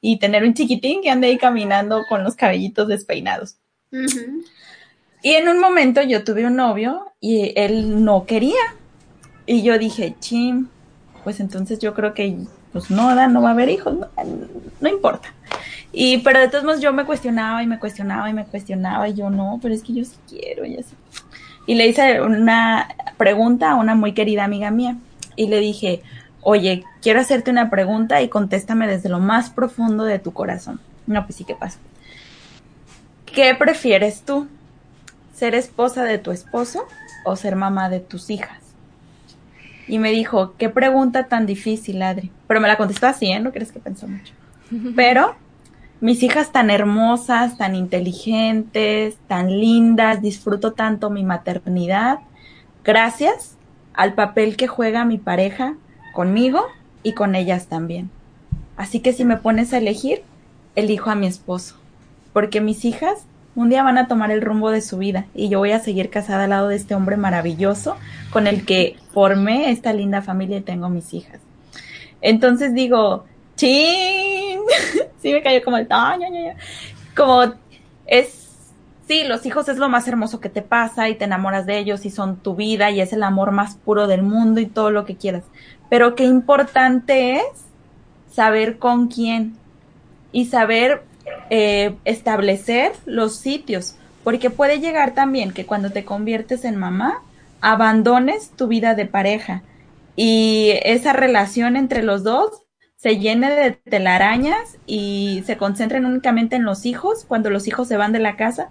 y 0.00 0.18
tener 0.18 0.42
un 0.42 0.54
chiquitín 0.54 1.02
que 1.02 1.10
ande 1.10 1.28
ahí 1.28 1.38
caminando 1.38 2.02
con 2.08 2.24
los 2.24 2.34
cabellitos 2.34 2.88
despeinados. 2.88 3.58
Y 5.22 5.34
en 5.34 5.48
un 5.48 5.60
momento 5.60 6.02
yo 6.02 6.24
tuve 6.24 6.46
un 6.46 6.56
novio 6.56 7.12
y 7.20 7.52
él 7.56 8.04
no 8.04 8.24
quería. 8.24 8.56
Y 9.48 9.62
yo 9.62 9.78
dije, 9.78 10.14
chim, 10.20 10.68
pues 11.24 11.40
entonces 11.40 11.78
yo 11.78 11.94
creo 11.94 12.12
que 12.12 12.36
pues 12.70 12.90
no, 12.90 13.14
no 13.28 13.40
va 13.40 13.48
a 13.48 13.52
haber 13.52 13.70
hijos, 13.70 13.94
no, 13.94 14.06
no 14.78 14.88
importa. 14.90 15.32
Y 15.90 16.18
pero 16.18 16.38
de 16.38 16.48
todos 16.48 16.64
modos 16.64 16.82
yo 16.82 16.92
me 16.92 17.06
cuestionaba 17.06 17.62
y 17.62 17.66
me 17.66 17.78
cuestionaba 17.78 18.28
y 18.28 18.34
me 18.34 18.44
cuestionaba 18.44 19.08
y 19.08 19.14
yo 19.14 19.30
no, 19.30 19.58
pero 19.62 19.72
es 19.72 19.82
que 19.82 19.94
yo 19.94 20.04
sí 20.04 20.16
quiero 20.28 20.66
y 20.66 20.76
así. 20.76 20.94
Y 21.66 21.76
le 21.76 21.86
hice 21.86 22.20
una 22.20 22.88
pregunta 23.16 23.70
a 23.70 23.76
una 23.76 23.94
muy 23.94 24.12
querida 24.12 24.44
amiga 24.44 24.70
mía 24.70 24.98
y 25.34 25.46
le 25.46 25.60
dije, 25.60 26.02
oye, 26.42 26.84
quiero 27.00 27.18
hacerte 27.18 27.50
una 27.50 27.70
pregunta 27.70 28.20
y 28.20 28.28
contéstame 28.28 28.86
desde 28.86 29.08
lo 29.08 29.18
más 29.18 29.48
profundo 29.48 30.04
de 30.04 30.18
tu 30.18 30.34
corazón. 30.34 30.78
No, 31.06 31.24
pues 31.24 31.36
sí, 31.36 31.44
¿qué 31.44 31.54
pasa? 31.54 31.78
¿Qué 33.24 33.54
prefieres 33.54 34.20
tú? 34.26 34.46
¿Ser 35.34 35.54
esposa 35.54 36.04
de 36.04 36.18
tu 36.18 36.32
esposo 36.32 36.84
o 37.24 37.34
ser 37.34 37.56
mamá 37.56 37.88
de 37.88 38.00
tus 38.00 38.28
hijas? 38.28 38.67
Y 39.88 39.98
me 39.98 40.12
dijo, 40.12 40.54
qué 40.58 40.68
pregunta 40.68 41.28
tan 41.28 41.46
difícil, 41.46 42.02
Adri. 42.02 42.30
Pero 42.46 42.60
me 42.60 42.68
la 42.68 42.76
contestó 42.76 43.06
así, 43.06 43.30
¿eh? 43.30 43.40
No 43.40 43.52
crees 43.52 43.72
que 43.72 43.80
pensó 43.80 44.06
mucho. 44.06 44.34
Pero 44.96 45.34
mis 46.00 46.22
hijas 46.22 46.52
tan 46.52 46.70
hermosas, 46.70 47.58
tan 47.58 47.74
inteligentes, 47.74 49.16
tan 49.26 49.48
lindas, 49.48 50.22
disfruto 50.22 50.72
tanto 50.72 51.10
mi 51.10 51.24
maternidad, 51.24 52.20
gracias 52.84 53.56
al 53.94 54.14
papel 54.14 54.56
que 54.56 54.68
juega 54.68 55.04
mi 55.04 55.18
pareja 55.18 55.74
conmigo 56.12 56.64
y 57.02 57.14
con 57.14 57.34
ellas 57.34 57.66
también. 57.66 58.10
Así 58.76 59.00
que 59.00 59.12
si 59.12 59.24
me 59.24 59.38
pones 59.38 59.72
a 59.72 59.78
elegir, 59.78 60.22
elijo 60.76 61.10
a 61.10 61.16
mi 61.16 61.26
esposo, 61.26 61.74
porque 62.32 62.60
mis 62.60 62.84
hijas 62.84 63.24
un 63.58 63.70
día 63.70 63.82
van 63.82 63.98
a 63.98 64.06
tomar 64.06 64.30
el 64.30 64.40
rumbo 64.40 64.70
de 64.70 64.80
su 64.80 64.98
vida 64.98 65.26
y 65.34 65.48
yo 65.48 65.58
voy 65.58 65.72
a 65.72 65.80
seguir 65.80 66.10
casada 66.10 66.44
al 66.44 66.50
lado 66.50 66.68
de 66.68 66.76
este 66.76 66.94
hombre 66.94 67.16
maravilloso 67.16 67.96
con 68.30 68.46
el 68.46 68.64
que 68.64 68.96
formé 69.12 69.72
esta 69.72 69.92
linda 69.92 70.22
familia 70.22 70.58
y 70.58 70.60
tengo 70.60 70.88
mis 70.88 71.12
hijas. 71.12 71.40
Entonces 72.20 72.72
digo, 72.72 73.24
chin, 73.56 74.60
sí 75.20 75.32
me 75.32 75.42
cayó 75.42 75.64
como 75.64 75.76
el 75.76 75.88
taño, 75.88 76.28
como 77.16 77.52
es, 78.06 78.70
sí, 79.08 79.24
los 79.24 79.44
hijos 79.44 79.68
es 79.68 79.78
lo 79.78 79.88
más 79.88 80.06
hermoso 80.06 80.38
que 80.38 80.50
te 80.50 80.62
pasa 80.62 81.08
y 81.08 81.16
te 81.16 81.24
enamoras 81.24 81.66
de 81.66 81.78
ellos 81.78 82.06
y 82.06 82.10
son 82.10 82.36
tu 82.36 82.54
vida 82.54 82.92
y 82.92 83.00
es 83.00 83.12
el 83.12 83.24
amor 83.24 83.50
más 83.50 83.74
puro 83.74 84.06
del 84.06 84.22
mundo 84.22 84.60
y 84.60 84.66
todo 84.66 84.92
lo 84.92 85.04
que 85.04 85.16
quieras. 85.16 85.42
Pero 85.90 86.14
qué 86.14 86.22
importante 86.22 87.38
es 87.38 87.42
saber 88.30 88.78
con 88.78 89.08
quién 89.08 89.56
y 90.30 90.44
saber 90.44 91.07
eh, 91.50 91.94
establecer 92.04 92.92
los 93.06 93.36
sitios, 93.36 93.96
porque 94.24 94.50
puede 94.50 94.80
llegar 94.80 95.14
también 95.14 95.52
que 95.52 95.66
cuando 95.66 95.90
te 95.90 96.04
conviertes 96.04 96.64
en 96.64 96.76
mamá, 96.76 97.22
abandones 97.60 98.50
tu 98.50 98.68
vida 98.68 98.94
de 98.94 99.06
pareja 99.06 99.62
y 100.16 100.72
esa 100.82 101.12
relación 101.12 101.76
entre 101.76 102.02
los 102.02 102.24
dos 102.24 102.62
se 102.96 103.18
llene 103.18 103.50
de 103.50 103.70
telarañas 103.70 104.76
y 104.86 105.44
se 105.46 105.56
concentren 105.56 106.04
únicamente 106.04 106.56
en 106.56 106.64
los 106.64 106.86
hijos 106.86 107.24
cuando 107.26 107.50
los 107.50 107.68
hijos 107.68 107.86
se 107.86 107.96
van 107.96 108.12
de 108.12 108.18
la 108.18 108.36
casa, 108.36 108.70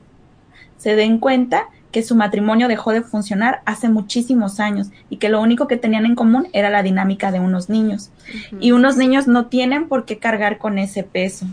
se 0.77 0.95
den 0.97 1.19
cuenta 1.19 1.69
que 1.91 2.03
su 2.03 2.15
matrimonio 2.15 2.67
dejó 2.67 2.91
de 2.91 3.01
funcionar 3.01 3.61
hace 3.65 3.87
muchísimos 3.87 4.59
años 4.59 4.89
y 5.09 5.17
que 5.17 5.29
lo 5.29 5.41
único 5.41 5.67
que 5.67 5.77
tenían 5.77 6.05
en 6.05 6.15
común 6.15 6.49
era 6.51 6.69
la 6.69 6.83
dinámica 6.83 7.31
de 7.31 7.39
unos 7.39 7.69
niños. 7.69 8.11
Y 8.59 8.73
unos 8.73 8.97
niños 8.97 9.27
no 9.27 9.45
tienen 9.45 9.87
por 9.87 10.03
qué 10.05 10.19
cargar 10.19 10.57
con 10.57 10.77
ese 10.77 11.03
peso. 11.03 11.47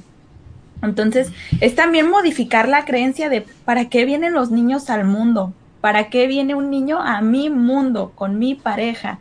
Entonces, 0.85 1.31
es 1.61 1.75
también 1.75 2.09
modificar 2.09 2.69
la 2.69 2.85
creencia 2.85 3.29
de 3.29 3.45
¿para 3.65 3.89
qué 3.89 4.05
vienen 4.05 4.33
los 4.33 4.51
niños 4.51 4.91
al 4.91 5.05
mundo? 5.05 5.53
¿Para 5.81 6.09
qué 6.09 6.27
viene 6.27 6.55
un 6.55 6.71
niño 6.71 7.01
a 7.01 7.21
mi 7.21 7.51
mundo 7.51 8.13
con 8.15 8.39
mi 8.39 8.55
pareja? 8.55 9.19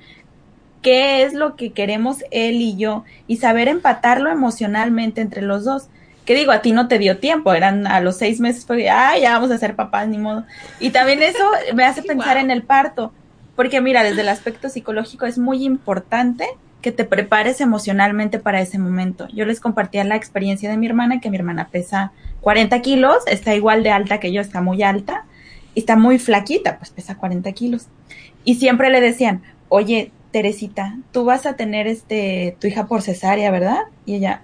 ¿Qué 0.82 1.24
es 1.24 1.34
lo 1.34 1.56
que 1.56 1.72
queremos 1.72 2.24
él 2.32 2.56
y 2.56 2.76
yo? 2.76 3.04
Y 3.28 3.38
saber 3.38 3.68
empatarlo 3.68 4.30
emocionalmente 4.30 5.22
entre 5.22 5.42
los 5.42 5.64
dos. 5.64 5.88
Que 6.26 6.36
digo, 6.36 6.52
a 6.52 6.62
ti 6.62 6.72
no 6.72 6.88
te 6.88 7.00
dio 7.00 7.18
tiempo, 7.18 7.54
eran 7.54 7.86
a 7.86 8.00
los 8.00 8.18
seis 8.18 8.40
meses, 8.40 8.66
fue, 8.66 8.90
ah, 8.90 9.18
ya 9.18 9.34
vamos 9.34 9.52
a 9.52 9.58
ser 9.58 9.76
papás, 9.76 10.08
ni 10.08 10.18
modo. 10.18 10.46
Y 10.80 10.92
también 10.92 11.22
eso 11.22 11.44
me 11.74 11.84
hace 11.84 12.02
pensar 12.04 12.38
en 12.38 12.50
el 12.50 12.64
parto, 12.64 13.12
porque 13.58 13.82
mira, 13.82 14.04
desde 14.04 14.22
el 14.22 14.30
aspecto 14.30 14.70
psicológico 14.70 15.26
es 15.26 15.38
muy 15.38 15.66
importante 15.66 16.48
que 16.84 16.92
te 16.92 17.06
prepares 17.06 17.62
emocionalmente 17.62 18.38
para 18.38 18.62
ese 18.62 18.78
momento. 18.78 19.28
Yo 19.34 19.46
les 19.46 19.60
compartía 19.60 20.04
la 20.04 20.18
experiencia 20.18 20.70
de 20.70 20.78
mi 20.78 20.86
hermana, 20.86 21.22
que 21.22 21.32
mi 21.32 21.38
hermana 21.38 21.70
pesa 21.72 22.12
40 22.42 22.80
kilos, 22.82 23.24
está 23.26 23.56
igual 23.56 23.84
de 23.84 23.90
alta 23.90 24.20
que 24.20 24.34
yo, 24.34 24.42
está 24.42 24.62
muy 24.62 24.84
alta, 24.84 25.26
y 25.74 25.80
está 25.80 25.96
muy 25.96 26.20
flaquita, 26.20 26.78
pues 26.78 26.92
pesa 26.92 27.18
40 27.18 27.52
kilos. 27.54 27.88
Y 28.44 28.56
siempre 28.56 28.90
le 28.90 29.00
decían, 29.00 29.42
oye, 29.70 30.12
Teresita, 30.32 30.98
tú 31.12 31.24
vas 31.24 31.46
a 31.46 31.56
tener 31.56 31.88
este, 31.88 32.58
tu 32.60 32.68
hija 32.68 32.86
por 32.86 33.02
cesárea, 33.02 33.50
¿verdad? 33.50 33.80
Y 34.06 34.16
ella, 34.16 34.42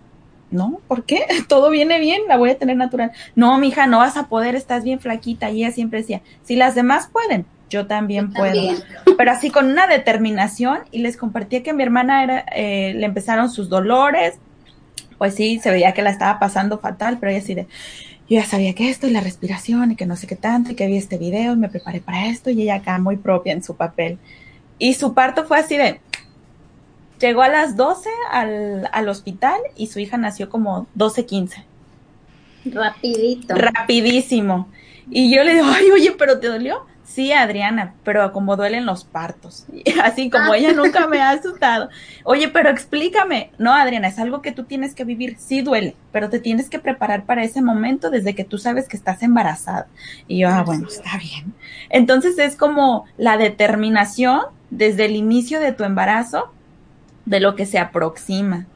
no, 0.49 0.79
¿por 0.87 1.03
qué? 1.03 1.25
Todo 1.49 1.69
viene 1.69 1.99
bien, 1.99 2.21
la 2.29 2.37
voy 2.37 2.51
a 2.51 2.57
tener 2.57 2.77
natural. 2.77 3.11
No, 3.35 3.57
mi 3.57 3.67
hija, 3.67 3.85
no 3.85 3.97
vas 3.97 4.15
a 4.15 4.29
poder, 4.29 4.55
estás 4.55 4.85
bien 4.85 5.01
flaquita. 5.01 5.51
Y 5.51 5.63
ella 5.63 5.71
siempre 5.71 5.99
decía, 5.99 6.21
si 6.43 6.55
las 6.55 6.73
demás 6.73 7.09
pueden, 7.11 7.45
yo 7.69 7.87
también 7.87 8.31
puedo. 8.33 8.73
Pero 9.17 9.31
así 9.31 9.49
con 9.49 9.67
una 9.67 9.87
determinación 9.87 10.79
y 10.91 10.99
les 10.99 11.17
compartía 11.17 11.63
que 11.63 11.73
mi 11.73 11.83
hermana 11.83 12.23
era, 12.23 12.45
eh, 12.55 12.93
le 12.95 13.05
empezaron 13.05 13.49
sus 13.49 13.69
dolores, 13.69 14.35
pues 15.17 15.35
sí, 15.35 15.59
se 15.59 15.71
veía 15.71 15.93
que 15.93 16.01
la 16.01 16.09
estaba 16.09 16.39
pasando 16.39 16.79
fatal, 16.79 17.17
pero 17.19 17.31
ella 17.31 17.39
así 17.39 17.53
de, 17.53 17.67
yo 18.29 18.39
ya 18.39 18.45
sabía 18.45 18.73
que 18.73 18.89
esto 18.89 19.07
y 19.07 19.11
la 19.11 19.21
respiración 19.21 19.91
y 19.91 19.95
que 19.95 20.05
no 20.05 20.15
sé 20.15 20.27
qué 20.27 20.35
tanto 20.35 20.71
y 20.71 20.75
que 20.75 20.87
vi 20.87 20.97
este 20.97 21.17
video 21.17 21.53
y 21.53 21.57
me 21.57 21.69
preparé 21.69 21.99
para 21.99 22.27
esto 22.27 22.49
y 22.49 22.61
ella 22.61 22.75
acá 22.75 22.97
muy 22.99 23.17
propia 23.17 23.53
en 23.53 23.63
su 23.63 23.75
papel. 23.75 24.17
Y 24.77 24.93
su 24.93 25.13
parto 25.13 25.45
fue 25.45 25.59
así 25.59 25.77
de, 25.77 25.99
llegó 27.19 27.41
a 27.41 27.49
las 27.49 27.75
12 27.75 28.09
al, 28.31 28.89
al 28.91 29.09
hospital 29.09 29.59
y 29.75 29.87
su 29.87 29.99
hija 29.99 30.17
nació 30.17 30.49
como 30.49 30.87
12.15. 30.97 31.63
Rapidito. 32.65 33.55
Rapidísimo. 33.55 34.69
Y 35.09 35.35
yo 35.35 35.43
le 35.43 35.55
digo, 35.55 35.67
ay, 35.67 35.91
oye, 35.91 36.11
pero 36.17 36.39
¿te 36.39 36.47
dolió? 36.47 36.85
Sí, 37.09 37.33
Adriana, 37.33 37.95
pero 38.03 38.31
como 38.31 38.55
duelen 38.55 38.85
los 38.85 39.03
partos. 39.03 39.65
Así 40.03 40.29
como 40.29 40.53
ella 40.53 40.73
nunca 40.73 41.07
me 41.07 41.19
ha 41.19 41.31
asustado. 41.31 41.89
Oye, 42.23 42.49
pero 42.49 42.69
explícame. 42.69 43.49
No, 43.57 43.73
Adriana, 43.73 44.09
es 44.09 44.19
algo 44.19 44.43
que 44.43 44.51
tú 44.51 44.65
tienes 44.65 44.93
que 44.93 45.05
vivir. 45.05 45.35
Sí 45.39 45.61
duele, 45.61 45.95
pero 46.11 46.29
te 46.29 46.39
tienes 46.39 46.69
que 46.69 46.77
preparar 46.77 47.25
para 47.25 47.43
ese 47.43 47.63
momento 47.63 48.11
desde 48.11 48.35
que 48.35 48.43
tú 48.43 48.59
sabes 48.59 48.87
que 48.87 48.95
estás 48.95 49.23
embarazada. 49.23 49.87
Y 50.27 50.41
yo, 50.41 50.49
ah, 50.49 50.61
bueno, 50.61 50.87
está 50.87 51.17
bien. 51.17 51.55
Entonces 51.89 52.37
es 52.37 52.55
como 52.55 53.05
la 53.17 53.37
determinación 53.37 54.41
desde 54.69 55.05
el 55.05 55.15
inicio 55.15 55.59
de 55.59 55.71
tu 55.71 55.85
embarazo 55.85 56.53
de 57.25 57.39
lo 57.39 57.55
que 57.55 57.65
se 57.65 57.79
aproxima. 57.79 58.67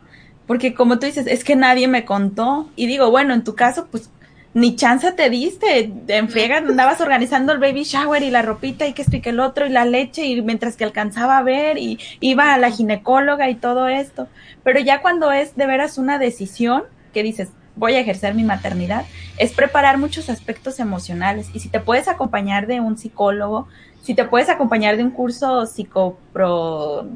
Porque 0.47 0.73
como 0.73 0.97
tú 0.97 1.05
dices, 1.05 1.27
es 1.27 1.43
que 1.43 1.55
nadie 1.55 1.87
me 1.87 2.03
contó. 2.03 2.67
Y 2.75 2.87
digo, 2.87 3.11
bueno, 3.11 3.35
en 3.35 3.43
tu 3.43 3.53
caso, 3.53 3.87
pues 3.91 4.09
ni 4.53 4.75
chance 4.75 5.11
te 5.11 5.29
diste, 5.29 5.91
en 6.07 6.29
friega 6.29 6.57
andabas 6.57 7.01
organizando 7.01 7.53
el 7.53 7.59
baby 7.59 7.83
shower 7.83 8.21
y 8.21 8.29
la 8.29 8.43
ropita 8.43 8.85
y 8.85 8.93
que 8.93 9.01
esto 9.01 9.15
y 9.15 9.21
que 9.21 9.31
el 9.31 9.39
otro 9.39 9.65
y 9.65 9.69
la 9.69 9.85
leche 9.85 10.25
y 10.25 10.41
mientras 10.41 10.75
que 10.75 10.83
alcanzaba 10.83 11.39
a 11.39 11.43
ver 11.43 11.77
y 11.77 11.99
iba 12.19 12.53
a 12.53 12.57
la 12.59 12.69
ginecóloga 12.69 13.49
y 13.49 13.55
todo 13.55 13.87
esto. 13.87 14.27
Pero 14.63 14.79
ya 14.79 15.01
cuando 15.01 15.31
es 15.31 15.55
de 15.55 15.65
veras 15.65 15.97
una 15.97 16.19
decisión 16.19 16.83
que 17.13 17.23
dices, 17.23 17.49
voy 17.75 17.93
a 17.93 17.99
ejercer 17.99 18.35
mi 18.35 18.43
maternidad, 18.43 19.05
es 19.37 19.53
preparar 19.53 19.97
muchos 19.97 20.29
aspectos 20.29 20.79
emocionales. 20.79 21.49
Y 21.53 21.59
si 21.59 21.69
te 21.69 21.79
puedes 21.79 22.07
acompañar 22.07 22.67
de 22.67 22.79
un 22.79 22.97
psicólogo, 22.97 23.67
si 24.03 24.13
te 24.13 24.25
puedes 24.25 24.49
acompañar 24.49 24.97
de 24.97 25.03
un 25.03 25.11
curso 25.11 25.65
psicopro... 25.65 27.07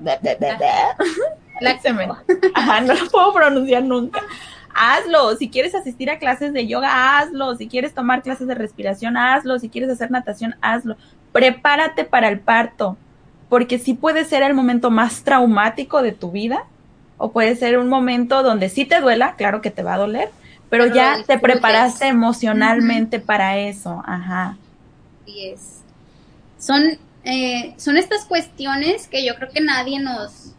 Ajá, 2.56 2.82
no 2.82 2.94
lo 2.94 3.08
puedo 3.10 3.34
pronunciar 3.34 3.84
nunca 3.84 4.22
hazlo. 4.78 5.36
Si 5.36 5.50
quieres 5.50 5.76
asistir 5.76 6.10
a 6.10 6.20
clases 6.20 6.54
de 6.54 6.68
yoga, 6.68 7.20
hazlo. 7.20 7.56
Si 7.56 7.68
quieres 7.68 7.94
tomar 7.94 8.22
clases 8.22 8.48
de 8.48 8.56
respiración, 8.56 9.18
hazlo. 9.18 9.60
Si 9.60 9.70
quieres 9.70 9.90
hacer 9.90 10.12
natación, 10.12 10.56
hazlo. 10.62 10.96
Prepárate 11.32 12.06
para 12.06 12.30
el 12.30 12.40
parto, 12.40 12.98
porque 13.50 13.80
sí 13.80 13.94
puede 13.94 14.26
ser 14.26 14.44
el 14.44 14.54
momento 14.54 14.92
más 14.92 15.24
traumático 15.24 16.02
de 16.02 16.12
tu 16.12 16.32
vida 16.32 16.66
o 17.18 17.32
puede 17.32 17.56
ser 17.56 17.78
un 17.78 17.90
momento 17.90 18.44
donde 18.44 18.70
sí 18.70 18.86
te 18.86 19.02
duela, 19.02 19.36
claro 19.36 19.62
que 19.62 19.72
te 19.72 19.84
va 19.84 19.96
a 19.96 19.98
doler, 19.98 20.30
pero, 20.70 20.94
ya 20.94 21.24
te 21.26 21.40
preparaste 21.40 22.08
emocionalmente 22.08 23.20
para 23.20 23.58
eso. 23.58 24.04
Ajá. 24.06 24.58
Y 25.26 25.50
es. 25.50 25.82
Son, 26.60 26.84
eh, 27.24 27.74
son 27.78 27.98
estas 27.98 28.26
cuestiones 28.26 29.08
que 29.08 29.26
yo 29.26 29.36
creo 29.36 29.50
que 29.50 29.62
nadie 29.62 30.00
nos, 30.00 30.54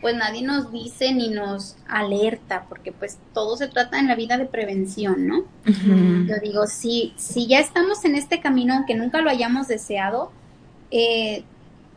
pues 0.00 0.16
nadie 0.16 0.42
nos 0.42 0.72
dice 0.72 1.12
ni 1.12 1.28
nos 1.28 1.76
alerta, 1.88 2.64
porque 2.68 2.92
pues 2.92 3.18
todo 3.34 3.56
se 3.56 3.68
trata 3.68 3.98
en 3.98 4.08
la 4.08 4.14
vida 4.14 4.38
de 4.38 4.46
prevención, 4.46 5.26
¿no? 5.26 5.44
Yo 5.64 6.34
digo, 6.42 6.66
si, 6.66 7.12
si 7.16 7.46
ya 7.46 7.60
estamos 7.60 8.04
en 8.04 8.14
este 8.14 8.40
camino, 8.40 8.74
aunque 8.74 8.94
nunca 8.94 9.20
lo 9.20 9.30
hayamos 9.30 9.68
deseado, 9.68 10.32
eh, 10.90 11.44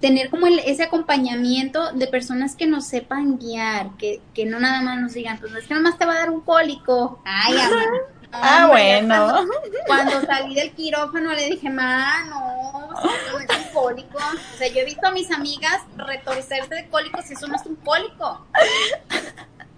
tener 0.01 0.29
como 0.29 0.47
ese 0.47 0.83
acompañamiento 0.83 1.93
de 1.93 2.07
personas 2.07 2.57
que 2.57 2.67
nos 2.67 2.85
sepan 2.85 3.37
guiar, 3.37 3.91
que, 3.97 4.21
que 4.33 4.45
no 4.45 4.59
nada 4.59 4.81
más 4.81 4.99
nos 4.99 5.13
digan, 5.13 5.39
pues 5.39 5.53
es 5.53 5.65
que 5.65 5.73
nada 5.73 5.83
más 5.83 5.97
te 5.97 6.05
va 6.05 6.13
a 6.13 6.19
dar 6.19 6.29
un 6.29 6.41
cólico. 6.41 7.21
Ay, 7.23 7.57
amor. 7.57 8.11
Ah, 8.33 8.67
bueno. 8.69 9.45
Cuando, 9.87 10.21
salí 10.21 10.55
del 10.55 10.71
quirófano 10.73 11.33
le 11.33 11.49
dije, 11.49 11.69
ma, 11.69 12.23
no, 12.25 12.91
no 12.91 13.39
es 13.39 13.57
un 13.57 13.73
cólico. 13.73 14.17
O 14.17 14.57
sea, 14.57 14.67
yo 14.67 14.79
he 14.79 14.85
visto 14.85 15.07
a 15.07 15.11
mis 15.11 15.31
amigas 15.31 15.81
retorcerse 15.95 16.75
de 16.75 16.87
cólicos 16.87 17.29
y 17.29 17.33
eso 17.33 17.47
no 17.47 17.55
es 17.55 17.65
un 17.65 17.75
cólico. 17.75 18.45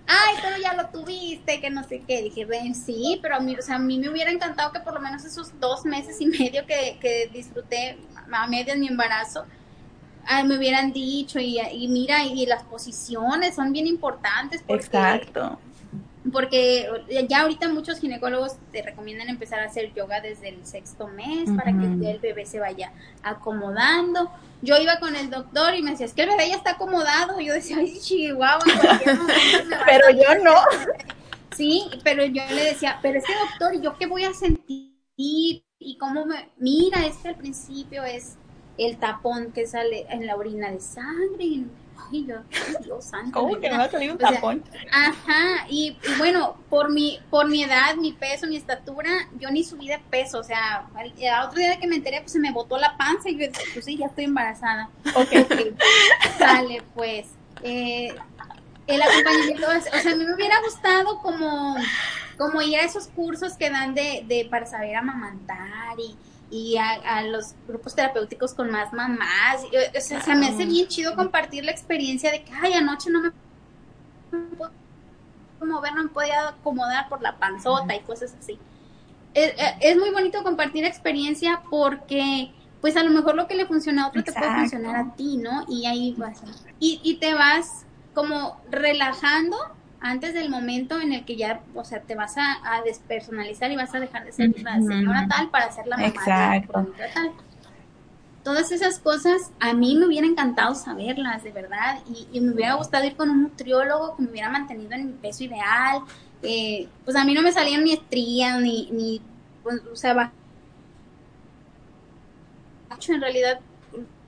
Ay, 0.08 0.36
pero 0.42 0.58
ya 0.58 0.74
lo 0.74 0.88
tuviste, 0.90 1.60
que 1.60 1.70
no 1.70 1.84
sé 1.84 2.04
qué. 2.08 2.22
Dije, 2.22 2.46
ven, 2.46 2.76
sí, 2.76 3.20
pero 3.22 3.36
a 3.36 3.40
mí, 3.40 3.56
o 3.58 3.62
sea, 3.62 3.76
a 3.76 3.80
mí 3.80 3.98
me 3.98 4.10
hubiera 4.10 4.32
encantado 4.32 4.72
que 4.72 4.80
por 4.80 4.94
lo 4.94 5.00
menos 5.00 5.26
esos 5.26 5.60
dos 5.60 5.86
meses 5.86 6.20
y 6.22 6.28
medio 6.28 6.66
que, 6.66 6.98
que 7.02 7.30
disfruté 7.34 7.98
a 8.32 8.48
medias 8.48 8.78
mi 8.78 8.88
embarazo, 8.88 9.46
me 10.46 10.58
hubieran 10.58 10.92
dicho 10.92 11.40
y, 11.40 11.88
mira, 11.88 12.24
y 12.24 12.46
las 12.46 12.64
posiciones 12.64 13.56
son 13.56 13.72
bien 13.72 13.88
importantes. 13.88 14.64
Exacto. 14.68 15.60
Porque 16.36 16.90
ya 17.30 17.44
ahorita 17.44 17.70
muchos 17.70 18.02
ginecólogos 18.02 18.58
te 18.74 18.82
recomiendan 18.82 19.30
empezar 19.30 19.62
a 19.62 19.68
hacer 19.68 19.94
yoga 19.94 20.20
desde 20.20 20.50
el 20.50 20.66
sexto 20.66 21.08
mes 21.08 21.50
para 21.56 21.72
que 21.72 22.12
el 22.12 22.20
bebé 22.20 22.46
se 22.46 22.60
vaya 22.60 22.92
acomodando. 23.24 24.30
Yo 24.62 24.76
iba 24.78 25.00
con 25.00 25.16
el 25.16 25.30
doctor 25.30 25.76
y 25.76 25.82
me 25.82 25.92
decía, 25.92 26.08
es 26.08 26.14
que 26.14 26.24
el 26.24 26.32
bebé 26.32 26.50
ya 26.50 26.58
está 26.58 26.72
acomodado. 26.72 27.40
Yo 27.40 27.54
decía, 27.54 27.78
ay, 27.80 27.98
chihuahua, 28.02 28.60
pero 29.86 30.10
yo 30.10 30.44
no. 30.44 30.56
Sí, 31.56 31.86
pero 32.04 32.26
yo 32.26 32.44
le 32.50 32.66
decía, 32.66 33.00
pero 33.02 33.20
ese 33.20 33.32
doctor, 33.50 33.82
¿yo 33.82 33.98
qué 33.98 34.06
voy 34.06 34.26
a 34.26 34.34
sentir? 34.34 34.92
Y 35.16 35.98
cómo 35.98 36.26
me... 36.26 36.50
Mira, 36.58 37.06
es 37.06 37.16
que 37.16 37.30
al 37.30 37.36
principio 37.36 38.04
es 38.04 38.36
el 38.78 38.98
tapón 38.98 39.54
que 39.54 39.68
sale 39.68 40.06
en 40.10 40.28
la 40.28 40.36
orina 40.36 40.70
de 40.70 40.82
sangre. 40.82 41.64
Ay, 41.98 42.26
yo, 42.28 42.36
Dios 42.84 43.06
santo. 43.06 43.40
¿Cómo 43.40 43.60
que 43.60 43.70
me 43.70 43.78
va 43.78 43.86
a 43.86 43.92
salir 43.92 44.12
un 44.12 44.18
tapón? 44.18 44.64
ajá, 44.92 45.66
y, 45.70 45.98
bueno, 46.18 46.58
por 46.70 46.92
mi, 46.92 47.20
por 47.30 47.48
mi 47.48 47.64
edad, 47.64 47.96
mi 47.96 48.14
peso, 48.14 48.48
mi 48.48 48.58
estatura, 48.58 49.10
yo 49.40 49.50
ni 49.52 49.64
subí 49.64 49.88
de 49.88 50.00
peso, 50.10 50.40
o 50.40 50.44
sea, 50.44 50.88
al, 50.96 51.14
otro 51.48 51.60
día 51.60 51.80
que 51.80 51.88
me 51.88 51.96
enteré, 51.96 52.22
pues 52.22 52.34
se 52.34 52.40
me 52.40 52.52
botó 52.52 52.78
la 52.78 52.96
panza 52.98 53.30
y 53.30 53.34
yo 53.34 53.48
dije, 53.48 53.64
pues 53.74 53.86
sí, 53.86 53.98
ya 53.98 54.08
estoy 54.08 54.26
embarazada. 54.26 54.90
Ok, 55.16 55.30
okay. 55.46 55.76
Sale, 56.38 56.84
pues. 56.94 57.28
Eh, 57.64 58.14
el 58.88 59.02
acompañamiento, 59.02 59.68
o 59.68 60.00
sea, 60.00 60.12
a 60.12 60.16
mí 60.16 60.26
me 60.26 60.36
hubiera 60.36 60.62
gustado 60.62 61.20
como, 61.20 61.76
como 62.38 62.62
ir 62.62 62.78
a 62.78 62.84
esos 62.84 63.08
cursos 63.08 63.54
que 63.54 63.70
dan 63.70 63.96
de, 63.96 64.24
de 64.28 64.48
para 64.50 64.68
saber 64.68 64.96
amamantar 64.96 66.00
y 66.00 66.16
y 66.52 66.78
a, 66.78 67.24
los 67.24 67.56
grupos 67.68 67.96
terapéuticos 67.96 68.54
con 68.54 68.70
más 68.70 68.94
mamás. 68.94 69.64
O 69.64 70.02
sea, 70.02 70.22
se 70.22 70.36
me 70.36 70.48
hace 70.48 70.66
bien 70.66 70.88
chido 70.88 71.16
compartir 71.16 71.66
la 71.66 71.72
experiencia 71.72 72.32
de 72.32 72.44
que, 72.44 72.52
ay, 72.54 72.74
anoche 72.74 73.10
no 73.10 73.22
me 73.22 73.32
puedo 74.30 74.72
mover, 75.62 75.94
no 75.94 76.04
me 76.04 76.10
podía 76.10 76.50
acomodar 76.50 77.10
por 77.10 77.22
la 77.22 77.38
panzota 77.38 77.96
y 77.96 78.02
cosas 78.02 78.36
así. 78.40 78.60
Es, 79.34 79.54
es, 79.82 79.98
muy 79.98 80.12
bonito 80.12 80.44
compartir 80.44 80.86
experiencia 80.86 81.62
porque, 81.70 82.54
pues 82.80 82.96
a 82.96 83.04
lo 83.04 83.12
mejor 83.12 83.36
lo 83.36 83.48
que 83.48 83.56
le 83.56 83.66
funciona 83.66 84.06
a 84.06 84.08
otro 84.08 84.24
te 84.24 84.32
puede 84.32 84.54
funcionar 84.54 84.96
a 84.96 85.16
ti, 85.16 85.38
¿no? 85.38 85.66
Y 85.68 85.86
ahí 85.88 86.16
vas. 86.18 86.42
Y, 86.80 87.02
y 87.04 87.16
te 87.18 87.34
vas 87.34 87.86
como 88.14 88.62
relajando 88.70 89.58
antes 90.06 90.34
del 90.34 90.50
momento 90.50 91.00
en 91.02 91.14
el 91.14 91.26
que 91.26 91.36
ya, 91.36 91.62
o 91.74 91.84
sea, 91.84 92.02
te 92.02 92.16
vas 92.16 92.38
a, 92.38 92.76
a 92.76 92.82
despersonalizar 92.84 93.72
y 93.72 93.76
vas 93.76 93.94
a 93.96 94.00
dejar 94.00 94.26
de 94.26 94.32
ser 94.32 94.62
la 94.62 94.76
señora 94.82 95.28
tal 95.28 95.50
para 95.50 95.72
ser 95.72 95.88
la 95.88 95.98
mamá 95.98 96.08
Exacto. 96.08 96.82
de 96.82 96.98
la 97.00 97.14
tal. 97.14 97.32
Todas 98.44 98.72
esas 98.72 99.00
cosas 99.00 99.52
a 99.60 99.74
mí 99.74 99.96
me 99.96 100.06
hubiera 100.06 100.28
encantado 100.28 100.76
saberlas, 100.76 101.44
de 101.44 101.52
verdad, 101.52 102.00
y, 102.08 102.28
y 102.32 102.42
me 102.42 102.54
hubiera 102.54 102.76
gustado 102.76 103.04
ir 103.06 103.16
con 103.16 103.30
un 103.32 103.42
nutriólogo 103.44 104.16
que 104.16 104.24
me 104.24 104.30
hubiera 104.30 104.50
mantenido 104.50 104.92
en 104.94 105.08
mi 105.08 105.14
peso 105.14 105.44
ideal. 105.44 106.02
Eh, 106.44 106.88
pues 107.04 107.18
a 107.18 107.26
mí 107.26 107.34
no 107.34 107.42
me 107.42 107.52
salían 107.52 107.84
ni 107.84 107.94
estrías, 107.94 108.60
ni, 108.62 108.92
ni 108.92 109.22
pues, 109.64 109.82
o 109.92 109.96
sea, 109.96 110.14
ba- 110.14 110.32
en 113.10 113.22
realidad 113.22 113.60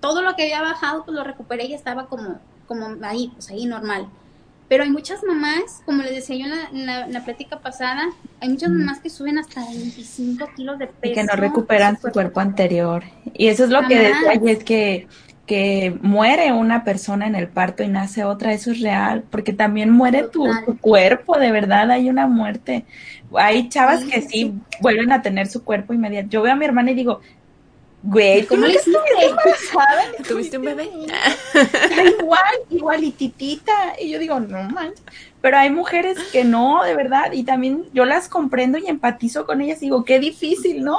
todo 0.01 0.21
lo 0.21 0.35
que 0.35 0.43
había 0.43 0.61
bajado 0.61 1.03
pues 1.05 1.15
lo 1.15 1.23
recuperé 1.23 1.65
y 1.65 1.73
estaba 1.73 2.07
como, 2.07 2.39
como 2.67 2.95
ahí, 3.03 3.29
pues 3.33 3.49
ahí 3.49 3.65
normal. 3.65 4.07
Pero 4.67 4.83
hay 4.83 4.89
muchas 4.89 5.23
mamás, 5.23 5.81
como 5.85 6.03
les 6.03 6.13
decía 6.13 6.35
yo 6.35 6.45
en 6.45 6.51
la, 6.51 6.69
en 6.71 6.85
la, 6.85 7.05
en 7.05 7.13
la 7.13 7.23
plática 7.23 7.59
pasada, 7.59 8.03
hay 8.41 8.49
muchas 8.49 8.69
mamás 8.69 8.99
que 8.99 9.09
suben 9.09 9.37
hasta 9.37 9.65
25 9.65 10.49
kilos 10.55 10.77
de 10.77 10.87
peso. 10.87 11.11
y 11.11 11.13
que 11.13 11.23
no 11.23 11.35
recuperan 11.35 11.99
su 11.99 12.09
cuerpo 12.11 12.41
anterior. 12.41 13.03
Y 13.33 13.47
eso 13.47 13.63
es 13.63 13.69
lo 13.69 13.87
que 13.87 13.97
decía, 13.97 14.41
y 14.43 14.49
es 14.49 14.63
que, 14.65 15.07
que 15.45 15.97
muere 16.01 16.51
una 16.51 16.83
persona 16.83 17.27
en 17.27 17.35
el 17.35 17.47
parto 17.47 17.81
y 17.81 17.87
nace 17.87 18.25
otra, 18.25 18.51
eso 18.51 18.71
es 18.71 18.81
real, 18.81 19.23
porque 19.29 19.53
también 19.53 19.89
muere 19.89 20.23
tu, 20.23 20.45
cuerpo, 20.81 21.39
de 21.39 21.51
verdad, 21.51 21.89
hay 21.89 22.09
una 22.09 22.27
muerte. 22.27 22.85
Hay 23.35 23.69
chavas 23.69 24.01
Sí, 24.01 24.09
que 24.09 24.21
sí, 24.21 24.27
sí, 24.29 24.53
vuelven 24.81 25.13
a 25.13 25.21
tener 25.21 25.47
su 25.47 25.63
cuerpo 25.63 25.93
inmediato. 25.93 26.27
Yo 26.29 26.41
veo 26.41 26.51
a 26.51 26.57
mi 26.57 26.65
hermana 26.65 26.91
y 26.91 26.95
digo, 26.95 27.21
güey, 28.03 28.45
¿Cómo 28.45 28.61
¿cómo 28.61 28.73
le 28.73 29.25
embarazada? 29.25 30.03
¿Tuviste 30.27 30.57
un 30.57 30.65
bebé? 30.65 30.89
igual, 32.19 32.39
igualititita. 32.69 33.95
Y 33.99 34.09
yo 34.09 34.19
digo, 34.19 34.39
no 34.39 34.63
manches. 34.69 35.03
Pero 35.41 35.57
hay 35.57 35.69
mujeres 35.69 36.17
que 36.31 36.43
no, 36.43 36.83
de 36.83 36.95
verdad, 36.95 37.31
y 37.31 37.43
también 37.43 37.85
yo 37.93 38.05
las 38.05 38.27
comprendo 38.27 38.77
y 38.77 38.87
empatizo 38.87 39.45
con 39.45 39.61
ellas. 39.61 39.79
Digo, 39.79 40.03
qué 40.03 40.19
difícil, 40.19 40.83
¿no? 40.83 40.97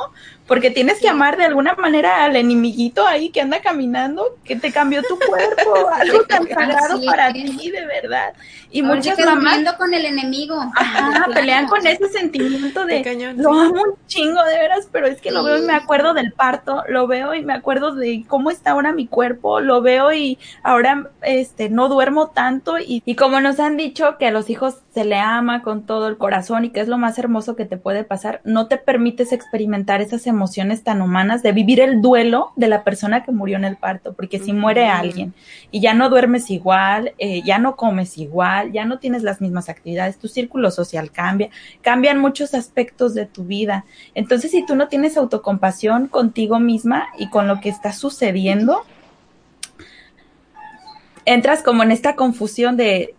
Porque 0.48 0.70
tienes 0.72 0.98
que 1.00 1.08
amar 1.08 1.36
de 1.36 1.44
alguna 1.44 1.74
manera 1.74 2.24
al 2.24 2.34
enemiguito 2.34 3.06
ahí 3.06 3.30
que 3.30 3.40
anda 3.42 3.60
caminando, 3.60 4.38
que 4.44 4.56
te 4.56 4.72
cambió 4.72 5.02
tu 5.02 5.18
cuerpo, 5.18 5.88
algo 5.92 6.24
tan 6.24 6.48
sagrado 6.48 7.00
para 7.04 7.32
ti, 7.32 7.70
de 7.70 7.86
verdad. 7.86 8.32
Y 8.70 8.80
Ahora 8.82 8.94
muchas 8.96 9.18
mamás 9.20 9.74
con 9.74 9.94
el 9.94 10.04
enemigo. 10.06 10.60
Ajá, 10.74 11.10
Claro. 11.10 11.32
pelean 11.34 11.66
con 11.68 11.86
ese 11.86 12.08
sentimiento 12.08 12.84
de 12.86 13.02
lo 13.36 13.52
sí. 13.54 13.60
amo 13.60 13.82
un 13.82 14.06
chingo 14.06 14.42
de 14.44 14.58
veras, 14.58 14.88
pero 14.90 15.06
es 15.06 15.20
que 15.20 15.30
lo 15.30 15.44
veo 15.44 15.58
y 15.58 15.62
me 15.62 15.74
acuerdo 15.74 16.14
del 16.14 16.32
parto, 16.32 16.82
lo 16.88 17.06
veo 17.06 17.34
y 17.34 17.44
me 17.44 17.52
acuerdo 17.54 17.94
de 17.94 18.24
cómo 18.26 18.50
está 18.50 18.70
ahora 18.72 18.92
mi 18.92 19.06
cuerpo, 19.06 19.60
lo 19.60 19.82
veo 19.82 20.12
y 20.12 20.38
ahora 20.62 21.10
este 21.22 21.68
no 21.68 21.88
duermo 21.88 22.28
tanto 22.30 22.78
y, 22.78 23.02
y 23.04 23.14
como 23.16 23.40
nos 23.40 23.60
han 23.60 23.76
dicho 23.76 24.16
que 24.18 24.26
a 24.26 24.30
los 24.30 24.48
hijos 24.50 24.78
se 24.94 25.04
le 25.04 25.16
ama 25.16 25.62
con 25.62 25.84
todo 25.86 26.08
el 26.08 26.16
corazón 26.18 26.64
y 26.64 26.70
que 26.70 26.80
es 26.80 26.88
lo 26.88 26.98
más 26.98 27.18
hermoso 27.18 27.54
que 27.56 27.64
te 27.66 27.76
puede 27.76 28.04
pasar, 28.04 28.40
no 28.44 28.66
te 28.66 28.78
permites 28.78 29.32
experimentar 29.32 30.00
esas 30.00 30.26
emociones 30.26 30.37
tan 30.84 31.02
humanas 31.02 31.42
de 31.42 31.52
vivir 31.52 31.80
el 31.80 32.00
duelo 32.00 32.52
de 32.56 32.68
la 32.68 32.84
persona 32.84 33.24
que 33.24 33.32
murió 33.32 33.56
en 33.56 33.64
el 33.64 33.76
parto, 33.76 34.12
porque 34.12 34.38
si 34.38 34.52
muere 34.52 34.86
alguien 34.86 35.34
y 35.70 35.80
ya 35.80 35.94
no 35.94 36.08
duermes 36.08 36.50
igual, 36.50 37.12
eh, 37.18 37.42
ya 37.44 37.58
no 37.58 37.76
comes 37.76 38.18
igual, 38.18 38.72
ya 38.72 38.84
no 38.84 38.98
tienes 38.98 39.22
las 39.22 39.40
mismas 39.40 39.68
actividades, 39.68 40.18
tu 40.18 40.28
círculo 40.28 40.70
social 40.70 41.10
cambia, 41.10 41.50
cambian 41.82 42.18
muchos 42.18 42.54
aspectos 42.54 43.14
de 43.14 43.26
tu 43.26 43.44
vida. 43.44 43.84
Entonces, 44.14 44.50
si 44.50 44.64
tú 44.64 44.74
no 44.74 44.88
tienes 44.88 45.16
autocompasión 45.16 46.08
contigo 46.08 46.58
misma 46.58 47.08
y 47.18 47.28
con 47.30 47.48
lo 47.48 47.60
que 47.60 47.68
está 47.68 47.92
sucediendo, 47.92 48.82
entras 51.24 51.62
como 51.62 51.82
en 51.82 51.92
esta 51.92 52.16
confusión 52.16 52.76
de 52.76 53.14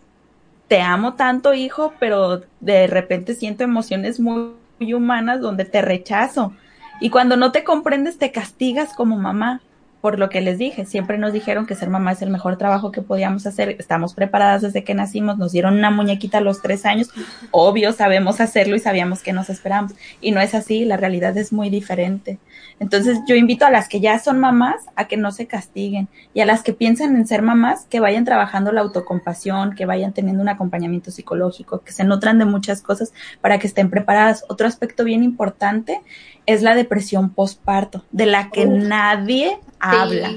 te 0.70 0.82
amo 0.82 1.16
tanto, 1.16 1.54
hijo, 1.54 1.94
pero 2.00 2.44
de 2.60 2.88
repente 2.88 3.34
siento 3.34 3.64
emociones 3.64 4.20
muy, 4.20 4.54
muy 4.80 4.94
humanas 4.94 5.42
donde 5.42 5.66
te 5.66 5.82
rechazo. 5.82 6.54
Y 7.00 7.10
cuando 7.10 7.38
no 7.38 7.52
te 7.52 7.64
comprendes, 7.64 8.18
te 8.18 8.32
castigas 8.32 8.94
como 8.94 9.18
mamá 9.18 9.62
por 10.02 10.18
lo 10.18 10.30
que 10.30 10.42
les 10.42 10.58
dije, 10.58 10.86
siempre 10.86 11.18
nos 11.18 11.34
dijeron 11.34 11.66
que 11.66 11.76
ser 11.76 11.90
mamá 11.90 12.14
es 12.14 12.22
el 12.22 12.30
mejor 12.30 12.58
trabajo 12.58 12.92
que 12.92 13.02
podíamos 13.02 13.46
hacer, 13.46 13.76
estamos 13.80 14.14
preparadas 14.14 14.62
desde 14.62 14.84
que 14.84 14.94
nacimos, 14.94 15.38
nos 15.38 15.52
dieron 15.52 15.78
una 15.78 15.92
muñequita 15.92 16.38
a 16.38 16.42
los 16.42 16.62
tres 16.62 16.86
años, 16.86 17.10
obvio 17.52 17.92
sabemos 17.92 18.40
hacerlo 18.40 18.76
y 18.76 18.80
sabíamos 18.80 19.22
que 19.22 19.34
nos 19.34 19.50
esperamos, 19.50 19.94
y 20.22 20.32
no 20.32 20.40
es 20.40 20.56
así, 20.56 20.86
la 20.86 20.98
realidad 20.98 21.38
es 21.38 21.52
muy 21.52 21.70
diferente. 21.70 22.40
Entonces 22.80 23.20
yo 23.28 23.36
invito 23.36 23.66
a 23.66 23.72
las 23.72 23.90
que 23.90 24.00
ya 24.00 24.20
son 24.20 24.40
mamás 24.40 24.86
a 24.96 25.08
que 25.08 25.18
no 25.18 25.32
se 25.32 25.48
castiguen 25.48 26.08
y 26.34 26.42
a 26.42 26.46
las 26.46 26.64
que 26.64 26.74
piensan 26.74 27.16
en 27.16 27.28
ser 27.28 27.42
mamás 27.42 27.86
que 27.90 28.00
vayan 28.00 28.24
trabajando 28.24 28.72
la 28.72 28.82
autocompasión, 28.82 29.76
que 29.76 29.86
vayan 29.86 30.14
teniendo 30.14 30.42
un 30.42 30.50
acompañamiento 30.50 31.12
psicológico, 31.12 31.82
que 31.82 31.92
se 31.92 32.06
nutran 32.06 32.40
de 32.40 32.46
muchas 32.46 32.82
cosas 32.82 33.12
para 33.42 33.60
que 33.60 33.68
estén 33.68 33.90
preparadas. 33.90 34.46
Otro 34.48 34.68
aspecto 34.68 35.04
bien 35.04 35.24
importante 35.24 36.02
es 36.46 36.62
la 36.62 36.74
depresión 36.74 37.30
postparto, 37.30 38.06
de 38.12 38.26
la 38.26 38.50
que 38.50 38.66
nadie 38.66 39.60
habla. 39.80 40.32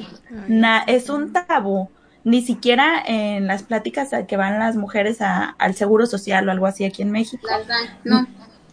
Na- 0.49 0.85
es 0.87 1.09
un 1.11 1.33
tabú. 1.33 1.89
Ni 2.25 2.41
siquiera 2.43 3.03
en 3.05 3.47
las 3.49 3.65
pláticas 3.65 4.13
a 4.13 4.27
que 4.27 4.37
van 4.37 4.59
las 4.61 4.77
mujeres 4.77 5.21
a- 5.21 5.57
al 5.59 5.75
seguro 5.75 6.07
social 6.07 6.49
o 6.49 6.53
algo 6.53 6.67
así 6.67 6.85
aquí 6.85 7.03
en 7.03 7.11
México. 7.11 7.47
Las 7.49 7.67
dan, 7.67 7.99
no. 8.05 8.27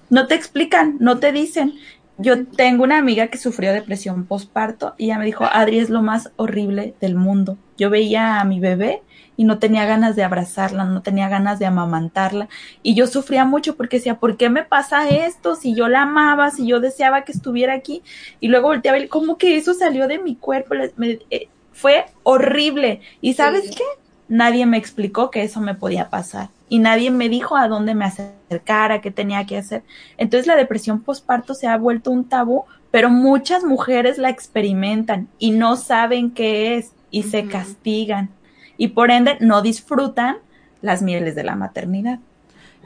No 0.10 0.28
te 0.28 0.36
explican, 0.36 0.98
no 1.00 1.18
te 1.20 1.32
dicen. 1.32 1.74
Yo 2.18 2.46
tengo 2.46 2.84
una 2.84 2.98
amiga 2.98 3.28
que 3.28 3.38
sufrió 3.38 3.72
depresión 3.72 4.26
postparto 4.26 4.94
y 4.98 5.06
ella 5.06 5.18
me 5.20 5.26
dijo, 5.26 5.46
Adri 5.46 5.80
es 5.80 5.90
lo 5.90 6.02
más 6.02 6.32
horrible 6.36 6.94
del 7.00 7.16
mundo. 7.16 7.58
Yo 7.78 7.90
veía 7.90 8.40
a 8.42 8.44
mi 8.44 8.60
bebé 8.60 9.02
y 9.40 9.46
no 9.46 9.58
tenía 9.58 9.86
ganas 9.86 10.18
de 10.18 10.24
abrazarla, 10.26 10.84
no 10.84 11.02
tenía 11.02 11.30
ganas 11.30 11.60
de 11.60 11.66
amamantarla. 11.66 12.50
Y 12.84 12.94
yo 12.94 13.08
sufría 13.08 13.46
mucho 13.46 13.78
porque 13.78 13.96
decía, 13.96 14.16
¿por 14.20 14.36
qué 14.36 14.50
me 14.50 14.64
pasa 14.66 15.08
esto? 15.10 15.56
Si 15.56 15.74
yo 15.74 15.88
la 15.88 16.02
amaba, 16.02 16.52
si 16.52 16.68
yo 16.68 16.82
deseaba 16.82 17.24
que 17.24 17.32
estuviera 17.32 17.74
aquí. 17.74 18.04
Y 18.42 18.50
luego 18.50 18.68
volteaba 18.68 19.00
y 19.00 19.08
¿cómo 19.08 19.38
que 19.38 19.56
eso 19.56 19.74
salió 19.74 20.10
de 20.10 20.20
mi 20.20 20.36
cuerpo? 20.36 20.76
Me- 20.98 21.20
eh, 21.30 21.48
fue 21.72 22.08
horrible. 22.24 23.00
¿Y 23.22 23.36
sabes 23.36 23.68
Sí. 23.70 23.76
qué? 23.78 23.84
Nadie 24.28 24.66
me 24.66 24.76
explicó 24.76 25.32
que 25.32 25.44
eso 25.44 25.62
me 25.62 25.74
podía 25.74 26.10
pasar. 26.10 26.50
Y 26.68 26.80
nadie 26.80 27.10
me 27.10 27.30
dijo 27.30 27.56
a 27.56 27.70
dónde 27.70 27.96
me 27.96 28.04
acercara, 28.04 29.00
qué 29.00 29.10
tenía 29.10 29.46
que 29.46 29.58
hacer. 29.58 29.84
Entonces 30.18 30.48
la 30.48 30.58
depresión 30.58 31.00
postparto 31.00 31.54
se 31.54 31.66
ha 31.68 31.78
vuelto 31.78 32.12
un 32.12 32.28
tabú, 32.28 32.66
pero 32.92 33.10
muchas 33.10 33.64
mujeres 33.64 34.18
la 34.18 34.30
experimentan 34.32 35.30
y 35.40 35.52
no 35.52 35.78
saben 35.78 36.32
qué 36.32 36.76
es 36.76 36.92
y 37.10 37.24
se 37.24 37.46
castigan 37.48 38.32
y 38.80 38.90
por 38.90 39.12
ende 39.12 39.38
no 39.42 39.62
disfrutan 39.62 40.38
las 40.82 41.04
mieles 41.04 41.36
de 41.36 41.44
la 41.44 41.56
maternidad. 41.56 42.20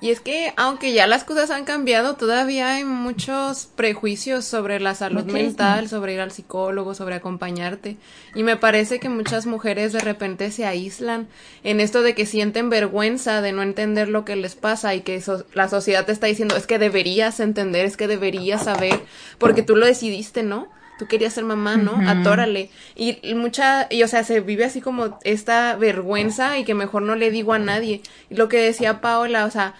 Y 0.01 0.09
es 0.09 0.19
que, 0.19 0.51
aunque 0.57 0.91
ya 0.91 1.07
las 1.07 1.23
cosas 1.23 1.49
han 1.49 1.63
cambiado, 1.63 2.15
todavía 2.15 2.73
hay 2.73 2.83
muchos 2.83 3.67
prejuicios 3.73 4.43
sobre 4.43 4.81
la 4.81 4.95
salud 4.95 5.23
mental, 5.23 5.87
sobre 5.87 6.15
ir 6.15 6.19
al 6.19 6.31
psicólogo, 6.31 6.93
sobre 6.93 7.15
acompañarte. 7.15 7.95
Y 8.35 8.43
me 8.43 8.57
parece 8.57 8.99
que 8.99 9.07
muchas 9.07 9.45
mujeres 9.45 9.93
de 9.93 10.01
repente 10.01 10.51
se 10.51 10.65
aíslan 10.65 11.27
en 11.63 11.79
esto 11.79 12.01
de 12.01 12.15
que 12.15 12.25
sienten 12.25 12.69
vergüenza 12.69 13.41
de 13.41 13.53
no 13.53 13.61
entender 13.61 14.09
lo 14.09 14.25
que 14.25 14.35
les 14.35 14.55
pasa 14.55 14.93
y 14.93 15.01
que 15.01 15.21
so- 15.21 15.45
la 15.53 15.69
sociedad 15.69 16.05
te 16.05 16.11
está 16.11 16.27
diciendo, 16.27 16.57
es 16.57 16.67
que 16.67 16.79
deberías 16.79 17.39
entender, 17.39 17.85
es 17.85 17.95
que 17.95 18.07
deberías 18.09 18.63
saber, 18.65 18.99
porque 19.37 19.61
tú 19.63 19.77
lo 19.77 19.85
decidiste, 19.85 20.43
¿no? 20.43 20.67
Tú 20.97 21.07
querías 21.07 21.33
ser 21.33 21.43
mamá, 21.43 21.77
¿no? 21.77 21.99
Atórale. 22.07 22.69
Y, 22.95 23.17
y 23.27 23.33
mucha, 23.33 23.87
y 23.89 24.03
o 24.03 24.07
sea, 24.07 24.23
se 24.23 24.41
vive 24.41 24.65
así 24.65 24.79
como 24.79 25.19
esta 25.23 25.75
vergüenza 25.75 26.57
y 26.57 26.65
que 26.65 26.73
mejor 26.73 27.01
no 27.01 27.15
le 27.15 27.31
digo 27.31 27.53
a 27.53 27.59
nadie. 27.59 28.01
Y 28.29 28.35
lo 28.35 28.47
que 28.47 28.57
decía 28.57 29.01
Paola, 29.01 29.45
o 29.45 29.51
sea, 29.51 29.75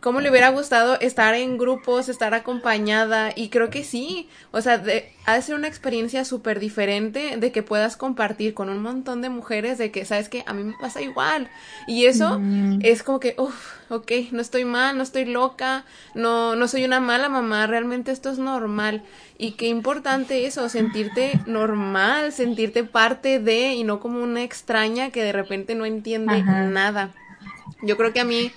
cómo 0.00 0.20
le 0.20 0.30
hubiera 0.30 0.48
gustado 0.50 0.98
estar 1.00 1.34
en 1.34 1.58
grupos, 1.58 2.08
estar 2.08 2.34
acompañada 2.34 3.32
y 3.34 3.50
creo 3.50 3.70
que 3.70 3.84
sí, 3.84 4.28
o 4.50 4.60
sea, 4.62 4.78
de, 4.78 5.12
ha 5.24 5.34
de 5.34 5.42
ser 5.42 5.54
una 5.54 5.68
experiencia 5.68 6.24
súper 6.24 6.58
diferente 6.60 7.36
de 7.36 7.52
que 7.52 7.62
puedas 7.62 7.96
compartir 7.96 8.54
con 8.54 8.68
un 8.70 8.82
montón 8.82 9.22
de 9.22 9.28
mujeres 9.28 9.78
de 9.78 9.90
que, 9.90 10.04
sabes 10.04 10.28
que 10.28 10.42
a 10.46 10.54
mí 10.54 10.64
me 10.64 10.72
pasa 10.74 11.02
igual 11.02 11.50
y 11.86 12.06
eso 12.06 12.40
Mm. 12.40 12.80
es 12.80 13.02
como 13.02 13.20
que, 13.20 13.34
uff, 13.38 13.76
ok, 13.90 14.10
no 14.32 14.40
estoy 14.40 14.64
mal, 14.64 14.96
no 14.96 15.02
estoy 15.02 15.26
loca, 15.26 15.84
no, 16.14 16.56
no 16.56 16.66
soy 16.68 16.84
una 16.84 17.00
mala 17.00 17.28
mamá, 17.28 17.66
realmente 17.66 18.10
esto 18.10 18.30
es 18.30 18.38
normal 18.38 19.02
y 19.38 19.52
qué 19.52 19.66
importante 19.66 20.46
eso, 20.46 20.68
sentirte 20.68 21.42
normal, 21.46 22.32
sentirte 22.32 22.84
parte 22.84 23.38
de 23.38 23.74
y 23.74 23.84
no 23.84 24.00
como 24.00 24.22
una 24.22 24.42
extraña 24.42 25.10
que 25.10 25.22
de 25.22 25.32
repente 25.32 25.74
no 25.74 25.84
entiende 25.84 26.42
Ajá. 26.42 26.62
nada. 26.62 27.10
Yo 27.82 27.96
creo 27.96 28.12
que 28.12 28.20
a 28.20 28.24
mí 28.24 28.54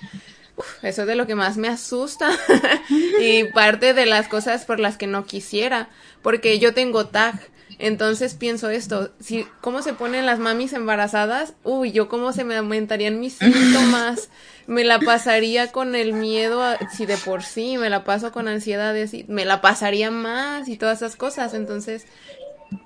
Eso 0.82 1.02
es 1.02 1.08
de 1.08 1.16
lo 1.16 1.26
que 1.28 1.36
más 1.36 1.58
me 1.58 1.68
asusta. 1.68 2.30
Y 3.20 3.46
parte 3.46 3.94
de 3.94 4.06
las 4.06 4.28
cosas 4.28 4.66
por 4.66 4.80
las 4.80 4.98
que 4.98 5.08
no 5.08 5.26
quisiera, 5.26 5.90
porque 6.22 6.60
yo 6.60 6.74
tengo 6.74 7.08
TAG, 7.08 7.40
entonces 7.80 8.34
pienso 8.36 8.70
esto, 8.70 9.12
si 9.20 9.48
cómo 9.62 9.82
se 9.82 9.94
ponen 9.94 10.26
las 10.26 10.40
mamis 10.40 10.74
embarazadas, 10.74 11.54
uy, 11.64 11.92
yo 11.92 12.08
cómo 12.10 12.34
se 12.34 12.44
me 12.44 12.58
aumentarían 12.58 13.20
mis 13.20 13.34
síntomas, 13.34 14.30
me 14.68 14.84
la 14.84 15.00
pasaría 15.00 15.72
con 15.72 15.96
el 15.96 16.14
miedo, 16.14 16.62
si 16.96 17.06
de 17.06 17.18
por 17.18 17.44
sí 17.44 17.78
me 17.78 17.90
la 17.90 18.04
paso 18.04 18.32
con 18.32 18.48
ansiedades, 18.48 19.14
y 19.14 19.26
me 19.28 19.46
la 19.46 19.62
pasaría 19.62 20.12
más 20.12 20.68
y 20.68 20.78
todas 20.78 20.98
esas 20.98 21.16
cosas, 21.16 21.54
entonces 21.54 22.06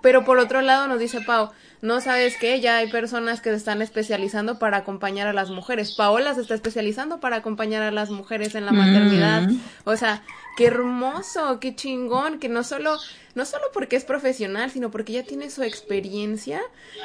Pero 0.02 0.26
por 0.26 0.40
otro 0.40 0.62
lado 0.62 0.88
nos 0.88 1.00
dice 1.00 1.22
Pau, 1.22 1.52
no 1.82 2.02
sabes 2.02 2.36
qué, 2.38 2.60
ya 2.60 2.78
hay 2.78 2.90
personas 2.90 3.40
que 3.42 3.52
se 3.52 3.56
están 3.56 3.82
especializando 3.82 4.58
para 4.58 4.78
acompañar 4.78 5.28
a 5.28 5.34
las 5.34 5.50
mujeres. 5.50 5.94
Paola 5.96 6.34
se 6.34 6.42
está 6.42 6.56
especializando 6.56 7.20
para 7.20 7.38
acompañar 7.38 7.84
a 7.84 7.92
las 7.92 8.10
mujeres 8.10 8.56
en 8.56 8.66
la 8.66 8.72
maternidad. 8.72 9.44
Mm. 9.44 9.60
O 9.84 9.96
sea, 9.96 10.24
qué 10.56 10.66
hermoso, 10.66 11.60
qué 11.60 11.76
chingón, 11.76 12.40
que 12.40 12.50
no 12.50 12.64
solo, 12.64 12.98
no 13.36 13.46
solo 13.46 13.66
porque 13.74 13.96
es 13.96 14.06
profesional, 14.06 14.72
sino 14.72 14.90
porque 14.90 15.14
ya 15.14 15.24
tiene 15.24 15.52
su 15.52 15.62
experiencia 15.62 16.62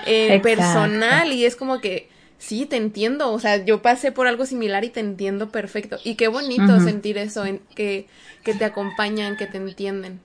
eh, 0.07 0.41
personal 0.43 1.33
y 1.33 1.45
es 1.45 1.55
como 1.55 1.81
que 1.81 2.09
sí, 2.39 2.65
te 2.65 2.77
entiendo. 2.77 3.31
O 3.31 3.39
sea, 3.39 3.63
yo 3.65 3.83
pasé 3.83 4.11
por 4.11 4.27
algo 4.27 4.47
similar 4.47 4.85
y 4.85 4.89
te 4.89 5.01
entiendo 5.01 5.51
perfecto. 5.51 5.99
Y 6.03 6.15
qué 6.15 6.29
bonito 6.29 6.81
sentir 6.81 7.19
eso, 7.19 7.45
en, 7.45 7.61
que, 7.75 8.07
que 8.43 8.55
te 8.55 8.65
acompañan, 8.65 9.37
que 9.37 9.47
te 9.47 9.59
entienden. 9.59 10.21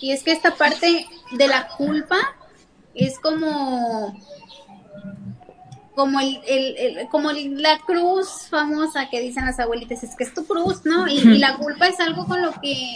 Y 0.00 0.12
es 0.12 0.22
que 0.22 0.32
esta 0.32 0.54
parte 0.54 1.06
de 1.32 1.46
la 1.48 1.68
culpa 1.68 2.16
es 2.94 3.18
como 3.18 4.18
como 5.94 6.20
el, 6.20 6.40
el- 6.46 6.76
el- 6.98 7.08
como 7.08 7.32
la 7.32 7.78
cruz 7.80 8.28
famosa 8.48 9.08
que 9.10 9.20
dicen 9.20 9.44
las 9.46 9.58
abuelitas, 9.58 10.04
es 10.04 10.14
que 10.14 10.22
es 10.22 10.32
tu 10.32 10.46
cruz, 10.46 10.84
¿no? 10.84 11.08
Y, 11.08 11.18
y 11.18 11.38
la 11.38 11.56
culpa 11.56 11.88
es 11.88 11.98
algo 11.98 12.24
con 12.26 12.40
lo 12.40 12.52
que 12.60 12.94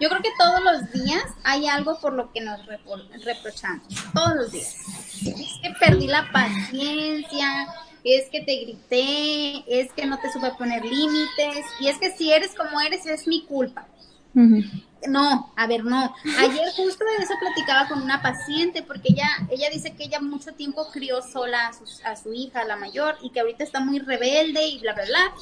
yo 0.00 0.08
creo 0.08 0.20
que 0.20 0.30
todos 0.36 0.60
los 0.64 0.90
días 0.92 1.22
hay 1.44 1.68
algo 1.68 2.00
por 2.00 2.12
lo 2.14 2.32
que 2.32 2.40
nos 2.40 2.58
repro- 2.66 3.08
reprochamos, 3.24 3.84
todos 4.12 4.34
los 4.34 4.50
días. 4.50 4.74
Es 5.22 5.60
que 5.62 5.70
perdí 5.78 6.08
la 6.08 6.28
paciencia, 6.32 7.68
es 8.02 8.28
que 8.30 8.40
te 8.40 8.56
grité, 8.64 9.62
es 9.68 9.92
que 9.92 10.06
no 10.06 10.18
te 10.18 10.32
supe 10.32 10.50
poner 10.58 10.84
límites, 10.84 11.64
y 11.78 11.86
es 11.86 11.98
que 11.98 12.10
si 12.16 12.32
eres 12.32 12.54
como 12.56 12.80
eres 12.80 13.06
es 13.06 13.28
mi 13.28 13.44
culpa. 13.44 13.86
Ujú. 14.34 14.62
No, 15.08 15.52
a 15.56 15.66
ver, 15.66 15.84
no. 15.84 16.14
Ayer 16.38 16.68
justo 16.76 17.04
de 17.04 17.24
eso 17.24 17.32
platicaba 17.40 17.88
con 17.88 18.02
una 18.02 18.20
paciente 18.20 18.82
porque 18.82 19.08
ella, 19.12 19.28
ella 19.50 19.70
dice 19.72 19.94
que 19.96 20.04
ella 20.04 20.20
mucho 20.20 20.52
tiempo 20.52 20.88
crió 20.92 21.22
sola 21.22 21.68
a, 21.68 21.72
sus- 21.72 22.04
a 22.04 22.16
su 22.16 22.32
hija, 22.34 22.64
la 22.64 22.76
mayor, 22.76 23.16
y 23.22 23.30
que 23.30 23.40
ahorita 23.40 23.64
está 23.64 23.80
muy 23.80 23.98
rebelde 23.98 24.66
y 24.66 24.78
bla, 24.80 24.92
bla, 24.92 25.04
bla. 25.06 25.32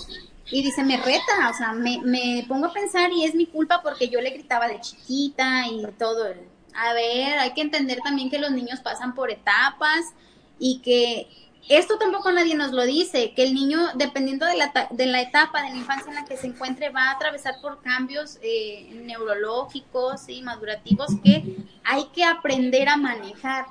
Y 0.50 0.62
dice, 0.62 0.82
me 0.84 0.96
reta, 0.96 1.50
o 1.50 1.54
sea, 1.54 1.72
me, 1.72 1.98
me 2.04 2.44
pongo 2.48 2.66
a 2.66 2.72
pensar 2.72 3.10
y 3.12 3.24
es 3.24 3.34
mi 3.34 3.46
culpa 3.46 3.82
porque 3.82 4.08
yo 4.08 4.20
le 4.20 4.30
gritaba 4.30 4.68
de 4.68 4.80
chiquita 4.80 5.66
y 5.66 5.84
todo. 5.98 6.26
A 6.74 6.92
ver, 6.94 7.38
hay 7.40 7.52
que 7.52 7.60
entender 7.62 7.98
también 8.02 8.30
que 8.30 8.38
los 8.38 8.52
niños 8.52 8.80
pasan 8.80 9.14
por 9.14 9.30
etapas 9.30 10.12
y 10.60 10.78
que 10.78 11.28
esto 11.68 11.98
tampoco 11.98 12.32
nadie 12.32 12.54
nos 12.54 12.72
lo 12.72 12.84
dice, 12.84 13.34
que 13.34 13.42
el 13.42 13.54
niño, 13.54 13.78
dependiendo 13.94 14.46
de 14.46 14.56
la, 14.56 14.72
de 14.90 15.06
la 15.06 15.20
etapa 15.20 15.62
de 15.62 15.70
la 15.70 15.76
infancia 15.76 16.08
en 16.08 16.14
la 16.14 16.24
que 16.24 16.36
se 16.36 16.46
encuentre, 16.46 16.88
va 16.90 17.10
a 17.10 17.12
atravesar 17.12 17.60
por 17.60 17.82
cambios 17.82 18.38
eh, 18.42 18.88
neurológicos 19.04 20.28
y 20.28 20.42
madurativos 20.42 21.08
que 21.22 21.56
hay 21.84 22.06
que 22.14 22.24
aprender 22.24 22.88
a 22.88 22.96
manejar. 22.96 23.66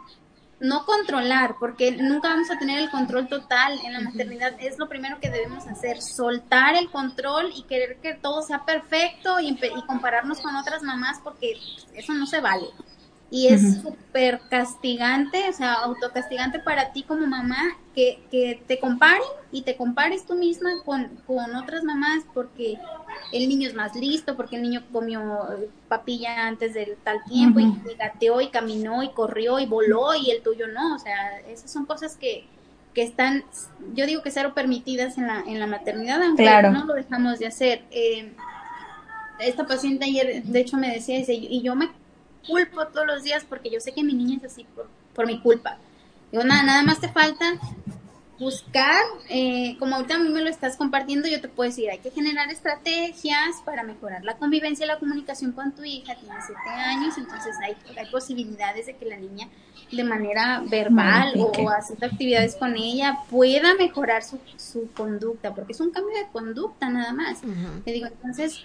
No 0.60 0.86
controlar, 0.86 1.56
porque 1.60 1.92
nunca 1.92 2.30
vamos 2.30 2.50
a 2.50 2.58
tener 2.58 2.80
el 2.80 2.90
control 2.90 3.28
total 3.28 3.80
en 3.86 3.94
la 3.94 4.00
maternidad. 4.00 4.56
Es 4.60 4.80
lo 4.80 4.90
primero 4.90 5.20
que 5.20 5.30
debemos 5.30 5.68
hacer, 5.68 6.02
soltar 6.02 6.76
el 6.76 6.90
control 6.90 7.52
y 7.56 7.62
querer 7.64 7.98
que 7.98 8.16
todo 8.16 8.42
sea 8.42 8.66
perfecto 8.66 9.40
y, 9.40 9.50
y 9.50 9.82
compararnos 9.86 10.40
con 10.40 10.56
otras 10.56 10.82
mamás, 10.82 11.20
porque 11.24 11.60
eso 11.94 12.14
no 12.16 12.26
se 12.26 12.42
vale 12.42 12.66
y 13.30 13.48
es 13.48 13.82
súper 13.82 14.40
castigante, 14.50 15.50
o 15.50 15.54
sea, 15.54 15.74
autocastigante 15.74 16.60
para 16.60 16.94
ti 16.94 17.04
como 17.04 17.28
mamá 17.28 17.62
que, 17.94 18.24
que 18.32 18.64
te 18.68 18.80
comparen 18.80 19.22
y 19.52 19.64
te 19.64 19.76
compares 19.76 20.26
tú 20.26 20.36
misma 20.36 20.70
con, 20.86 21.10
con 21.28 21.54
otras 21.56 21.84
mamás 21.84 22.24
porque 22.34 22.78
el 23.34 23.50
niño 23.50 23.68
es 23.68 23.76
más 23.76 23.96
listo, 23.96 24.38
porque 24.38 24.56
el 24.56 24.62
niño 24.62 24.84
comió 24.94 25.22
papilla 25.90 26.48
antes 26.48 26.74
del 26.74 26.96
tal 27.04 27.22
tiempo 27.26 27.60
y, 27.60 27.66
y 27.66 27.96
gateó 27.98 28.40
y 28.40 28.48
caminó 28.50 29.04
y 29.04 29.10
corrió 29.10 29.60
y 29.60 29.66
voló 29.66 30.16
y 30.16 30.32
el 30.32 30.42
tuyo 30.42 30.68
no, 30.68 30.96
o 30.96 31.00
sea, 31.00 31.40
esas 31.50 31.70
son 31.70 31.86
cosas 31.86 32.16
que, 32.16 32.46
que 32.94 33.04
están, 33.04 33.44
yo 33.94 34.06
digo 34.06 34.22
que 34.24 34.32
cero 34.32 34.54
permitidas 34.56 35.18
en 35.18 35.28
la, 35.28 35.42
en 35.46 35.60
la 35.60 35.68
maternidad, 35.68 36.22
aunque 36.24 36.44
Claro. 36.44 36.72
no 36.72 36.86
lo 36.86 36.94
dejamos 36.94 37.40
de 37.40 37.48
hacer. 37.48 37.84
Eh, 37.92 38.32
esta 39.40 39.68
paciente 39.68 40.06
ayer, 40.06 40.44
de 40.44 40.60
hecho, 40.60 40.78
me 40.78 40.92
decía, 40.92 41.18
dice, 41.18 41.34
y 41.34 41.62
yo 41.62 41.76
me 41.76 41.90
culpo 42.46 42.88
todos 42.88 43.08
los 43.08 43.24
días 43.24 43.46
porque 43.48 43.70
yo 43.70 43.80
sé 43.80 43.94
que 43.94 44.04
mi 44.04 44.14
niña 44.14 44.38
es 44.38 44.52
así 44.52 44.64
por, 44.76 44.88
por 45.14 45.26
mi 45.26 45.40
culpa. 45.40 45.78
Digo, 46.32 46.44
nada, 46.44 46.64
nada 46.64 46.84
más 46.84 47.00
te 47.00 47.10
falta 47.10 47.60
buscar, 48.40 49.04
eh, 49.30 49.76
como 49.80 49.96
ahorita 49.96 50.16
a 50.16 50.20
mí 50.20 50.30
me 50.30 50.42
lo 50.42 50.50
estás 50.50 50.76
compartiendo, 50.76 51.28
yo 51.28 51.42
te 51.42 51.48
puedo 51.48 51.70
decir, 51.70 51.90
hay 51.90 52.00
que 52.00 52.12
generar 52.12 52.52
estrategias 52.52 53.62
para 53.66 53.84
mejorar 53.84 54.24
la 54.24 54.38
convivencia 54.38 54.86
y 54.86 54.88
la 54.88 55.00
comunicación 55.00 55.54
con 55.54 55.72
tu 55.72 55.84
hija, 55.84 56.16
tiene 56.16 56.36
siete 56.46 56.70
años, 56.70 57.18
entonces 57.18 57.56
hay, 57.64 57.76
hay 57.98 58.12
posibilidades 58.12 58.86
de 58.86 58.96
que 58.96 59.06
la 59.06 59.18
niña 59.18 59.50
de 59.92 60.04
manera 60.04 60.64
verbal 60.70 61.34
o, 61.36 61.70
haciendo 61.70 62.06
actividades 62.06 62.56
con 62.56 62.76
ella 62.76 63.20
pueda 63.30 63.74
mejorar 63.76 64.24
su, 64.24 64.40
su 64.58 64.92
conducta, 64.92 65.56
porque 65.56 65.72
es 65.72 65.80
un 65.80 65.92
cambio 65.92 66.16
de 66.16 66.28
conducta 66.32 66.90
nada 66.90 67.14
más. 67.14 67.42
Le 67.86 67.92
digo, 67.92 68.08
entonces, 68.08 68.62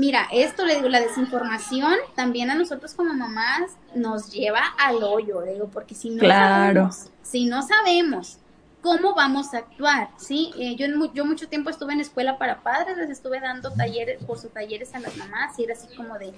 mira, 0.00 0.26
esto 0.32 0.64
le 0.64 0.76
digo, 0.76 0.88
la 0.88 1.00
desinformación 1.00 1.94
también 2.16 2.50
a 2.50 2.54
nosotros 2.54 2.94
como 2.94 3.12
mamás 3.14 3.72
nos 3.94 4.30
lleva 4.32 4.62
al 4.78 5.02
hoyo, 5.02 5.42
le 5.44 5.52
digo, 5.54 5.68
porque 5.70 5.94
si 5.94 6.10
no 6.10 6.20
Claro. 6.20 6.90
sabemos, 6.90 7.10
si 7.22 7.46
no 7.46 7.62
sabemos 7.62 8.38
cómo 8.80 9.14
vamos 9.14 9.52
a 9.52 9.58
actuar, 9.58 10.08
¿sí? 10.16 10.52
Eh, 10.58 10.74
yo, 10.76 10.86
yo 11.12 11.24
mucho 11.26 11.48
tiempo 11.48 11.68
estuve 11.68 11.92
en 11.92 12.00
escuela 12.00 12.38
para 12.38 12.62
padres, 12.62 12.96
les 12.96 13.10
estuve 13.10 13.38
dando 13.40 13.70
talleres, 13.72 14.24
por 14.24 14.38
sus 14.38 14.50
talleres 14.52 14.94
a 14.94 15.00
las 15.00 15.14
mamás, 15.18 15.58
y 15.58 15.64
era 15.64 15.74
así 15.74 15.86
como 15.94 16.18
de, 16.18 16.32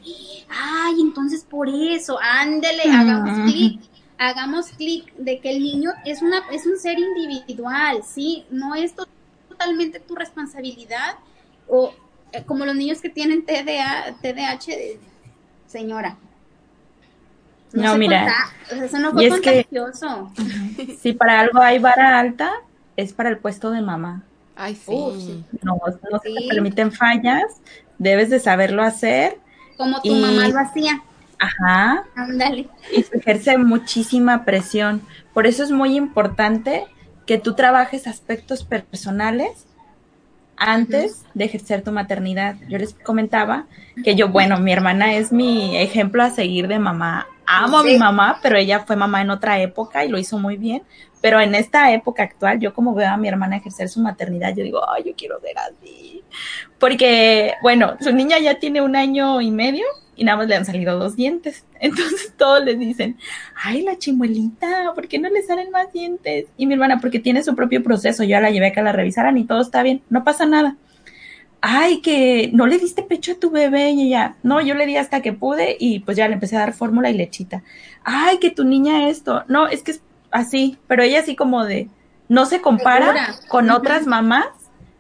ay, 0.49 0.95
entonces 1.01 1.45
por 1.45 1.69
eso, 1.69 2.19
ándele, 2.21 2.83
hagamos 2.91 3.39
clic, 3.47 3.81
hagamos 4.19 4.67
clic 4.71 5.15
de 5.15 5.41
que 5.41 5.51
el 5.51 5.63
niño 5.63 5.91
es 6.05 6.21
una, 6.21 6.39
es 6.51 6.67
un 6.67 6.77
ser 6.79 6.99
individual, 6.99 8.03
¿sí? 8.05 8.45
No 8.51 8.75
es 8.75 8.95
to- 8.97 9.07
totalmente 9.49 10.01
tu 10.01 10.17
responsabilidad, 10.17 11.15
o 11.69 11.95
como 12.47 12.65
los 12.65 12.75
niños 12.75 13.01
que 13.01 13.09
tienen 13.11 13.45
TDA, 13.45 14.15
TDAH, 14.21 14.99
señora. 15.67 16.17
No, 17.73 17.93
se 17.93 17.99
mira, 17.99 18.19
conta- 18.21 18.35
o 18.65 18.77
sea, 18.77 18.85
eso 18.85 18.99
no 18.99 19.13
fue 19.13 19.25
y 19.25 19.27
es 19.29 19.41
que- 19.41 19.65
contagioso. 19.71 20.33
Si 21.01 21.13
para 21.15 21.41
algo 21.41 21.61
hay 21.61 21.79
vara 21.79 22.19
alta, 22.19 22.53
es 22.97 23.13
para 23.13 23.31
el 23.31 23.39
puesto 23.39 23.71
de 23.71 23.81
mamá. 23.81 24.23
Ay, 24.55 24.75
sí. 24.75 24.93
Uf, 24.93 25.17
sí. 25.17 25.45
No, 25.63 25.79
no 26.11 26.19
se 26.19 26.31
te 26.35 26.49
permiten 26.49 26.93
fallas, 26.93 27.45
debes 27.99 28.29
de 28.29 28.41
saberlo 28.41 28.83
hacer. 28.83 29.39
Como 29.79 30.01
tu 30.03 30.09
Y- 30.15 30.21
mamá 30.21 30.49
lo 30.49 30.59
hacía. 30.59 31.03
Ajá, 31.39 32.05
Ándale. 32.15 32.69
y 32.97 33.03
se 33.03 33.17
ejerce 33.17 33.57
muchísima 33.59 34.45
presión. 34.45 35.01
Por 35.35 35.47
eso 35.47 35.65
es 35.65 35.71
muy 35.73 35.97
importante 35.97 36.85
que 37.27 37.39
tú 37.39 37.55
trabajes 37.55 38.07
aspectos 38.07 38.65
personales 38.65 39.67
antes 40.57 41.25
de 41.35 41.45
ejercer 41.45 41.83
tu 41.83 41.93
maternidad. 41.93 42.57
Yo 42.69 42.79
les 42.79 42.95
comentaba 42.95 43.67
que 44.05 44.15
yo, 44.15 44.29
bueno, 44.29 44.59
mi 44.59 44.73
hermana 44.73 45.15
es 45.15 45.33
mi 45.33 45.77
ejemplo 45.77 46.23
a 46.23 46.31
seguir 46.31 46.69
de 46.69 46.79
mamá. 46.79 47.27
Amo 47.47 47.79
a 47.79 47.83
mi 47.83 47.99
mamá, 47.99 48.39
pero 48.43 48.57
ella 48.57 48.81
fue 48.81 48.97
mamá 48.97 49.21
en 49.21 49.31
otra 49.31 49.61
época 49.61 50.05
y 50.05 50.09
lo 50.09 50.19
hizo 50.19 50.39
muy 50.39 50.57
bien. 50.57 50.83
Pero 51.21 51.41
en 51.41 51.55
esta 51.55 51.93
época 51.93 52.25
actual, 52.25 52.59
yo 52.59 52.75
como 52.75 52.95
veo 52.95 53.09
a 53.09 53.17
mi 53.17 53.29
hermana 53.29 53.57
ejercer 53.57 53.89
su 53.89 54.01
maternidad, 54.01 54.55
yo 54.57 54.65
digo, 54.65 54.81
ay, 54.91 55.05
yo 55.07 55.13
quiero 55.17 55.41
ser 55.41 55.57
así. 55.59 56.23
Porque, 56.79 57.55
bueno, 57.63 57.97
su 58.01 58.13
niña 58.13 58.39
ya 58.39 58.59
tiene 58.59 58.81
un 58.81 58.97
año 58.97 59.41
y 59.41 59.51
medio 59.51 59.85
y 60.17 60.25
nada 60.25 60.39
más 60.39 60.49
le 60.49 60.57
han 60.57 60.65
salido 60.65 60.99
dos 60.99 61.17
dientes. 61.17 61.65
Entonces 61.81 62.35
todos 62.37 62.65
les 62.65 62.79
dicen, 62.79 63.17
ay, 63.63 63.83
la 63.83 63.99
chimuelita, 63.99 64.93
¿por 64.95 65.09
qué 65.09 65.19
no 65.19 65.29
le 65.29 65.43
salen 65.43 65.71
más 65.71 65.93
dientes? 65.93 66.47
Y 66.57 66.67
mi 66.67 66.75
hermana, 66.75 67.01
porque 67.01 67.19
tiene 67.19 67.43
su 67.43 67.55
propio 67.55 67.83
proceso, 67.83 68.23
yo 68.23 68.31
ya 68.31 68.41
la 68.41 68.51
llevé 68.51 68.69
a 68.69 68.73
que 68.73 68.83
la 68.83 68.93
revisaran 68.93 69.39
y 69.39 69.45
todo 69.45 69.61
está 69.61 69.83
bien, 69.83 70.03
no 70.11 70.25
pasa 70.25 70.47
nada. 70.47 70.77
Ay, 71.61 72.01
que 72.01 72.51
no 72.53 72.67
le 72.67 72.79
diste 72.79 73.05
pecho 73.05 73.33
a 73.33 73.37
tu 73.37 73.51
bebé 73.51 73.91
y 73.91 74.09
ella, 74.09 74.35
no, 74.43 74.61
yo 74.61 74.75
le 74.75 74.85
di 74.85 74.97
hasta 74.97 75.23
que 75.23 75.33
pude 75.33 75.77
y 75.79 76.01
pues 76.01 76.17
ya 76.17 76.27
le 76.27 76.35
empecé 76.35 76.57
a 76.57 76.61
dar 76.61 76.73
fórmula 76.73 77.09
y 77.11 77.17
lechita. 77.17 77.63
Ay, 78.03 78.39
que 78.39 78.51
tu 78.51 78.65
niña 78.65 79.09
esto, 79.09 79.45
no, 79.47 79.69
es 79.69 79.83
que 79.83 79.93
es 79.93 80.03
así, 80.33 80.79
pero 80.89 81.05
ella 81.05 81.21
así 81.21 81.37
como 81.37 81.65
de, 81.65 81.89
no 82.29 82.47
se 82.47 82.61
compara 82.61 83.07
Segura. 83.07 83.49
con 83.49 83.71
otras 83.71 84.07
mamás, 84.07 84.49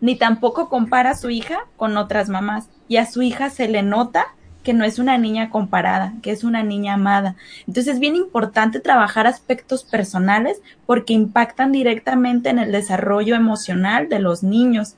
ni 0.01 0.17
tampoco 0.17 0.69
compara 0.69 1.11
a 1.11 1.17
su 1.17 1.31
hija 1.31 1.67
con 1.77 1.97
otras 1.97 2.29
mamás. 2.29 2.69
Y 2.89 2.99
a 2.99 3.07
su 3.07 3.23
hija 3.23 3.51
se 3.51 3.69
le 3.69 3.83
nota 3.83 4.35
que 4.63 4.73
no 4.73 4.85
es 4.85 4.99
una 4.99 5.19
niña 5.19 5.51
comparada, 5.51 6.15
que 6.23 6.31
es 6.31 6.45
una 6.45 6.63
niña 6.63 6.95
amada. 6.95 7.37
Entonces 7.67 7.95
es 7.95 8.01
bien 8.01 8.17
importante 8.17 8.81
trabajar 8.81 9.27
aspectos 9.27 9.85
personales 9.85 10.61
porque 10.87 11.13
impactan 11.13 11.73
directamente 11.73 12.51
en 12.51 12.59
el 12.59 12.73
desarrollo 12.73 13.35
emocional 13.35 14.09
de 14.09 14.19
los 14.19 14.43
niños. 14.43 14.97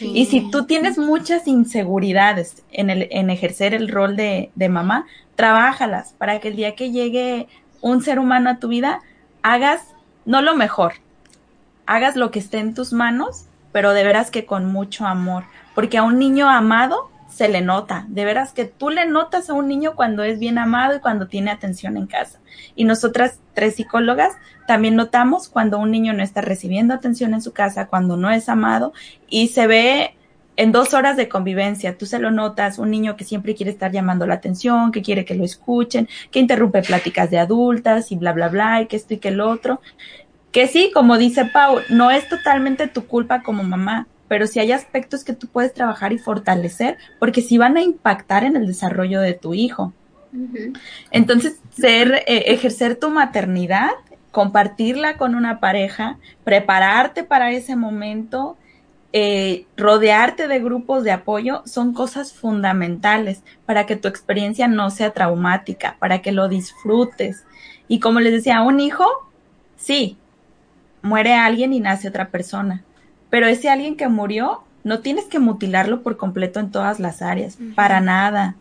Y 0.00 0.26
si 0.26 0.50
tú 0.50 0.64
tienes 0.64 0.96
muchas 0.96 1.46
inseguridades 1.46 2.62
en, 2.72 2.90
el, 2.90 3.08
en 3.10 3.30
ejercer 3.30 3.74
el 3.74 3.88
rol 3.88 4.16
de, 4.16 4.50
de 4.54 4.68
mamá, 4.68 5.06
trabájalas 5.36 6.14
para 6.16 6.40
que 6.40 6.48
el 6.48 6.56
día 6.56 6.74
que 6.74 6.90
llegue 6.90 7.48
un 7.80 8.02
ser 8.02 8.18
humano 8.18 8.48
a 8.48 8.58
tu 8.58 8.68
vida, 8.68 9.00
hagas 9.42 9.82
no 10.24 10.40
lo 10.40 10.56
mejor, 10.56 10.94
hagas 11.86 12.16
lo 12.16 12.30
que 12.30 12.38
esté 12.38 12.58
en 12.58 12.74
tus 12.74 12.92
manos, 12.92 13.44
pero 13.72 13.92
de 13.92 14.04
veras 14.04 14.30
que 14.30 14.46
con 14.46 14.72
mucho 14.72 15.06
amor, 15.06 15.44
porque 15.74 15.98
a 15.98 16.02
un 16.02 16.18
niño 16.18 16.48
amado 16.48 17.10
se 17.34 17.48
le 17.48 17.60
nota. 17.60 18.06
De 18.08 18.24
veras 18.24 18.52
que 18.52 18.64
tú 18.64 18.90
le 18.90 19.06
notas 19.06 19.50
a 19.50 19.54
un 19.54 19.66
niño 19.66 19.94
cuando 19.96 20.22
es 20.22 20.38
bien 20.38 20.56
amado 20.56 20.96
y 20.96 21.00
cuando 21.00 21.26
tiene 21.26 21.50
atención 21.50 21.96
en 21.96 22.06
casa. 22.06 22.40
Y 22.76 22.84
nosotras, 22.84 23.40
tres 23.54 23.74
psicólogas, 23.74 24.34
también 24.66 24.94
notamos 24.94 25.48
cuando 25.48 25.78
un 25.78 25.90
niño 25.90 26.12
no 26.12 26.22
está 26.22 26.40
recibiendo 26.40 26.94
atención 26.94 27.34
en 27.34 27.42
su 27.42 27.52
casa, 27.52 27.88
cuando 27.88 28.16
no 28.16 28.30
es 28.30 28.48
amado 28.48 28.92
y 29.28 29.48
se 29.48 29.66
ve 29.66 30.14
en 30.56 30.70
dos 30.70 30.94
horas 30.94 31.16
de 31.16 31.28
convivencia, 31.28 31.98
tú 31.98 32.06
se 32.06 32.20
lo 32.20 32.30
notas, 32.30 32.78
un 32.78 32.90
niño 32.90 33.16
que 33.16 33.24
siempre 33.24 33.56
quiere 33.56 33.72
estar 33.72 33.90
llamando 33.90 34.26
la 34.26 34.34
atención, 34.34 34.92
que 34.92 35.02
quiere 35.02 35.24
que 35.24 35.34
lo 35.34 35.44
escuchen, 35.44 36.08
que 36.30 36.38
interrumpe 36.38 36.82
pláticas 36.82 37.28
de 37.30 37.38
adultas 37.38 38.12
y 38.12 38.16
bla, 38.16 38.32
bla, 38.32 38.48
bla, 38.48 38.80
y 38.80 38.86
que 38.86 38.94
esto 38.94 39.14
y 39.14 39.18
que 39.18 39.28
el 39.28 39.40
otro. 39.40 39.80
Que 40.52 40.68
sí, 40.68 40.92
como 40.94 41.18
dice 41.18 41.46
Pau, 41.46 41.80
no 41.88 42.12
es 42.12 42.28
totalmente 42.28 42.86
tu 42.86 43.06
culpa 43.06 43.42
como 43.42 43.64
mamá, 43.64 44.06
pero 44.34 44.48
sí 44.48 44.58
hay 44.58 44.72
aspectos 44.72 45.22
que 45.22 45.32
tú 45.32 45.46
puedes 45.46 45.72
trabajar 45.72 46.12
y 46.12 46.18
fortalecer, 46.18 46.98
porque 47.20 47.40
sí 47.40 47.56
van 47.56 47.76
a 47.76 47.82
impactar 47.82 48.42
en 48.42 48.56
el 48.56 48.66
desarrollo 48.66 49.20
de 49.20 49.34
tu 49.34 49.54
hijo. 49.54 49.92
Entonces, 51.12 51.60
ser, 51.70 52.24
eh, 52.26 52.46
ejercer 52.46 52.96
tu 52.96 53.10
maternidad, 53.10 53.90
compartirla 54.32 55.18
con 55.18 55.36
una 55.36 55.60
pareja, 55.60 56.18
prepararte 56.42 57.22
para 57.22 57.52
ese 57.52 57.76
momento, 57.76 58.56
eh, 59.12 59.66
rodearte 59.76 60.48
de 60.48 60.58
grupos 60.58 61.04
de 61.04 61.12
apoyo 61.12 61.62
son 61.64 61.94
cosas 61.94 62.32
fundamentales 62.32 63.44
para 63.66 63.86
que 63.86 63.94
tu 63.94 64.08
experiencia 64.08 64.66
no 64.66 64.90
sea 64.90 65.12
traumática, 65.12 65.94
para 66.00 66.22
que 66.22 66.32
lo 66.32 66.48
disfrutes. 66.48 67.44
Y 67.86 68.00
como 68.00 68.18
les 68.18 68.32
decía, 68.32 68.62
un 68.62 68.80
hijo, 68.80 69.06
sí, 69.76 70.18
muere 71.02 71.34
alguien 71.34 71.72
y 71.72 71.78
nace 71.78 72.08
otra 72.08 72.30
persona, 72.30 72.82
pero 73.30 73.46
ese 73.46 73.68
alguien 73.68 73.96
que 73.96 74.08
murió, 74.08 74.62
no 74.84 75.00
tienes 75.00 75.24
que 75.24 75.38
mutilarlo 75.38 76.02
por 76.02 76.16
completo 76.16 76.60
en 76.60 76.70
todas 76.70 77.00
las 77.00 77.22
áreas, 77.22 77.58
para 77.74 78.00
nada. 78.00 78.54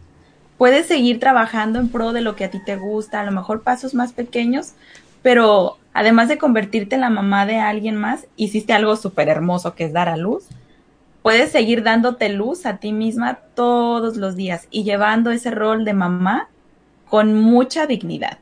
Puedes 0.58 0.88
seguir 0.88 1.20
trabajando 1.20 1.80
en 1.80 1.90
pro 1.90 2.14
de 2.14 2.22
lo 2.22 2.36
que 2.36 2.46
a 2.46 2.52
ti 2.52 2.60
te 2.64 2.78
gusta, 2.78 3.20
a 3.20 3.26
lo 3.26 3.32
mejor 3.32 3.64
pasos 3.64 3.94
más 3.94 4.14
pequeños, 4.14 4.74
pero 5.22 5.78
además 5.94 6.30
de 6.30 6.38
convertirte 6.38 6.96
en 6.96 7.02
la 7.02 7.10
mamá 7.10 7.46
de 7.46 7.58
alguien 7.58 7.98
más, 7.98 8.26
hiciste 8.36 8.74
algo 8.74 8.96
súper 8.96 9.30
hermoso 9.30 9.76
que 9.76 9.86
es 9.86 9.94
dar 9.94 10.10
a 10.10 10.18
luz. 10.18 10.46
Puedes 11.22 11.52
seguir 11.52 11.84
dándote 11.84 12.30
luz 12.30 12.66
a 12.66 12.78
ti 12.78 12.92
misma 12.92 13.40
todos 13.56 14.18
los 14.18 14.36
días 14.36 14.68
y 14.72 14.84
llevando 14.84 15.32
ese 15.32 15.52
rol 15.52 15.86
de 15.86 15.94
mamá 15.94 16.50
con 17.10 17.34
mucha 17.34 17.86
dignidad. 17.86 18.40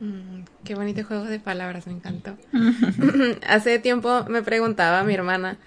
Mm, 0.00 0.29
qué 0.70 0.76
bonito 0.76 1.02
juego 1.02 1.24
de 1.24 1.40
palabras, 1.40 1.88
me 1.88 1.94
encantó. 1.94 2.36
Hace 3.48 3.80
tiempo 3.80 4.24
me 4.28 4.40
preguntaba 4.40 5.02
mi 5.02 5.14
hermana, 5.14 5.58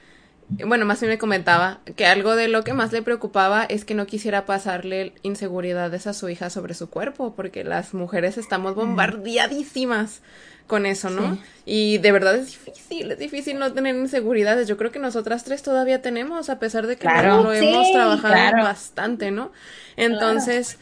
bueno, 0.66 0.86
más 0.86 1.02
bien 1.02 1.10
me 1.10 1.18
comentaba 1.18 1.82
que 1.98 2.06
algo 2.06 2.38
de 2.38 2.48
lo 2.48 2.64
que 2.64 2.72
más 2.72 2.94
le 2.94 3.02
preocupaba 3.02 3.66
es 3.66 3.84
que 3.84 3.96
no 3.96 4.06
quisiera 4.06 4.46
pasarle 4.46 5.12
inseguridades 5.22 6.08
a 6.08 6.14
su 6.14 6.30
hija 6.30 6.50
sobre 6.50 6.74
su 6.74 6.90
cuerpo, 6.90 7.36
porque 7.36 7.66
las 7.66 7.94
mujeres 7.94 8.38
estamos 8.38 8.76
bombardeadísimas 8.76 10.22
con 10.68 10.86
eso, 10.86 11.10
¿no? 11.10 11.38
Y 11.66 11.98
de 11.98 12.12
verdad 12.14 12.38
es 12.38 12.46
difícil, 12.64 13.12
es 13.12 13.20
difícil 13.20 13.60
no 13.60 13.74
tener 13.74 13.98
inseguridades. 13.98 14.70
Yo 14.70 14.78
creo 14.78 14.94
que 14.94 15.00
nosotras 15.00 15.44
tres 15.44 15.64
todavía 15.64 16.02
tenemos, 16.02 16.50
a 16.50 16.60
pesar 16.60 16.88
de 16.88 16.96
que 16.96 17.10
lo 17.10 17.52
hemos 17.52 17.92
trabajado 17.92 18.64
bastante, 18.64 19.32
¿no? 19.32 19.52
Entonces, 19.98 20.78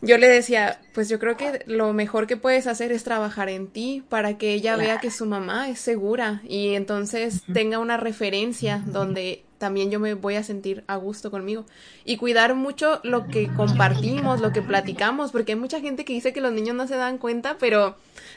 yo 0.00 0.16
le 0.18 0.28
decía, 0.28 0.80
pues 0.94 1.08
yo 1.08 1.18
creo 1.18 1.36
que 1.36 1.62
lo 1.66 1.92
mejor 1.92 2.26
que 2.26 2.36
puedes 2.36 2.66
hacer 2.66 2.92
es 2.92 3.04
trabajar 3.04 3.48
en 3.48 3.66
ti 3.66 4.04
para 4.08 4.38
que 4.38 4.52
ella 4.52 4.76
vea 4.76 5.00
que 5.00 5.10
su 5.10 5.26
mamá 5.26 5.68
es 5.68 5.80
segura 5.80 6.40
y 6.44 6.74
entonces 6.74 7.42
tenga 7.52 7.78
una 7.78 7.96
referencia 7.96 8.82
donde 8.86 9.44
también 9.58 9.90
yo 9.90 9.98
me 9.98 10.14
voy 10.14 10.36
a 10.36 10.44
sentir 10.44 10.84
a 10.86 10.96
gusto 10.96 11.30
conmigo. 11.30 11.66
Y 12.04 12.16
cuidar 12.16 12.54
mucho 12.54 13.00
lo 13.02 13.26
que 13.26 13.48
compartimos, 13.48 14.40
lo 14.40 14.52
que 14.52 14.62
platicamos, 14.62 15.32
porque 15.32 15.52
hay 15.52 15.58
mucha 15.58 15.80
gente 15.80 16.04
que 16.04 16.12
dice 16.12 16.32
que 16.32 16.40
los 16.40 16.52
niños 16.52 16.76
no 16.76 16.86
se 16.86 16.96
dan 16.96 17.18
cuenta, 17.18 17.56
pero 17.58 17.96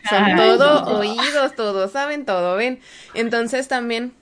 son 0.09 0.35
todo 0.35 0.97
oídos, 0.97 1.55
todos 1.55 1.91
saben 1.91 2.25
todo, 2.25 2.57
ven. 2.57 2.79
Entonces 3.13 3.67
también 3.67 4.13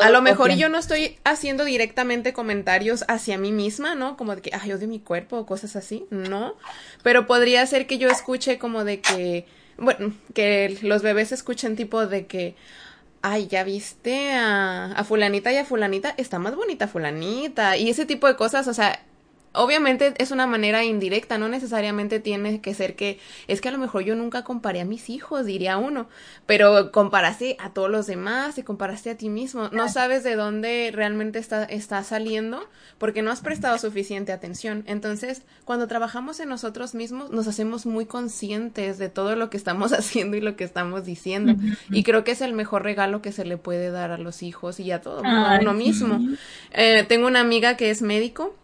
a 0.00 0.10
lo 0.10 0.22
mejor 0.22 0.52
yo 0.52 0.68
no 0.68 0.78
estoy 0.78 1.18
haciendo 1.24 1.64
directamente 1.64 2.32
comentarios 2.32 3.04
hacia 3.08 3.38
mí 3.38 3.52
misma, 3.52 3.94
¿no? 3.94 4.16
Como 4.16 4.34
de 4.34 4.42
que, 4.42 4.50
ay, 4.52 4.72
odio 4.72 4.88
mi 4.88 5.00
cuerpo 5.00 5.38
o 5.38 5.46
cosas 5.46 5.76
así, 5.76 6.06
no. 6.10 6.54
Pero 7.02 7.26
podría 7.26 7.66
ser 7.66 7.86
que 7.86 7.98
yo 7.98 8.08
escuche 8.08 8.58
como 8.58 8.84
de 8.84 9.00
que, 9.00 9.46
bueno, 9.76 10.14
que 10.34 10.78
los 10.82 11.02
bebés 11.02 11.32
escuchen 11.32 11.76
tipo 11.76 12.06
de 12.06 12.26
que, 12.26 12.54
ay, 13.22 13.46
ya 13.46 13.64
viste 13.64 14.32
a, 14.32 14.92
a 14.92 15.04
fulanita 15.04 15.52
y 15.52 15.56
a 15.56 15.64
fulanita, 15.64 16.14
está 16.16 16.38
más 16.38 16.54
bonita 16.56 16.88
fulanita. 16.88 17.76
Y 17.76 17.90
ese 17.90 18.06
tipo 18.06 18.26
de 18.26 18.36
cosas, 18.36 18.68
o 18.68 18.74
sea, 18.74 19.02
obviamente 19.52 20.14
es 20.18 20.30
una 20.30 20.46
manera 20.46 20.84
indirecta, 20.84 21.38
no 21.38 21.48
necesariamente 21.48 22.20
tiene 22.20 22.60
que 22.60 22.74
ser 22.74 22.96
que 22.96 23.18
es 23.48 23.60
que 23.60 23.68
a 23.68 23.72
lo 23.72 23.78
mejor 23.78 24.02
yo 24.02 24.14
nunca 24.14 24.44
comparé 24.44 24.80
a 24.80 24.84
mis 24.84 25.10
hijos, 25.10 25.46
diría 25.46 25.76
uno, 25.76 26.08
pero 26.46 26.92
comparaste 26.92 27.56
a 27.58 27.70
todos 27.70 27.90
los 27.90 28.06
demás 28.06 28.58
y 28.58 28.62
comparaste 28.62 29.10
a 29.10 29.16
ti 29.16 29.28
mismo, 29.28 29.68
no 29.72 29.88
sabes 29.88 30.22
de 30.24 30.36
dónde 30.36 30.90
realmente 30.94 31.38
está, 31.38 31.64
está 31.64 32.02
saliendo 32.04 32.68
porque 32.98 33.22
no 33.22 33.30
has 33.30 33.40
prestado 33.40 33.78
suficiente 33.78 34.32
atención. 34.32 34.84
Entonces, 34.86 35.42
cuando 35.64 35.86
trabajamos 35.86 36.40
en 36.40 36.48
nosotros 36.48 36.94
mismos, 36.94 37.30
nos 37.30 37.46
hacemos 37.48 37.86
muy 37.86 38.06
conscientes 38.06 38.98
de 38.98 39.08
todo 39.08 39.36
lo 39.36 39.50
que 39.50 39.56
estamos 39.56 39.92
haciendo 39.92 40.36
y 40.36 40.40
lo 40.40 40.56
que 40.56 40.64
estamos 40.64 41.04
diciendo. 41.04 41.54
Y 41.90 42.02
creo 42.02 42.24
que 42.24 42.32
es 42.32 42.40
el 42.40 42.52
mejor 42.52 42.82
regalo 42.82 43.22
que 43.22 43.32
se 43.32 43.44
le 43.44 43.56
puede 43.56 43.90
dar 43.90 44.10
a 44.12 44.18
los 44.18 44.42
hijos 44.42 44.80
y 44.80 44.90
a 44.90 45.00
todo 45.00 45.22
a 45.24 45.58
uno 45.60 45.74
mismo. 45.74 46.20
Eh, 46.72 47.04
tengo 47.08 47.26
una 47.26 47.40
amiga 47.40 47.76
que 47.76 47.90
es 47.90 48.02
médico 48.02 48.54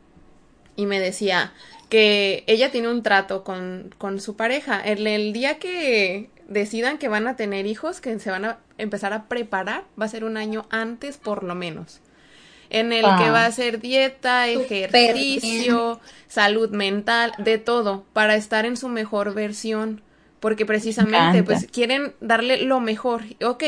y 0.78 0.86
me 0.86 1.00
decía 1.00 1.52
que 1.88 2.44
ella 2.46 2.70
tiene 2.70 2.88
un 2.88 3.02
trato 3.02 3.42
con, 3.42 3.92
con 3.98 4.20
su 4.20 4.36
pareja. 4.36 4.80
El, 4.80 5.06
el 5.08 5.32
día 5.32 5.58
que 5.58 6.30
decidan 6.46 6.98
que 6.98 7.08
van 7.08 7.26
a 7.26 7.34
tener 7.34 7.66
hijos, 7.66 8.00
que 8.00 8.16
se 8.20 8.30
van 8.30 8.44
a 8.44 8.58
empezar 8.78 9.12
a 9.12 9.24
preparar, 9.24 9.82
va 10.00 10.04
a 10.04 10.08
ser 10.08 10.22
un 10.22 10.36
año 10.36 10.66
antes 10.70 11.16
por 11.16 11.42
lo 11.42 11.56
menos. 11.56 12.00
En 12.70 12.92
el 12.92 13.02
que 13.02 13.30
va 13.30 13.42
a 13.42 13.46
hacer 13.46 13.80
dieta, 13.80 14.46
ejercicio, 14.46 16.00
salud 16.28 16.70
mental, 16.70 17.32
de 17.38 17.58
todo, 17.58 18.04
para 18.12 18.36
estar 18.36 18.64
en 18.64 18.76
su 18.76 18.88
mejor 18.88 19.34
versión. 19.34 20.00
Porque 20.38 20.64
precisamente, 20.64 21.42
pues, 21.42 21.66
quieren 21.72 22.14
darle 22.20 22.62
lo 22.62 22.78
mejor. 22.78 23.22
Ok, 23.44 23.64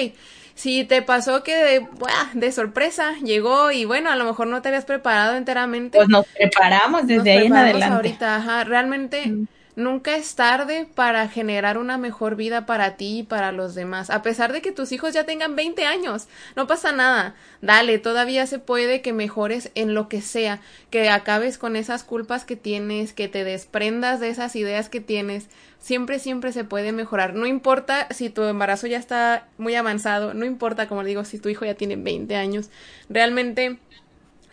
si 0.61 0.85
te 0.85 1.01
pasó 1.01 1.43
que 1.43 1.57
de, 1.57 1.87
de, 2.35 2.53
sorpresa 2.53 3.15
llegó 3.25 3.71
y 3.71 3.87
bueno, 3.87 4.11
a 4.11 4.17
lo 4.17 4.27
mejor 4.27 4.47
no 4.47 4.61
te 4.61 4.69
habías 4.69 4.85
preparado 4.85 5.39
enteramente. 5.39 5.97
Pues 5.97 6.11
nos 6.11 6.27
preparamos 6.27 7.07
desde 7.07 7.33
ahí 7.33 7.47
en 7.47 7.57
adelante. 7.57 7.95
Ahorita, 7.97 8.37
ajá, 8.37 8.65
realmente 8.65 9.33
nunca 9.75 10.15
es 10.17 10.35
tarde 10.35 10.87
para 10.95 11.29
generar 11.29 11.79
una 11.79 11.97
mejor 11.97 12.37
vida 12.37 12.67
para 12.67 12.97
ti 12.97 13.21
y 13.21 13.23
para 13.23 13.53
los 13.53 13.75
demás. 13.75 14.11
A 14.11 14.21
pesar 14.21 14.53
de 14.53 14.61
que 14.61 14.71
tus 14.71 14.93
hijos 14.93 15.15
ya 15.15 15.25
tengan 15.25 15.57
20 15.57 15.87
años, 15.87 16.29
no 16.57 16.67
pasa 16.67 16.93
nada. 16.93 17.37
Dale, 17.63 17.99
todavía 17.99 18.47
se 18.47 18.59
puede 18.59 19.01
que 19.01 19.15
mejores 19.15 19.71
en 19.75 19.95
lo 19.95 20.11
que 20.11 20.21
sea, 20.21 20.61
que 20.91 21.09
acabes 21.09 21.57
con 21.57 21.75
esas 21.75 22.05
culpas 22.05 22.45
que 22.45 22.57
tienes, 22.57 23.15
que 23.15 23.29
te 23.29 23.45
desprendas 23.45 24.21
de 24.21 24.29
esas 24.29 24.55
ideas 24.57 24.91
que 24.91 25.01
tienes 25.01 25.49
siempre, 25.81 26.19
siempre 26.19 26.53
se 26.53 26.65
puede 26.65 26.93
mejorar. 26.93 27.35
No 27.35 27.47
importa 27.47 28.07
si 28.11 28.31
tu 28.31 28.45
embarazo 28.45 28.87
ya 28.87 28.99
está 28.99 29.49
muy 29.59 29.75
avanzado, 29.75 30.35
no 30.35 30.45
importa, 30.45 30.87
como 30.87 31.03
digo, 31.03 31.25
si 31.25 31.39
tu 31.39 31.49
hijo 31.49 31.65
ya 31.65 31.75
tiene 31.75 31.97
20 31.97 32.37
años, 32.37 32.71
realmente 33.09 33.79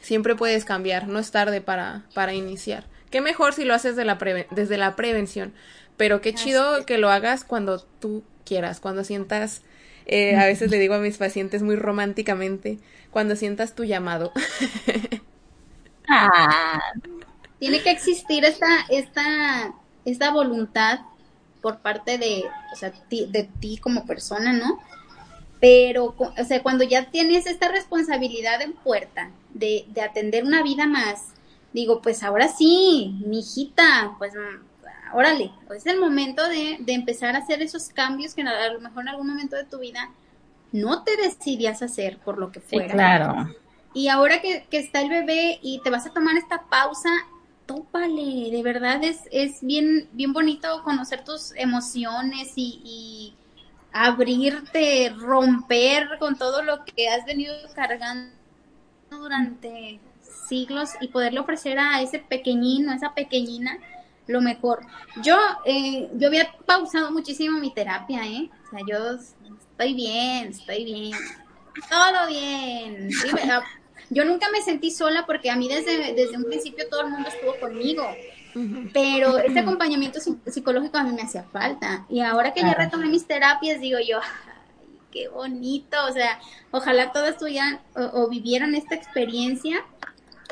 siempre 0.02 0.36
puedes 0.36 0.66
cambiar, 0.66 1.08
no 1.08 1.20
es 1.20 1.32
tarde 1.32 1.62
para, 1.62 2.06
para 2.14 2.34
iniciar. 2.34 2.86
Qué 3.12 3.22
mejor 3.22 3.54
si 3.54 3.66
lo 3.66 3.74
haces 3.74 3.96
de 3.96 4.06
la 4.06 4.18
desde 4.52 4.78
la 4.78 4.96
prevención, 4.96 5.54
pero 5.96 6.22
qué 6.22 6.34
chido 6.34 6.86
que 6.86 6.98
lo 6.98 7.10
hagas 7.10 7.44
cuando 7.44 7.80
tú 7.80 8.24
quieras, 8.46 8.80
cuando 8.80 9.04
sientas, 9.04 9.62
eh, 10.06 10.36
a 10.36 10.46
veces 10.46 10.72
le 10.72 10.80
digo 10.80 10.96
a 10.96 11.00
mis 11.00 11.18
pacientes 11.18 11.62
muy 11.62 11.76
románticamente, 11.76 12.80
cuando 13.12 13.36
sientas 13.36 13.76
tu 13.76 13.84
llamado. 13.84 14.32
ah. 16.10 16.80
Tiene 17.60 17.82
que 17.82 17.90
existir 17.90 18.46
esta, 18.46 18.86
esta, 18.90 19.74
esta 20.06 20.32
voluntad 20.32 21.00
por 21.68 21.80
parte 21.80 22.18
de, 22.18 22.46
o 22.72 22.76
sea, 22.78 22.94
de 23.10 23.50
ti 23.60 23.78
como 23.78 24.06
persona, 24.06 24.54
¿no? 24.54 24.80
Pero, 25.60 26.16
o 26.18 26.44
sea, 26.46 26.64
cuando 26.64 26.86
ya 26.86 27.12
tienes 27.12 27.46
esta 27.46 27.68
responsabilidad 27.68 28.62
en 28.62 28.72
puerta 28.72 29.32
de, 29.54 29.84
de 29.90 30.02
atender 30.02 30.46
una 30.46 30.64
vida 30.64 30.88
más, 30.88 31.34
digo, 31.74 32.02
pues 32.02 32.24
ahora 32.24 32.48
sí, 32.48 33.20
mi 33.26 33.40
hijita, 33.40 34.16
pues 34.18 34.34
mm, 34.34 35.14
órale, 35.14 35.52
es 35.76 35.86
el 35.88 36.00
momento 36.00 36.48
de, 36.48 36.78
de, 36.80 36.94
empezar 36.94 37.36
a 37.36 37.40
hacer 37.40 37.62
esos 37.62 37.90
cambios 37.90 38.34
que 38.34 38.44
a 38.44 38.72
lo 38.72 38.80
mejor 38.80 39.02
en 39.02 39.10
algún 39.10 39.28
momento 39.28 39.58
de 39.58 39.66
tu 39.66 39.80
vida 39.80 40.10
no 40.72 41.04
te 41.04 41.18
decidías 41.18 41.82
hacer 41.82 42.18
por 42.20 42.38
lo 42.38 42.50
que 42.54 42.62
fuera. 42.62 42.94
claro. 42.94 43.54
Y 43.94 44.08
ahora 44.08 44.40
que, 44.42 44.66
que, 44.70 44.78
está 44.78 45.02
el 45.02 45.10
bebé 45.10 45.60
y 45.62 45.82
te 45.82 45.90
vas 45.90 46.06
a 46.06 46.14
tomar 46.14 46.38
esta 46.38 46.62
pausa, 46.70 47.10
tópale, 47.68 48.50
de 48.52 48.64
verdad 48.64 49.04
es, 49.04 49.20
es 49.32 49.62
bien, 49.62 50.10
bien 50.14 50.34
bonito 50.34 50.82
conocer 50.84 51.24
tus 51.24 51.54
emociones 51.56 52.54
y, 52.56 53.36
abrirte, 53.92 55.14
romper 55.18 56.18
con 56.20 56.38
todo 56.38 56.62
lo 56.62 56.86
que 56.86 57.10
has 57.10 57.26
venido 57.26 57.54
cargando 57.74 58.32
durante 59.10 60.00
siglos 60.48 60.92
y 61.02 61.08
poderle 61.08 61.40
ofrecer 61.40 61.80
a 61.80 62.02
ese 62.02 62.20
pequeñino, 62.20 62.92
a 62.92 62.96
esa 62.96 63.14
pequeñina, 63.14 63.78
lo 64.28 64.42
mejor. 64.42 64.86
Yo, 65.24 65.38
eh, 65.66 66.10
yo 66.14 66.28
había 66.28 66.52
pausado 66.66 67.12
muchísimo 67.12 67.60
mi 67.60 67.74
terapia, 67.74 68.26
¿eh? 68.28 68.50
O 68.68 68.70
sea, 68.70 68.80
yo 68.88 69.16
estoy 69.16 69.94
bien, 69.94 70.50
estoy 70.50 70.86
bien, 70.86 71.18
todo 71.90 72.28
bien. 72.28 73.12
Sí, 73.12 73.30
yo 74.10 74.26
nunca 74.26 74.50
me 74.50 74.62
sentí 74.62 74.92
sola 74.92 75.26
porque 75.26 75.50
a 75.50 75.56
mí 75.56 75.68
desde, 75.68 76.14
desde 76.14 76.38
un 76.38 76.46
principio 76.46 76.88
todo 76.90 77.02
el 77.02 77.10
mundo 77.10 77.30
estuvo 77.30 77.56
conmigo. 77.60 78.04
Pero 78.94 79.38
este 79.46 79.60
acompañamiento 79.60 80.20
psicológico 80.46 80.98
a 80.98 81.04
mí 81.04 81.12
me 81.12 81.24
hacía 81.24 81.44
falta. 81.44 82.06
Y 82.10 82.22
ahora 82.22 82.54
que 82.54 82.62
ya 82.62 82.74
retomé 82.74 83.08
mis 83.08 83.26
terapias, 83.26 83.80
digo 83.80 84.00
yo, 84.00 84.20
ay, 84.20 85.00
qué 85.12 85.28
bonito. 85.28 85.98
O 86.10 86.14
sea, 86.14 86.40
ojalá 86.72 87.12
todas 87.12 87.38
tuvieran 87.38 87.80
o, 87.96 88.28
vivieran 88.28 88.76
esta 88.76 88.96
experiencia 88.96 89.84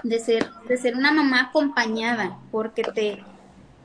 de 0.03 0.19
ser, 0.19 0.51
de 0.67 0.77
ser 0.77 0.95
una 0.95 1.11
mamá 1.11 1.43
acompañada, 1.49 2.37
porque 2.51 2.83
te, 2.83 3.23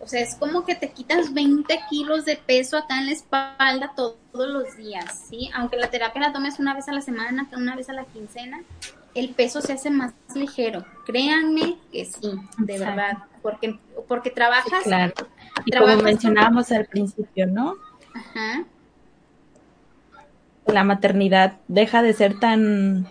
o 0.00 0.06
sea, 0.06 0.20
es 0.20 0.34
como 0.34 0.64
que 0.64 0.74
te 0.74 0.90
quitas 0.90 1.32
20 1.32 1.80
kilos 1.88 2.24
de 2.24 2.36
peso 2.36 2.76
acá 2.76 2.98
en 2.98 3.06
la 3.06 3.12
espalda 3.12 3.92
todos 3.94 4.20
los 4.32 4.76
días, 4.76 5.26
¿sí? 5.28 5.50
Aunque 5.54 5.76
la 5.76 5.88
terapia 5.88 6.20
la 6.20 6.32
tomes 6.32 6.58
una 6.58 6.74
vez 6.74 6.88
a 6.88 6.92
la 6.92 7.00
semana, 7.00 7.48
una 7.56 7.76
vez 7.76 7.88
a 7.88 7.92
la 7.92 8.04
quincena, 8.04 8.60
el 9.14 9.30
peso 9.30 9.60
se 9.60 9.72
hace 9.72 9.90
más 9.90 10.14
ligero. 10.34 10.84
Créanme 11.06 11.76
que 11.92 12.04
sí, 12.04 12.32
de 12.58 12.78
verdad, 12.78 13.18
porque 13.42 13.78
porque 14.08 14.30
trabajas. 14.30 14.82
claro. 14.84 15.12
Y 15.64 15.76
como 15.76 15.96
mencionábamos 16.02 16.70
al 16.72 16.86
principio, 16.86 17.46
¿no? 17.46 17.74
Ajá. 18.14 18.64
La 20.66 20.84
maternidad 20.84 21.58
deja 21.68 22.02
de 22.02 22.12
ser 22.12 22.38
tan 22.38 23.06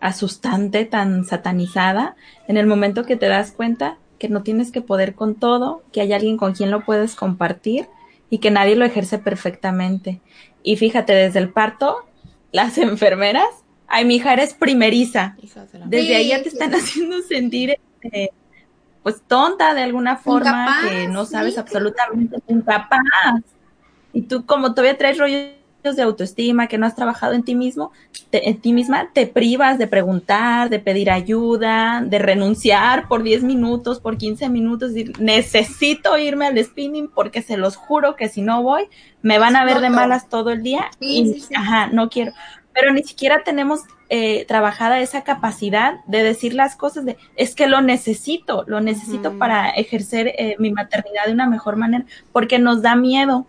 asustante, 0.00 0.84
tan 0.84 1.24
satanizada, 1.24 2.16
en 2.46 2.56
el 2.56 2.66
momento 2.66 3.04
que 3.04 3.16
te 3.16 3.28
das 3.28 3.52
cuenta 3.52 3.96
que 4.18 4.28
no 4.28 4.42
tienes 4.42 4.70
que 4.70 4.80
poder 4.80 5.14
con 5.14 5.34
todo, 5.34 5.82
que 5.92 6.00
hay 6.00 6.12
alguien 6.12 6.36
con 6.36 6.52
quien 6.52 6.70
lo 6.70 6.84
puedes 6.84 7.14
compartir 7.14 7.88
y 8.30 8.38
que 8.38 8.50
nadie 8.50 8.76
lo 8.76 8.84
ejerce 8.84 9.18
perfectamente. 9.18 10.20
Y 10.62 10.76
fíjate, 10.76 11.14
desde 11.14 11.38
el 11.38 11.50
parto, 11.50 12.04
las 12.52 12.78
enfermeras 12.78 13.63
Ay, 13.94 14.04
mi 14.04 14.16
hija 14.16 14.32
eres 14.32 14.54
primeriza. 14.54 15.36
Desde 15.86 16.16
ahí 16.16 16.30
ya 16.30 16.42
te 16.42 16.48
están 16.48 16.70
haciendo 16.74 17.22
sentir 17.22 17.78
eh, 18.02 18.30
pues 19.04 19.22
tonta 19.24 19.72
de 19.72 19.82
alguna 19.82 20.16
forma, 20.16 20.80
que 20.82 21.06
no 21.06 21.24
sabes 21.26 21.58
absolutamente 21.58 22.38
incapaz. 22.48 22.98
Y 24.12 24.22
tú 24.22 24.46
como 24.46 24.74
todavía 24.74 24.98
traes 24.98 25.16
rollos 25.16 25.52
de 25.84 26.02
autoestima, 26.02 26.66
que 26.66 26.76
no 26.76 26.86
has 26.86 26.96
trabajado 26.96 27.34
en 27.34 27.44
ti 27.44 27.54
mismo, 27.54 27.92
en 28.32 28.60
ti 28.60 28.72
misma, 28.72 29.10
te 29.12 29.28
privas 29.28 29.78
de 29.78 29.86
preguntar, 29.86 30.70
de 30.70 30.80
pedir 30.80 31.08
ayuda, 31.08 32.02
de 32.04 32.18
renunciar 32.18 33.06
por 33.06 33.22
10 33.22 33.44
minutos, 33.44 34.00
por 34.00 34.18
15 34.18 34.48
minutos, 34.48 34.90
necesito 35.20 36.18
irme 36.18 36.46
al 36.46 36.58
spinning 36.64 37.08
porque 37.08 37.42
se 37.42 37.56
los 37.56 37.76
juro 37.76 38.16
que 38.16 38.28
si 38.28 38.42
no 38.42 38.60
voy, 38.60 38.88
me 39.22 39.38
van 39.38 39.54
a 39.54 39.64
ver 39.64 39.78
de 39.80 39.90
malas 39.90 40.28
todo 40.28 40.50
el 40.50 40.64
día 40.64 40.90
y, 40.98 41.44
ajá, 41.54 41.86
no 41.88 42.08
quiero 42.08 42.32
pero 42.74 42.92
ni 42.92 43.02
siquiera 43.04 43.42
tenemos 43.44 43.80
eh, 44.10 44.44
trabajada 44.46 45.00
esa 45.00 45.22
capacidad 45.22 46.04
de 46.06 46.22
decir 46.22 46.54
las 46.54 46.76
cosas 46.76 47.04
de, 47.04 47.16
es 47.36 47.54
que 47.54 47.68
lo 47.68 47.80
necesito, 47.80 48.64
lo 48.66 48.80
necesito 48.80 49.38
para 49.38 49.70
ejercer 49.70 50.28
eh, 50.36 50.56
mi 50.58 50.72
maternidad 50.72 51.24
de 51.26 51.32
una 51.32 51.48
mejor 51.48 51.76
manera, 51.76 52.04
porque 52.32 52.58
nos 52.58 52.82
da 52.82 52.96
miedo, 52.96 53.46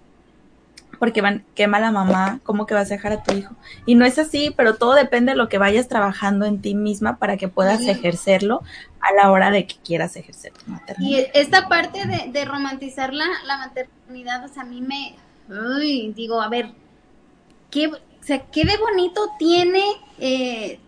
porque 0.99 1.21
van, 1.21 1.43
qué 1.55 1.67
mala 1.67 1.91
mamá, 1.91 2.39
cómo 2.43 2.65
que 2.65 2.73
vas 2.73 2.89
a 2.89 2.95
dejar 2.95 3.13
a 3.13 3.23
tu 3.23 3.35
hijo. 3.35 3.53
Y 3.85 3.95
no 3.95 4.05
es 4.05 4.17
así, 4.17 4.53
pero 4.55 4.75
todo 4.75 4.93
depende 4.93 5.33
de 5.33 5.37
lo 5.37 5.49
que 5.49 5.57
vayas 5.57 5.87
trabajando 5.87 6.45
en 6.45 6.61
ti 6.61 6.75
misma 6.75 7.17
para 7.17 7.35
que 7.35 7.47
puedas 7.47 7.81
ejercerlo 7.81 8.61
a 9.01 9.13
la 9.13 9.31
hora 9.31 9.51
de 9.51 9.67
que 9.67 9.75
quieras 9.83 10.15
ejercer 10.15 10.53
tu 10.53 10.71
maternidad. 10.71 11.09
Y 11.09 11.27
esta 11.33 11.67
parte 11.67 12.07
de, 12.07 12.31
de 12.31 12.45
romantizar 12.45 13.13
la, 13.13 13.25
la 13.45 13.57
maternidad, 13.57 14.45
o 14.45 14.47
sea, 14.47 14.63
a 14.63 14.65
mí 14.65 14.81
me, 14.81 15.15
uy, 15.49 16.13
digo, 16.15 16.41
a 16.41 16.47
ver, 16.47 16.71
¿qué, 17.69 17.91
o 18.25 18.27
sea, 18.27 18.39
qué 18.39 18.65
de 18.65 18.75
bonito 18.77 19.21
tiene 19.37 19.83
eh, 20.17 20.79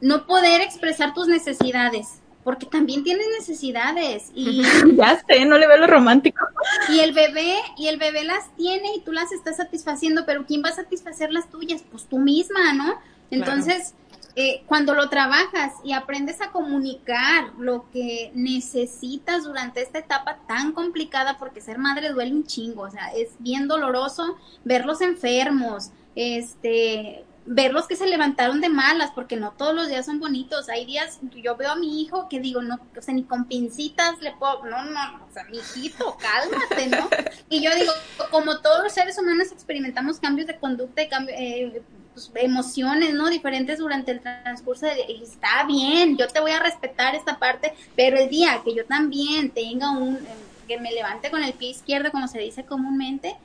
no 0.00 0.26
poder 0.26 0.62
expresar 0.62 1.12
tus 1.12 1.28
necesidades, 1.28 2.22
porque 2.42 2.64
también 2.64 3.04
tienes 3.04 3.26
necesidades 3.38 4.30
y 4.34 4.62
ya 4.96 5.22
sé, 5.28 5.44
no 5.44 5.58
le 5.58 5.66
veo 5.66 5.76
lo 5.76 5.86
romántico. 5.86 6.42
Y 6.88 7.00
el 7.00 7.12
bebé 7.12 7.56
y 7.76 7.88
el 7.88 7.98
bebé 7.98 8.24
las 8.24 8.48
tiene 8.56 8.94
y 8.94 9.00
tú 9.00 9.12
las 9.12 9.30
estás 9.30 9.58
satisfaciendo, 9.58 10.24
pero 10.24 10.46
quién 10.46 10.62
va 10.64 10.70
a 10.70 10.74
satisfacer 10.74 11.32
las 11.32 11.50
tuyas? 11.50 11.84
Pues 11.90 12.06
tú 12.06 12.18
misma, 12.18 12.72
¿no? 12.72 12.98
Entonces, 13.30 13.92
eh, 14.34 14.62
cuando 14.64 14.94
lo 14.94 15.10
trabajas 15.10 15.74
y 15.84 15.92
aprendes 15.92 16.40
a 16.40 16.50
comunicar 16.50 17.52
lo 17.58 17.90
que 17.90 18.30
necesitas 18.34 19.44
durante 19.44 19.82
esta 19.82 19.98
etapa 19.98 20.38
tan 20.48 20.72
complicada, 20.72 21.36
porque 21.36 21.60
ser 21.60 21.76
madre 21.76 22.08
duele 22.08 22.32
un 22.32 22.46
chingo, 22.46 22.84
o 22.84 22.90
sea, 22.90 23.08
es 23.14 23.32
bien 23.38 23.68
doloroso 23.68 24.38
verlos 24.64 25.02
enfermos, 25.02 25.90
este, 26.16 27.24
verlos 27.46 27.86
que 27.86 27.96
se 27.96 28.06
levantaron 28.06 28.60
de 28.60 28.68
malas, 28.68 29.12
porque 29.14 29.36
no 29.36 29.52
todos 29.52 29.74
los 29.74 29.88
días 29.88 30.04
son 30.04 30.18
bonitos. 30.18 30.68
Hay 30.68 30.84
días, 30.84 31.20
yo 31.36 31.56
veo 31.56 31.70
a 31.70 31.76
mi 31.76 32.02
hijo 32.02 32.28
que 32.28 32.40
digo, 32.40 32.60
no, 32.60 32.80
o 32.96 33.02
sea, 33.02 33.14
ni 33.14 33.22
con 33.22 33.44
pincitas 33.44 34.20
le 34.20 34.32
puedo, 34.32 34.64
no, 34.64 34.84
no, 34.84 35.26
o 35.28 35.32
sea, 35.32 35.44
mi 35.44 35.58
hijito, 35.58 36.16
cálmate, 36.20 36.88
¿no? 36.88 37.08
Y 37.48 37.62
yo 37.62 37.74
digo, 37.74 37.92
como 38.30 38.58
todos 38.60 38.82
los 38.82 38.92
seres 38.92 39.18
humanos 39.18 39.52
experimentamos 39.52 40.18
cambios 40.18 40.48
de 40.48 40.56
conducta 40.56 41.02
y 41.02 41.08
eh, 41.28 41.82
pues, 42.12 42.32
emociones, 42.34 43.14
¿no? 43.14 43.28
Diferentes 43.28 43.78
durante 43.78 44.10
el 44.10 44.20
transcurso 44.20 44.86
de, 44.86 45.02
está 45.22 45.64
bien, 45.66 46.16
yo 46.16 46.26
te 46.28 46.40
voy 46.40 46.50
a 46.50 46.60
respetar 46.60 47.14
esta 47.14 47.38
parte, 47.38 47.74
pero 47.94 48.18
el 48.18 48.28
día 48.28 48.62
que 48.64 48.74
yo 48.74 48.84
también 48.86 49.50
tenga 49.50 49.90
un, 49.90 50.16
eh, 50.16 50.20
que 50.66 50.80
me 50.80 50.92
levante 50.92 51.30
con 51.30 51.44
el 51.44 51.52
pie 51.52 51.70
izquierdo, 51.70 52.10
como 52.10 52.26
se 52.26 52.40
dice 52.40 52.64
comúnmente, 52.64 53.36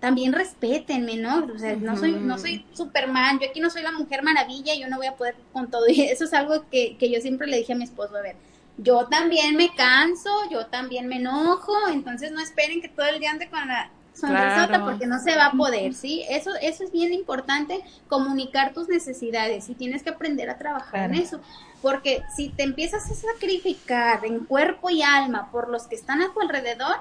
también 0.00 0.32
respétenme, 0.32 1.16
¿no? 1.16 1.46
O 1.46 1.58
sea, 1.58 1.74
no 1.76 1.96
soy, 1.96 2.12
no 2.12 2.38
soy 2.38 2.64
Superman, 2.72 3.38
yo 3.40 3.48
aquí 3.48 3.60
no 3.60 3.70
soy 3.70 3.82
la 3.82 3.92
mujer 3.92 4.22
maravilla, 4.22 4.74
yo 4.74 4.88
no 4.88 4.98
voy 4.98 5.06
a 5.06 5.16
poder 5.16 5.36
con 5.52 5.70
todo. 5.70 5.86
Y 5.88 6.02
eso 6.02 6.24
es 6.24 6.34
algo 6.34 6.68
que, 6.70 6.96
que 6.98 7.10
yo 7.10 7.20
siempre 7.20 7.46
le 7.46 7.58
dije 7.58 7.72
a 7.72 7.76
mi 7.76 7.84
esposo, 7.84 8.16
a 8.16 8.22
ver, 8.22 8.36
yo 8.78 9.06
también 9.06 9.56
me 9.56 9.74
canso, 9.74 10.30
yo 10.50 10.66
también 10.66 11.06
me 11.08 11.16
enojo, 11.16 11.72
entonces 11.90 12.30
no 12.32 12.40
esperen 12.40 12.82
que 12.82 12.88
todo 12.88 13.06
el 13.06 13.20
día 13.20 13.30
ande 13.30 13.48
con 13.48 13.66
la 13.66 13.90
sonrisota 14.12 14.82
porque 14.82 15.06
no 15.06 15.18
se 15.18 15.34
va 15.34 15.46
a 15.46 15.52
poder, 15.52 15.94
¿sí? 15.94 16.24
Eso, 16.28 16.50
eso 16.60 16.84
es 16.84 16.92
bien 16.92 17.12
importante, 17.12 17.82
comunicar 18.08 18.72
tus 18.72 18.88
necesidades 18.88 19.68
y 19.68 19.74
tienes 19.74 20.02
que 20.02 20.10
aprender 20.10 20.48
a 20.50 20.58
trabajar 20.58 21.10
en 21.10 21.16
eso, 21.16 21.40
porque 21.82 22.22
si 22.34 22.48
te 22.48 22.62
empiezas 22.62 23.10
a 23.10 23.14
sacrificar 23.14 24.24
en 24.24 24.44
cuerpo 24.44 24.90
y 24.90 25.02
alma 25.02 25.50
por 25.50 25.68
los 25.68 25.86
que 25.86 25.96
están 25.96 26.22
a 26.22 26.32
tu 26.32 26.40
alrededor, 26.40 26.96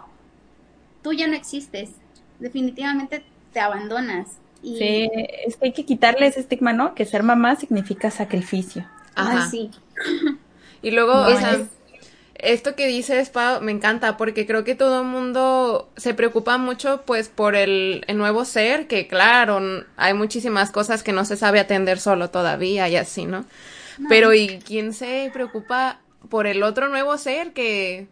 tú 1.01 1.13
ya 1.13 1.27
no 1.27 1.35
existes 1.35 1.91
definitivamente 2.39 3.23
te 3.53 3.59
abandonas. 3.59 4.27
Y... 4.61 4.77
Sí, 4.77 5.09
es 5.45 5.57
que 5.57 5.65
hay 5.65 5.73
que 5.73 5.85
quitarle 5.85 6.27
ese 6.27 6.39
estigma, 6.39 6.73
¿no? 6.73 6.95
Que 6.95 7.05
ser 7.05 7.23
mamá 7.23 7.55
significa 7.55 8.11
sacrificio. 8.11 8.85
Ajá. 9.15 9.49
sí. 9.49 9.71
Y 10.81 10.91
luego, 10.91 11.13
o 11.13 11.35
sea, 11.35 11.65
esto 12.35 12.75
que 12.75 12.85
dices, 12.85 13.29
Pau, 13.29 13.59
me 13.61 13.71
encanta 13.71 14.17
porque 14.17 14.45
creo 14.45 14.63
que 14.63 14.75
todo 14.75 15.01
el 15.01 15.07
mundo 15.07 15.89
se 15.95 16.13
preocupa 16.13 16.59
mucho, 16.59 17.01
pues, 17.05 17.27
por 17.27 17.55
el, 17.55 18.05
nuevo 18.13 18.45
ser, 18.45 18.87
que 18.87 19.07
claro, 19.07 19.59
hay 19.97 20.13
muchísimas 20.13 20.69
cosas 20.69 21.01
que 21.01 21.11
no 21.11 21.25
se 21.25 21.37
sabe 21.37 21.59
atender 21.59 21.99
solo 21.99 22.29
todavía 22.29 22.87
y 22.87 22.97
así, 22.97 23.25
¿no? 23.25 23.45
Pero 24.09 24.33
¿y 24.33 24.59
quién 24.59 24.93
se 24.93 25.31
preocupa 25.33 26.01
por 26.29 26.45
el 26.45 26.61
otro 26.61 26.89
nuevo 26.89 27.17
ser 27.17 27.53
que 27.53 28.07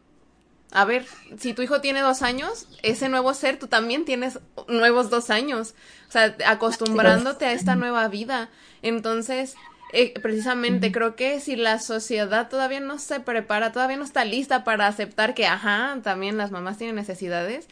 a 0.73 0.85
ver, 0.85 1.05
si 1.37 1.53
tu 1.53 1.61
hijo 1.61 1.81
tiene 1.81 2.01
dos 2.01 2.23
años, 2.23 2.67
ese 2.81 3.07
nuevo 3.07 3.35
ser, 3.35 3.59
tú 3.59 3.67
también 3.67 4.05
tienes 4.05 4.39
nuevos 4.67 5.11
dos 5.11 5.29
años. 5.29 5.75
O 6.09 6.11
sea, 6.11 6.35
acostumbrándote 6.47 7.45
a 7.45 7.53
esta 7.53 7.75
nueva 7.75 8.07
vida. 8.07 8.49
Entonces, 8.81 9.55
eh, 9.93 10.19
precisamente 10.19 10.91
creo 10.91 11.15
que 11.15 11.39
si 11.39 11.55
la 11.55 11.77
sociedad 11.77 12.49
todavía 12.49 12.79
no 12.79 12.97
se 12.97 13.19
prepara, 13.19 13.71
todavía 13.71 13.97
no 13.97 14.03
está 14.03 14.25
lista 14.25 14.63
para 14.63 14.87
aceptar 14.87 15.35
que, 15.35 15.45
ajá, 15.45 15.99
también 16.01 16.37
las 16.37 16.49
mamás 16.49 16.79
tienen 16.79 16.95
necesidades, 16.95 17.67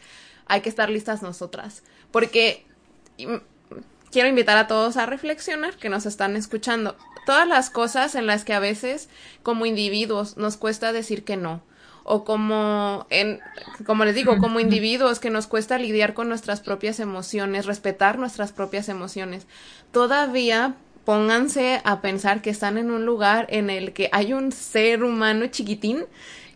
hay 0.46 0.60
que 0.60 0.68
estar 0.68 0.88
listas 0.88 1.22
nosotras. 1.22 1.82
Porque 2.12 2.64
quiero 4.12 4.28
invitar 4.28 4.58
a 4.58 4.68
todos 4.68 4.96
a 4.96 5.06
reflexionar 5.06 5.74
que 5.76 5.88
nos 5.88 6.06
están 6.06 6.36
escuchando. 6.36 6.96
Todas 7.26 7.48
las 7.48 7.68
cosas 7.68 8.14
en 8.14 8.28
las 8.28 8.44
que 8.44 8.54
a 8.54 8.60
veces 8.60 9.08
como 9.42 9.66
individuos 9.66 10.36
nos 10.36 10.56
cuesta 10.56 10.92
decir 10.92 11.24
que 11.24 11.36
no 11.36 11.64
o 12.04 12.24
como 12.24 13.06
en 13.10 13.40
como 13.86 14.04
les 14.04 14.14
digo, 14.14 14.38
como 14.38 14.60
individuos 14.60 15.20
que 15.20 15.30
nos 15.30 15.46
cuesta 15.46 15.78
lidiar 15.78 16.14
con 16.14 16.28
nuestras 16.28 16.60
propias 16.60 17.00
emociones, 17.00 17.66
respetar 17.66 18.18
nuestras 18.18 18.52
propias 18.52 18.88
emociones. 18.88 19.46
Todavía 19.92 20.74
pónganse 21.04 21.80
a 21.84 22.00
pensar 22.00 22.42
que 22.42 22.50
están 22.50 22.78
en 22.78 22.90
un 22.90 23.04
lugar 23.06 23.46
en 23.50 23.70
el 23.70 23.92
que 23.92 24.08
hay 24.12 24.32
un 24.32 24.52
ser 24.52 25.02
humano 25.02 25.46
chiquitín 25.46 26.04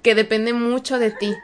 que 0.03 0.14
depende 0.14 0.53
mucho 0.53 0.99
de 0.99 1.11
ti. 1.11 1.34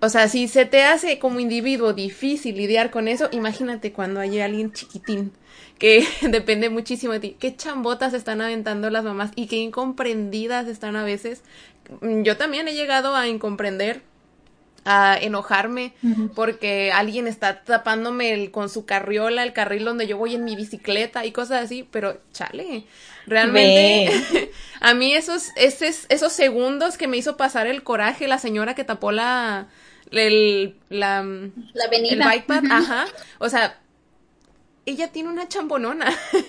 o 0.00 0.08
sea, 0.08 0.28
si 0.28 0.48
se 0.48 0.66
te 0.66 0.82
hace 0.82 1.18
como 1.18 1.40
individuo 1.40 1.92
difícil 1.92 2.56
lidiar 2.56 2.90
con 2.90 3.08
eso, 3.08 3.28
imagínate 3.32 3.92
cuando 3.92 4.20
hay 4.20 4.40
alguien 4.40 4.72
chiquitín 4.72 5.32
que 5.78 6.06
depende 6.22 6.70
muchísimo 6.70 7.12
de 7.12 7.20
ti. 7.20 7.36
Qué 7.38 7.56
chambotas 7.56 8.14
están 8.14 8.40
aventando 8.40 8.90
las 8.90 9.04
mamás 9.04 9.30
y 9.34 9.46
qué 9.46 9.56
incomprendidas 9.56 10.68
están 10.68 10.96
a 10.96 11.04
veces. 11.04 11.42
Yo 12.00 12.36
también 12.36 12.68
he 12.68 12.74
llegado 12.74 13.14
a 13.14 13.28
incomprender 13.28 14.02
a 14.84 15.16
enojarme 15.18 15.94
porque 16.34 16.92
alguien 16.92 17.26
está 17.26 17.62
tapándome 17.62 18.34
el, 18.34 18.50
con 18.50 18.68
su 18.68 18.84
carriola 18.84 19.42
el 19.42 19.54
carril 19.54 19.84
donde 19.84 20.06
yo 20.06 20.18
voy 20.18 20.34
en 20.34 20.44
mi 20.44 20.56
bicicleta 20.56 21.24
y 21.24 21.32
cosas 21.32 21.64
así, 21.64 21.88
pero 21.90 22.20
chale, 22.32 22.84
realmente 23.26 24.50
a 24.80 24.92
mí 24.92 25.14
esos, 25.14 25.52
esos, 25.56 26.04
esos 26.10 26.32
segundos 26.32 26.98
que 26.98 27.08
me 27.08 27.16
hizo 27.16 27.38
pasar 27.38 27.66
el 27.66 27.82
coraje 27.82 28.28
la 28.28 28.38
señora 28.38 28.74
que 28.74 28.84
tapó 28.84 29.10
la, 29.10 29.68
el, 30.10 30.76
la, 30.90 31.22
la 31.22 31.84
avenida. 31.86 32.12
el 32.12 32.18
bike 32.18 32.46
path, 32.46 32.64
ajá, 32.70 33.06
o 33.38 33.48
sea, 33.48 33.78
ella 34.86 35.08
tiene 35.08 35.30
una 35.30 35.48
chambonona. 35.48 36.06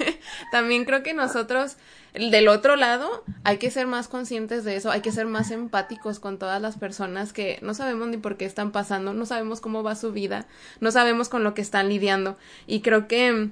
También 0.51 0.85
creo 0.85 1.03
que 1.03 1.13
nosotros 1.13 1.77
del 2.13 2.47
otro 2.47 2.75
lado, 2.75 3.23
hay 3.43 3.57
que 3.57 3.69
ser 3.69 3.87
más 3.87 4.07
conscientes 4.07 4.63
de 4.63 4.77
eso, 4.77 4.89
hay 4.89 5.01
que 5.01 5.11
ser 5.11 5.25
más 5.25 5.51
empáticos 5.51 6.19
con 6.19 6.39
todas 6.39 6.61
las 6.61 6.77
personas 6.77 7.33
que 7.33 7.59
no 7.61 7.73
sabemos 7.73 8.07
ni 8.07 8.17
por 8.17 8.37
qué 8.37 8.45
están 8.45 8.71
pasando, 8.71 9.13
no 9.13 9.25
sabemos 9.25 9.59
cómo 9.59 9.83
va 9.83 9.95
su 9.95 10.13
vida, 10.13 10.47
no 10.79 10.91
sabemos 10.91 11.27
con 11.27 11.43
lo 11.43 11.53
que 11.53 11.61
están 11.61 11.89
lidiando. 11.89 12.37
Y 12.67 12.81
creo 12.81 13.07
que, 13.07 13.49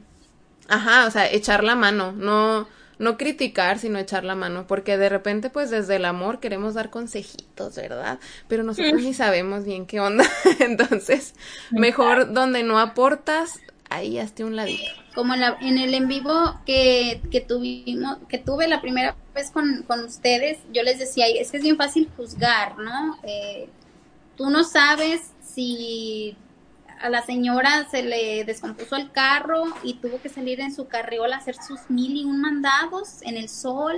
ajá, 0.70 1.06
o 1.06 1.12
sea, 1.12 1.30
echar 1.30 1.64
la 1.64 1.76
mano, 1.76 2.14
no, 2.14 2.68
no 3.00 3.18
criticar, 3.18 3.80
sino 3.80 4.00
echar 4.00 4.24
la 4.24 4.36
mano, 4.36 4.66
porque 4.66 4.98
de 4.98 5.10
repente, 5.10 5.50
pues 5.50 5.70
desde 5.70 5.98
el 5.98 6.06
amor 6.06 6.40
queremos 6.40 6.74
dar 6.74 6.90
consejitos, 6.90 7.76
¿verdad? 7.76 8.20
Pero 8.48 8.64
nosotros 8.64 9.02
ni 9.02 9.14
sabemos 9.14 9.66
bien 9.66 9.86
qué 9.86 10.00
onda. 10.00 10.26
Entonces, 10.60 11.34
mejor 11.72 12.32
donde 12.32 12.64
no 12.64 12.80
aportas, 12.80 13.60
ahí 13.96 14.20
hasta 14.20 14.46
un 14.46 14.56
ladito. 14.56 14.84
Como 15.16 15.34
en, 15.34 15.42
la, 15.42 15.58
en 15.62 15.78
el 15.78 15.94
en 15.94 16.08
vivo 16.08 16.60
que, 16.66 17.22
que, 17.32 17.42
tuvimos, 17.42 18.18
que 18.28 18.38
tuve 18.38 18.68
la 18.68 18.82
primera 18.82 19.16
vez 19.36 19.52
con, 19.52 19.84
con, 19.84 20.04
ustedes, 20.04 20.60
yo 20.72 20.84
les 20.84 21.00
decía, 21.00 21.26
es 21.28 21.52
que 21.52 21.58
es 21.58 21.64
bien 21.64 21.78
fácil 21.78 22.10
juzgar, 22.18 22.78
¿no? 22.78 23.18
Eh, 23.24 23.70
tú 24.36 24.50
no 24.50 24.64
sabes 24.64 25.32
si 25.42 26.36
a 27.02 27.10
la 27.10 27.22
señora 27.22 27.88
se 27.90 28.02
le 28.02 28.44
descompuso 28.46 28.96
el 28.96 29.12
carro 29.12 29.66
y 29.84 29.96
tuvo 29.96 30.22
que 30.22 30.30
salir 30.30 30.62
en 30.62 30.74
su 30.74 30.88
carriola 30.88 31.36
a 31.36 31.40
hacer 31.40 31.56
sus 31.56 31.90
mil 31.90 32.16
y 32.16 32.24
un 32.24 32.40
mandados 32.40 33.22
en 33.24 33.38
el 33.38 33.50
sol 33.50 33.96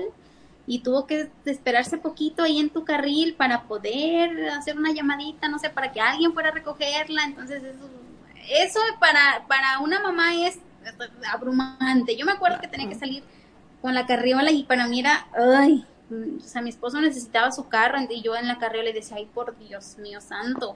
y 0.68 0.80
tuvo 0.80 1.06
que 1.06 1.30
esperarse 1.46 1.98
poquito 1.98 2.44
ahí 2.44 2.60
en 2.60 2.72
tu 2.72 2.84
carril 2.84 3.36
para 3.36 3.64
poder 3.64 4.50
hacer 4.50 4.78
una 4.78 4.92
llamadita, 4.92 5.48
no 5.48 5.60
sé, 5.60 5.70
para 5.70 5.92
que 5.92 6.02
alguien 6.02 6.34
fuera 6.34 6.50
a 6.50 6.54
recogerla, 6.54 7.24
entonces 7.26 7.64
eso 7.64 7.88
eso 8.50 8.80
para, 9.00 9.46
para 9.48 9.80
una 9.80 10.00
mamá 10.00 10.36
es 10.36 10.60
abrumante. 11.32 12.16
Yo 12.16 12.26
me 12.26 12.34
acuerdo 12.34 12.60
que 12.60 12.68
tenía 12.68 12.90
que 12.90 12.96
salir 12.96 13.24
con 13.82 13.94
la 13.94 14.06
carriola 14.06 14.52
y 14.52 14.64
para 14.64 14.88
mí 14.88 15.00
era, 15.00 15.28
ay, 15.34 15.86
o 16.12 16.40
sea, 16.42 16.62
mi 16.62 16.70
esposo 16.70 17.02
necesitaba 17.02 17.52
su 17.52 17.68
carro 17.68 18.00
y 18.10 18.22
yo 18.22 18.36
en 18.36 18.48
la 18.48 18.58
carriola 18.58 18.86
le 18.90 18.94
decía, 18.94 19.18
ay, 19.18 19.28
por 19.34 19.58
Dios 19.58 19.98
mío 19.98 20.22
santo, 20.22 20.76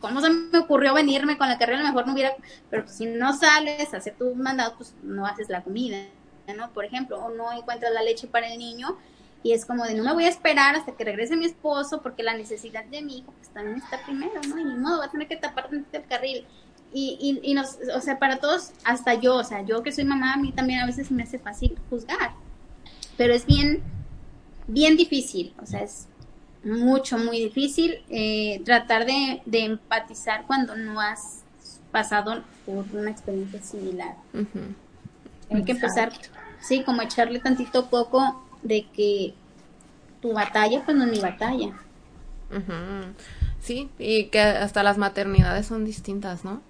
¿cómo 0.00 0.20
se 0.20 0.30
me 0.30 0.58
ocurrió 0.58 0.94
venirme 0.94 1.38
con 1.38 1.48
la 1.48 1.58
carriola? 1.58 1.82
Mejor 1.82 2.06
no 2.06 2.14
hubiera, 2.14 2.34
pero 2.70 2.84
pues, 2.84 2.96
si 2.96 3.06
no 3.06 3.32
sales 3.32 3.92
a 3.94 3.98
hacer 3.98 4.16
tu 4.16 4.34
mandado, 4.34 4.76
pues 4.76 4.94
no 5.02 5.26
haces 5.26 5.48
la 5.48 5.62
comida, 5.62 5.98
¿no? 6.56 6.70
Por 6.70 6.84
ejemplo, 6.84 7.18
o 7.18 7.30
no 7.30 7.52
encuentras 7.52 7.92
la 7.92 8.02
leche 8.02 8.26
para 8.26 8.48
el 8.48 8.58
niño 8.58 8.96
y 9.42 9.52
es 9.52 9.64
como 9.64 9.84
de 9.84 9.94
no 9.94 10.02
me 10.02 10.12
voy 10.12 10.24
a 10.24 10.28
esperar 10.28 10.74
hasta 10.74 10.96
que 10.96 11.04
regrese 11.04 11.36
mi 11.36 11.46
esposo 11.46 12.02
porque 12.02 12.24
la 12.24 12.34
necesidad 12.34 12.84
de 12.84 13.02
mi 13.02 13.18
hijo 13.18 13.32
pues 13.32 13.48
también 13.50 13.76
está 13.76 14.02
primero, 14.04 14.40
¿no? 14.48 14.58
Y 14.58 14.64
ni 14.64 14.74
modo, 14.74 14.98
va 14.98 15.04
a 15.04 15.10
tener 15.10 15.28
que 15.28 15.36
tapar 15.36 15.68
el 15.72 16.04
carril 16.08 16.46
y, 16.92 17.40
y, 17.42 17.54
nos, 17.54 17.78
o 17.94 18.00
sea, 18.00 18.18
para 18.18 18.38
todos, 18.38 18.72
hasta 18.84 19.14
yo, 19.14 19.36
o 19.36 19.44
sea, 19.44 19.62
yo 19.62 19.82
que 19.82 19.92
soy 19.92 20.04
mamá, 20.04 20.34
a 20.34 20.36
mí 20.36 20.52
también 20.52 20.80
a 20.80 20.86
veces 20.86 21.10
me 21.10 21.22
hace 21.22 21.38
fácil 21.38 21.76
juzgar, 21.90 22.32
pero 23.16 23.34
es 23.34 23.44
bien, 23.46 23.82
bien 24.66 24.96
difícil, 24.96 25.54
o 25.62 25.66
sea, 25.66 25.80
es 25.80 26.08
mucho, 26.64 27.18
muy 27.18 27.38
difícil 27.38 28.02
eh, 28.08 28.60
tratar 28.64 29.06
de, 29.06 29.42
empatizar 29.46 30.46
cuando 30.46 30.74
no 30.76 31.00
has 31.00 31.42
pasado 31.92 32.42
por 32.64 32.84
una 32.92 33.10
experiencia 33.10 33.62
similar. 33.62 34.16
Hay 35.50 35.62
que 35.64 35.72
empezar, 35.72 36.12
sí, 36.60 36.82
como 36.82 37.02
echarle 37.02 37.38
tantito 37.38 37.86
poco 37.86 38.42
de 38.62 38.86
que 38.88 39.34
tu 40.20 40.32
batalla, 40.32 40.82
pues 40.84 40.96
no 40.96 41.04
es 41.04 41.10
mi 41.10 41.20
batalla. 41.20 41.72
Sí, 43.60 43.90
y 43.98 44.26
que 44.26 44.40
hasta 44.40 44.82
las 44.82 44.98
maternidades 44.98 45.66
son 45.66 45.84
distintas, 45.84 46.44
¿no? 46.44 46.62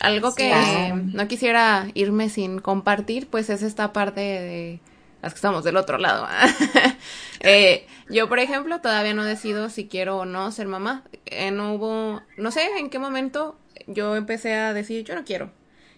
Algo 0.00 0.34
que 0.34 0.92
no 1.12 1.28
quisiera 1.28 1.88
irme 1.94 2.28
sin 2.28 2.60
compartir, 2.60 3.28
pues 3.28 3.50
es 3.50 3.62
esta 3.62 3.92
parte 3.92 4.20
de 4.20 4.80
las 5.22 5.32
que 5.32 5.38
estamos 5.38 5.64
del 5.64 5.76
otro 5.76 5.98
lado. 5.98 6.26
eh, 7.40 7.86
yo, 8.08 8.28
por 8.28 8.38
ejemplo, 8.38 8.80
todavía 8.80 9.14
no 9.14 9.24
decido 9.24 9.70
si 9.70 9.88
quiero 9.88 10.18
o 10.18 10.24
no 10.24 10.52
ser 10.52 10.68
mamá. 10.68 11.04
Eh, 11.26 11.50
no 11.50 11.74
hubo, 11.74 12.22
no 12.36 12.50
sé 12.50 12.62
en 12.78 12.90
qué 12.90 12.98
momento 12.98 13.58
yo 13.86 14.16
empecé 14.16 14.54
a 14.54 14.72
decir 14.72 15.04
yo 15.04 15.14
no 15.14 15.24
quiero. 15.24 15.50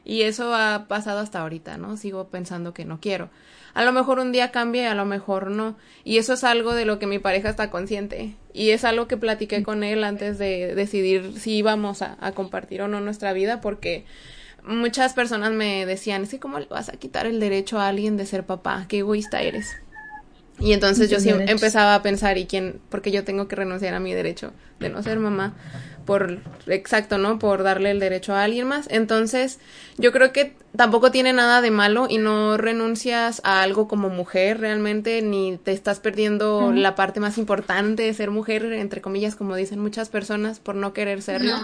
Y 0.05 0.23
eso 0.23 0.55
ha 0.55 0.87
pasado 0.89 1.21
hasta 1.21 1.41
ahorita, 1.41 1.77
¿no? 1.77 1.97
Sigo 1.97 2.29
pensando 2.29 2.73
que 2.73 2.85
no 2.85 3.01
quiero. 3.01 3.29
A 3.75 3.85
lo 3.85 3.93
mejor 3.93 4.19
un 4.19 4.33
día 4.33 4.51
cambie, 4.51 4.87
a 4.87 4.95
lo 4.95 5.05
mejor 5.05 5.51
no. 5.51 5.77
Y 6.05 6.19
eso 6.19 6.33
es 6.33 6.45
algo 6.45 6.75
de 6.75 6.85
lo 6.85 6.99
que 6.99 7.07
mi 7.07 7.19
pareja 7.19 7.49
está 7.49 7.71
consciente. 7.71 8.35
Y 8.53 8.71
es 8.71 8.85
algo 8.85 9.07
que 9.09 9.17
platiqué 9.17 9.63
con 9.63 9.85
él 9.85 10.05
antes 10.05 10.39
de 10.39 10.75
decidir 10.75 11.39
si 11.39 11.53
íbamos 11.57 12.03
a, 12.03 12.17
compartir 12.33 12.83
o 12.83 12.89
no 12.89 13.01
nuestra 13.01 13.33
vida, 13.33 13.61
porque 13.61 14.05
muchas 14.65 15.15
personas 15.15 15.53
me 15.53 15.87
decían, 15.87 16.23
es 16.23 16.31
que 16.31 16.41
cómo 16.41 16.59
le 16.59 16.67
vas 16.67 16.89
a 16.89 16.93
quitar 16.93 17.27
el 17.27 17.41
derecho 17.41 17.79
a 17.79 17.89
alguien 17.89 18.17
de 18.17 18.27
ser 18.27 18.45
papá, 18.45 18.87
qué 18.89 18.99
egoísta 18.99 19.43
eres. 19.43 19.69
Y 20.59 20.75
entonces 20.75 21.09
yo 21.09 21.21
sí 21.21 21.31
empezaba 21.31 21.95
a 21.95 22.03
pensar, 22.03 22.37
¿y 22.37 22.45
quién? 22.45 22.81
Porque 22.91 23.11
yo 23.11 23.25
tengo 23.25 23.49
que 23.49 23.57
renunciar 23.57 23.95
a 23.95 24.01
mi 24.01 24.13
derecho 24.13 24.53
de 24.79 24.91
no 24.91 25.03
ser 25.03 25.19
mamá 25.19 25.55
por, 26.11 26.41
exacto, 26.67 27.19
¿no? 27.19 27.39
Por 27.39 27.63
darle 27.63 27.93
el 27.93 28.01
derecho 28.01 28.35
a 28.35 28.43
alguien 28.43 28.67
más. 28.67 28.89
Entonces, 28.91 29.61
yo 29.97 30.11
creo 30.11 30.33
que 30.33 30.57
tampoco 30.77 31.13
tiene 31.13 31.33
nada 31.33 31.61
de 31.61 31.71
malo 31.71 32.09
y 32.11 32.19
no 32.19 32.57
renuncias 32.57 33.41
a 33.45 33.63
algo 33.63 33.87
como 33.87 34.09
mujer 34.09 34.59
realmente, 34.59 35.23
ni 35.23 35.57
te 35.57 35.71
estás 35.71 36.01
perdiendo 36.01 36.73
la 36.73 36.97
parte 36.97 37.21
más 37.21 37.39
importante 37.39 38.03
de 38.03 38.13
ser 38.13 38.33
mujer, 38.33 38.65
entre 38.73 39.01
comillas, 39.01 39.37
como 39.37 39.55
dicen 39.55 39.79
muchas 39.79 40.09
personas, 40.09 40.59
por 40.59 40.75
no 40.75 40.93
querer 40.93 41.23
serlo. 41.23 41.55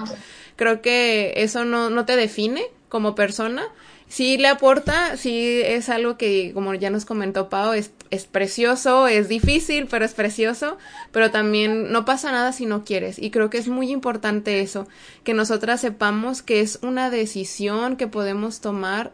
Creo 0.54 0.80
que 0.80 1.32
eso 1.38 1.64
no, 1.64 1.90
no 1.90 2.04
te 2.04 2.14
define 2.14 2.62
como 2.88 3.16
persona 3.16 3.64
sí 4.08 4.38
le 4.38 4.48
aporta, 4.48 5.16
sí 5.16 5.60
es 5.64 5.88
algo 5.88 6.16
que, 6.16 6.52
como 6.54 6.74
ya 6.74 6.90
nos 6.90 7.04
comentó 7.04 7.48
Pau, 7.48 7.72
es, 7.72 7.90
es 8.10 8.26
precioso, 8.26 9.08
es 9.08 9.28
difícil, 9.28 9.86
pero 9.86 10.04
es 10.04 10.14
precioso, 10.14 10.78
pero 11.12 11.30
también 11.30 11.92
no 11.92 12.04
pasa 12.04 12.32
nada 12.32 12.52
si 12.52 12.66
no 12.66 12.84
quieres. 12.84 13.18
Y 13.18 13.30
creo 13.30 13.50
que 13.50 13.58
es 13.58 13.68
muy 13.68 13.90
importante 13.90 14.60
eso, 14.60 14.86
que 15.24 15.34
nosotras 15.34 15.80
sepamos 15.80 16.42
que 16.42 16.60
es 16.60 16.78
una 16.82 17.10
decisión 17.10 17.96
que 17.96 18.06
podemos 18.06 18.60
tomar 18.60 19.12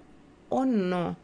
o 0.49 0.65
no. 0.65 1.17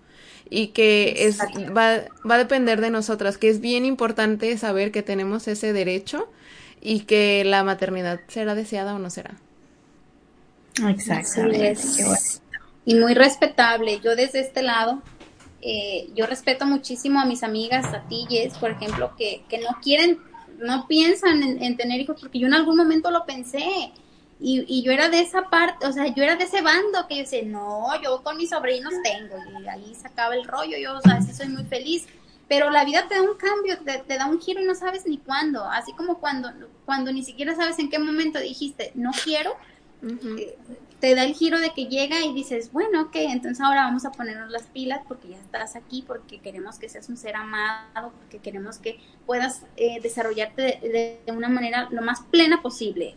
Y 0.51 0.69
que 0.69 1.27
es, 1.27 1.41
va, 1.41 2.05
va 2.29 2.35
a 2.37 2.39
depender 2.39 2.81
de 2.81 2.91
nosotras, 2.91 3.37
que 3.37 3.51
es 3.51 3.61
bien 3.61 3.85
importante 3.85 4.57
saber 4.57 4.91
que 4.91 5.03
tenemos 5.03 5.47
ese 5.47 5.73
derecho 5.73 6.31
y 6.81 7.01
que 7.01 7.45
la 7.45 7.65
maternidad 7.65 8.21
será 8.29 8.55
deseada 8.55 8.95
o 8.95 8.99
no 8.99 9.11
será. 9.11 9.35
Exactamente 10.89 11.77
y 12.89 12.95
muy 12.95 13.13
respetable. 13.13 14.01
Yo 14.03 14.17
desde 14.17 14.41
este 14.41 14.63
lado, 14.63 15.03
eh, 15.61 16.09
yo 16.15 16.27
respeto 16.27 16.67
muchísimo 16.67 17.21
a 17.21 17.25
mis 17.25 17.43
amigas, 17.43 17.87
a 17.93 18.03
ti, 18.09 18.27
Jess, 18.29 18.57
por 18.59 18.71
ejemplo, 18.71 19.15
que, 19.17 19.45
que 19.49 19.59
no 19.59 19.71
quieren, 19.83 20.19
no 20.59 20.87
piensan 20.87 21.43
en, 21.43 21.77
tener 21.77 22.01
hijos, 22.01 22.21
porque 22.21 22.39
yo 22.39 22.47
en 22.47 22.55
algún 22.55 22.77
momento 22.77 23.11
lo 23.11 23.25
pensé. 23.25 23.93
Y, 24.41 24.65
y, 24.69 24.85
yo 24.85 24.93
era 24.93 25.09
de 25.09 25.21
esa 25.21 25.43
parte, 25.51 25.85
o 25.85 25.93
sea, 25.93 26.07
yo 26.15 26.23
era 26.23 26.37
de 26.37 26.45
ese 26.45 26.63
bando 26.63 27.09
que 27.09 27.17
yo 27.17 27.23
decía, 27.23 27.43
no, 27.45 27.89
yo 28.01 28.23
con 28.23 28.37
mis 28.37 28.51
sobrinos 28.51 28.95
tengo, 29.03 29.35
y 29.61 29.67
ahí 29.67 29.93
se 29.97 30.07
acaba 30.07 30.37
el 30.37 30.45
rollo, 30.45 30.79
yo, 30.79 30.97
o 30.97 31.01
sea, 31.01 31.21
sí 31.21 31.33
soy 31.33 31.49
muy 31.49 31.65
feliz. 31.65 32.07
Pero 32.49 32.71
la 32.71 32.85
vida 32.85 33.07
te 33.09 33.17
da 33.17 33.23
un 33.23 33.37
cambio, 33.37 33.79
te, 33.79 34.17
da 34.17 34.27
un 34.27 34.41
giro 34.41 34.63
y 34.63 34.65
no 34.65 34.75
sabes 34.75 35.07
ni 35.07 35.19
cuándo. 35.19 35.65
Así 35.65 35.93
como 35.93 36.19
cuando, 36.19 36.51
cuando 36.87 37.13
ni 37.13 37.23
siquiera 37.23 37.55
sabes 37.55 37.79
en 37.79 37.91
qué 37.91 37.99
momento 37.99 38.39
dijiste, 38.39 38.91
no 38.95 39.11
quiero, 39.23 39.55
te 41.01 41.15
da 41.15 41.25
el 41.25 41.35
giro 41.35 41.61
de 41.61 41.71
que 41.71 41.87
llega 41.87 42.25
y 42.25 42.35
dices, 42.35 42.73
bueno, 42.73 43.03
ok, 43.03 43.17
entonces 43.17 43.61
ahora 43.61 43.85
vamos 43.85 44.05
a 44.05 44.11
ponernos 44.11 44.51
las 44.51 44.65
pilas 44.65 45.01
porque 45.07 45.29
ya 45.29 45.37
estás 45.37 45.77
aquí, 45.77 46.03
porque 46.07 46.39
queremos 46.41 46.79
que 46.79 46.89
seas 46.89 47.09
un 47.09 47.17
ser 47.17 47.37
amado, 47.37 48.13
porque 48.19 48.39
queremos 48.39 48.79
que 48.79 48.99
puedas 49.25 49.63
eh, 49.77 50.01
desarrollarte 50.03 50.63
de, 50.63 51.33
una 51.33 51.49
manera 51.49 51.89
lo 51.91 52.03
más 52.03 52.23
plena 52.23 52.63
posible, 52.63 53.17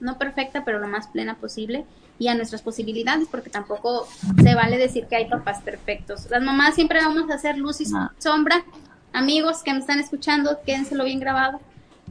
no 0.00 0.18
perfecta, 0.18 0.64
pero 0.64 0.78
lo 0.78 0.88
más 0.88 1.08
plena 1.08 1.36
posible 1.36 1.86
y 2.18 2.28
a 2.28 2.34
nuestras 2.34 2.60
posibilidades, 2.60 3.26
porque 3.30 3.48
tampoco 3.48 4.06
se 4.42 4.54
vale 4.54 4.76
decir 4.76 5.06
que 5.06 5.16
hay 5.16 5.28
papás 5.28 5.62
perfectos. 5.62 6.28
Las 6.30 6.42
mamás 6.42 6.74
siempre 6.74 7.00
vamos 7.00 7.30
a 7.30 7.34
hacer 7.34 7.56
luz 7.56 7.80
y 7.80 7.86
ah. 7.94 8.12
sombra. 8.18 8.64
Amigos 9.12 9.62
que 9.62 9.72
me 9.72 9.78
están 9.78 9.98
escuchando, 9.98 10.58
quédenselo 10.66 11.04
bien 11.04 11.20
grabado. 11.20 11.60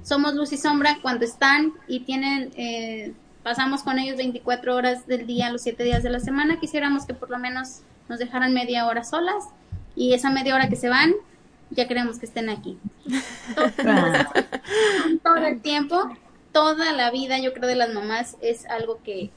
Somos 0.02 0.34
luz 0.34 0.52
y 0.54 0.58
sombra 0.58 0.98
cuando 1.02 1.24
están 1.24 1.74
y 1.88 2.00
tienen... 2.00 2.52
Eh, 2.58 3.14
pasamos 3.44 3.84
con 3.84 4.00
ellos 4.00 4.18
24 4.18 4.76
horas 4.76 5.06
del 5.06 5.28
día, 5.28 5.52
los 5.52 5.62
7 5.62 5.84
días 5.84 6.02
de 6.02 6.10
la 6.10 6.20
semana, 6.20 6.60
quisiéramos 6.60 7.06
que 7.06 7.14
por 7.14 7.30
lo 7.30 7.38
menos 7.38 7.82
nos 8.10 8.20
dejaran 8.20 8.54
media 8.54 8.86
hora 8.88 9.04
solas 9.04 9.46
y 9.96 10.14
esa 10.14 10.30
media 10.30 10.56
hora 10.56 10.70
que 10.70 10.76
se 10.76 10.90
van, 10.90 11.14
ya 11.70 11.88
queremos 11.88 12.20
que 12.20 12.26
estén 12.26 12.50
aquí. 12.50 12.78
Todo 15.24 15.38
el 15.38 15.62
tiempo, 15.62 16.10
toda 16.52 16.94
la 16.94 17.12
vida, 17.12 17.40
yo 17.40 17.54
creo, 17.54 17.68
de 17.68 17.76
las 17.76 17.94
mamás 17.94 18.38
es 18.42 18.66
algo 18.68 19.02
que, 19.04 19.32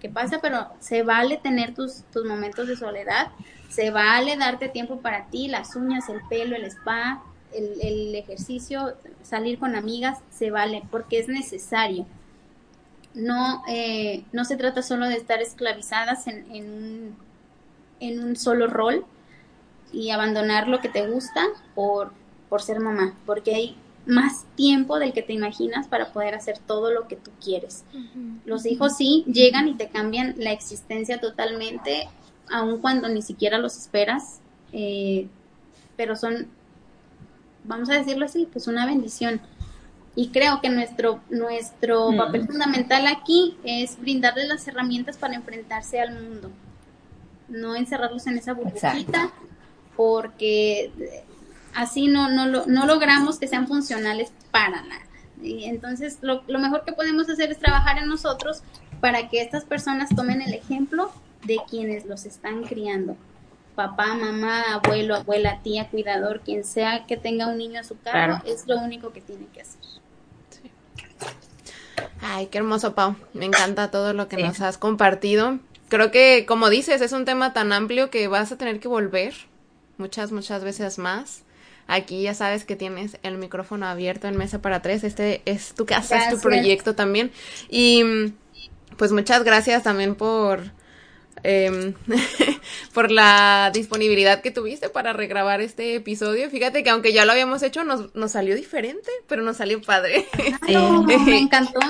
que, 0.00 0.08
pasa, 0.08 0.40
pero 0.42 0.68
se 0.80 1.02
vale 1.02 1.38
tener 1.38 1.74
tus, 1.74 2.02
tus 2.12 2.24
momentos 2.24 2.68
de 2.68 2.76
soledad, 2.76 3.28
se 3.68 3.90
vale 3.90 4.36
darte 4.36 4.68
tiempo 4.68 5.00
para 5.00 5.26
ti, 5.26 5.48
las 5.48 5.76
uñas, 5.76 6.08
el 6.08 6.20
pelo, 6.28 6.56
el 6.56 6.64
spa, 6.64 7.22
el, 7.54 7.80
el 7.80 8.14
ejercicio, 8.14 8.96
salir 9.22 9.58
con 9.58 9.76
amigas, 9.76 10.18
se 10.30 10.50
vale, 10.50 10.82
porque 10.90 11.20
es 11.20 11.28
necesario 11.28 12.06
no, 13.14 13.62
eh, 13.68 14.24
no 14.32 14.44
se 14.44 14.56
trata 14.56 14.82
solo 14.82 15.06
de 15.08 15.16
estar 15.16 15.40
esclavizadas 15.40 16.26
en, 16.26 16.46
en, 16.54 16.70
un, 16.72 17.16
en 18.00 18.22
un 18.22 18.36
solo 18.36 18.66
rol 18.66 19.04
y 19.92 20.10
abandonar 20.10 20.68
lo 20.68 20.80
que 20.80 20.88
te 20.88 21.08
gusta 21.08 21.44
por, 21.74 22.12
por 22.48 22.62
ser 22.62 22.80
mamá, 22.80 23.14
porque 23.26 23.54
hay 23.54 23.76
más 24.06 24.46
tiempo 24.54 24.98
del 24.98 25.12
que 25.12 25.22
te 25.22 25.32
imaginas 25.32 25.86
para 25.86 26.12
poder 26.12 26.34
hacer 26.34 26.58
todo 26.58 26.90
lo 26.90 27.06
que 27.06 27.16
tú 27.16 27.30
quieres. 27.42 27.84
Los 28.44 28.66
hijos 28.66 28.96
sí 28.96 29.24
llegan 29.26 29.68
y 29.68 29.74
te 29.74 29.88
cambian 29.88 30.34
la 30.38 30.52
existencia 30.52 31.20
totalmente, 31.20 32.08
aun 32.50 32.80
cuando 32.80 33.08
ni 33.08 33.22
siquiera 33.22 33.58
los 33.58 33.76
esperas, 33.76 34.40
eh, 34.72 35.28
pero 35.96 36.16
son, 36.16 36.48
vamos 37.64 37.90
a 37.90 37.94
decirlo 37.94 38.24
así, 38.24 38.48
pues 38.50 38.66
una 38.66 38.86
bendición. 38.86 39.40
Y 40.16 40.28
creo 40.30 40.60
que 40.60 40.68
nuestro, 40.68 41.20
nuestro 41.30 42.10
mm. 42.10 42.16
papel 42.16 42.46
fundamental 42.46 43.06
aquí 43.06 43.56
es 43.64 43.98
brindarles 44.00 44.48
las 44.48 44.66
herramientas 44.66 45.16
para 45.16 45.34
enfrentarse 45.34 46.00
al 46.00 46.12
mundo, 46.12 46.50
no 47.48 47.76
encerrarlos 47.76 48.26
en 48.26 48.38
esa 48.38 48.52
burbujita, 48.52 49.30
porque 49.96 50.90
así 51.74 52.08
no, 52.08 52.28
no, 52.28 52.46
no 52.66 52.86
logramos 52.86 53.38
que 53.38 53.46
sean 53.46 53.68
funcionales 53.68 54.32
para 54.50 54.82
nada. 54.82 55.02
Y 55.42 55.64
entonces 55.64 56.18
lo, 56.22 56.42
lo 56.48 56.58
mejor 56.58 56.84
que 56.84 56.92
podemos 56.92 57.28
hacer 57.28 57.50
es 57.50 57.58
trabajar 57.58 57.98
en 57.98 58.08
nosotros 58.08 58.62
para 59.00 59.28
que 59.28 59.40
estas 59.40 59.64
personas 59.64 60.10
tomen 60.14 60.42
el 60.42 60.54
ejemplo 60.54 61.10
de 61.44 61.58
quienes 61.68 62.04
los 62.06 62.26
están 62.26 62.64
criando. 62.64 63.16
Papá, 63.74 64.14
mamá, 64.14 64.62
abuelo, 64.74 65.14
abuela, 65.14 65.60
tía, 65.62 65.88
cuidador, 65.88 66.40
quien 66.40 66.64
sea 66.64 67.06
que 67.06 67.16
tenga 67.16 67.46
un 67.46 67.56
niño 67.56 67.80
a 67.80 67.84
su 67.84 67.98
cargo, 67.98 68.42
es 68.44 68.66
lo 68.66 68.78
único 68.78 69.12
que 69.12 69.20
tiene 69.20 69.46
que 69.46 69.62
hacer. 69.62 69.79
Ay, 72.32 72.46
qué 72.46 72.58
hermoso, 72.58 72.94
Pau. 72.94 73.16
Me 73.34 73.44
encanta 73.44 73.90
todo 73.90 74.12
lo 74.12 74.28
que 74.28 74.36
nos 74.36 74.60
has 74.60 74.78
compartido. 74.78 75.58
Creo 75.88 76.12
que, 76.12 76.46
como 76.46 76.70
dices, 76.70 77.00
es 77.00 77.10
un 77.10 77.24
tema 77.24 77.52
tan 77.52 77.72
amplio 77.72 78.08
que 78.08 78.28
vas 78.28 78.52
a 78.52 78.56
tener 78.56 78.78
que 78.78 78.86
volver 78.86 79.34
muchas, 79.98 80.30
muchas 80.30 80.62
veces 80.62 80.98
más. 80.98 81.42
Aquí 81.88 82.22
ya 82.22 82.34
sabes 82.34 82.64
que 82.64 82.76
tienes 82.76 83.18
el 83.24 83.36
micrófono 83.36 83.86
abierto 83.86 84.28
en 84.28 84.36
Mesa 84.36 84.62
para 84.62 84.80
Tres. 84.80 85.02
Este 85.02 85.42
es 85.44 85.74
tu 85.74 85.86
casa, 85.86 86.28
es 86.28 86.34
tu 86.36 86.40
proyecto 86.40 86.94
también. 86.94 87.32
Y 87.68 88.04
pues 88.96 89.10
muchas 89.10 89.42
gracias 89.42 89.82
también 89.82 90.14
por 90.14 90.70
eh, 91.42 91.94
por 92.94 93.10
la 93.10 93.70
disponibilidad 93.72 94.42
que 94.42 94.50
tuviste 94.50 94.88
para 94.88 95.12
regrabar 95.12 95.60
este 95.60 95.94
episodio. 95.94 96.50
Fíjate 96.50 96.82
que 96.82 96.90
aunque 96.90 97.12
ya 97.12 97.24
lo 97.24 97.32
habíamos 97.32 97.62
hecho, 97.62 97.84
nos, 97.84 98.14
nos 98.14 98.32
salió 98.32 98.54
diferente, 98.54 99.10
pero 99.26 99.42
nos 99.42 99.56
salió 99.56 99.80
padre. 99.80 100.26
me 101.26 101.38
encantó. 101.38 101.80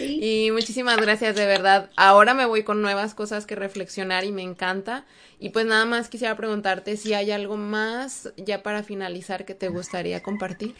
Y 0.00 0.50
muchísimas 0.52 0.96
gracias, 0.96 1.36
de 1.36 1.46
verdad. 1.46 1.90
Ahora 1.96 2.34
me 2.34 2.46
voy 2.46 2.62
con 2.62 2.82
nuevas 2.82 3.14
cosas 3.14 3.46
que 3.46 3.54
reflexionar 3.54 4.24
y 4.24 4.32
me 4.32 4.42
encanta. 4.42 5.04
Y 5.38 5.50
pues 5.50 5.66
nada 5.66 5.84
más 5.84 6.08
quisiera 6.08 6.36
preguntarte 6.36 6.96
si 6.96 7.12
hay 7.14 7.30
algo 7.30 7.56
más 7.56 8.32
ya 8.36 8.62
para 8.62 8.82
finalizar 8.82 9.44
que 9.44 9.54
te 9.54 9.68
gustaría 9.68 10.22
compartir. 10.22 10.74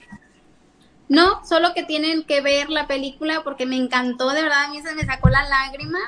No, 1.08 1.44
solo 1.46 1.72
que 1.74 1.84
tienen 1.84 2.24
que 2.24 2.40
ver 2.40 2.68
la 2.70 2.88
película 2.88 3.42
porque 3.44 3.64
me 3.64 3.76
encantó, 3.76 4.30
de 4.30 4.42
verdad, 4.42 4.64
a 4.64 4.70
mí 4.70 4.82
se 4.82 4.94
me 4.94 5.04
sacó 5.04 5.28
la 5.28 5.48
lágrima 5.48 5.98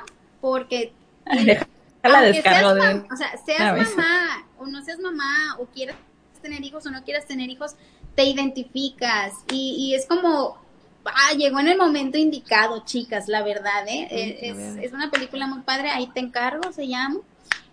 porque 0.40 0.92
la 2.08 2.22
descargo 2.22 2.74
de... 2.74 3.04
O 3.12 3.16
sea, 3.16 3.36
seas 3.44 3.96
mamá 3.96 4.46
o 4.58 4.66
no 4.66 4.82
seas 4.82 4.98
mamá 4.98 5.56
o 5.58 5.66
quieras 5.66 5.96
tener 6.42 6.64
hijos 6.64 6.86
o 6.86 6.90
no 6.90 7.02
quieras 7.04 7.26
tener 7.26 7.50
hijos, 7.50 7.74
te 8.14 8.24
identificas 8.24 9.34
y, 9.52 9.76
y 9.78 9.94
es 9.94 10.06
como, 10.06 10.58
ah, 11.04 11.32
llegó 11.36 11.60
en 11.60 11.68
el 11.68 11.78
momento 11.78 12.18
indicado, 12.18 12.84
chicas, 12.84 13.28
la 13.28 13.42
verdad, 13.42 13.86
¿eh? 13.86 14.08
es, 14.40 14.84
es, 14.84 14.92
una 14.92 15.10
película 15.10 15.46
muy 15.46 15.60
padre, 15.62 15.90
ahí 15.90 16.08
te 16.08 16.20
encargo, 16.20 16.72
se 16.72 16.86
llama. 16.86 17.20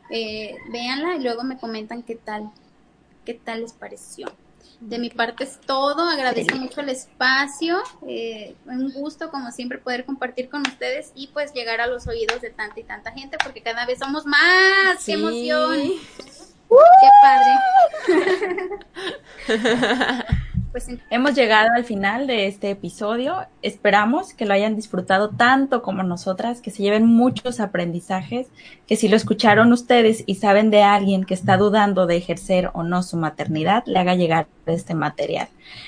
Eh, 0.10 0.56
véanla 0.72 1.16
y 1.16 1.24
luego 1.24 1.44
me 1.44 1.58
comentan 1.58 2.04
qué 2.04 2.16
tal, 2.16 2.52
qué 3.26 3.34
tal 3.34 3.62
les 3.62 3.74
pareció. 3.74 4.28
De 4.80 5.00
mi 5.00 5.10
parte 5.10 5.46
es 5.46 5.60
todo, 5.66 6.10
agradezco 6.10 6.58
mucho 6.58 6.82
el 6.82 6.90
espacio, 6.90 7.82
eh, 8.08 8.56
un 8.66 8.92
gusto 8.92 9.32
como 9.32 9.52
siempre 9.52 9.78
poder 9.78 10.06
compartir 10.06 10.50
con 10.50 10.62
ustedes 10.62 11.12
y 11.16 11.28
pues 11.28 11.54
llegar 11.54 11.82
a 11.82 11.88
los 11.88 12.08
oídos 12.08 12.42
de 12.42 12.50
tanta 12.50 12.80
y 12.80 12.84
tanta 12.84 13.12
gente 13.12 13.38
porque 13.44 13.62
cada 13.62 13.86
vez 13.86 14.00
somos 14.00 14.26
más, 14.26 15.04
qué 15.06 15.14
emoción, 15.14 15.80
qué 16.70 17.10
padre. 17.22 17.54
Pues 20.76 20.90
hemos 21.10 21.36
llegado 21.36 21.70
al 21.74 21.86
final 21.86 22.28
de 22.28 22.48
este 22.48 22.70
episodio. 22.70 23.48
Esperamos 23.62 24.34
que 24.34 24.46
lo 24.46 24.54
hayan 24.54 24.76
disfrutado 24.76 25.30
tanto 25.30 25.82
como 25.82 26.04
nosotras, 26.04 26.60
que 26.60 26.70
se 26.70 26.84
lleven 26.84 27.06
muchos 27.06 27.62
aprendizajes, 27.62 28.48
que 28.86 28.98
si 28.98 29.08
lo 29.08 29.16
escucharon 29.16 29.72
ustedes 29.72 30.26
y 30.26 30.36
saben 30.36 30.72
de 30.72 30.84
alguien 30.84 31.24
que 31.24 31.34
está 31.34 31.56
dudando 31.56 32.08
de 32.08 32.18
ejercer 32.18 32.72
o 32.74 32.84
no 32.84 33.04
su 33.04 33.16
maternidad, 33.16 33.86
le 33.86 34.00
haga 34.00 34.16
llegar 34.16 34.48
este 34.66 34.96
material. 34.96 35.48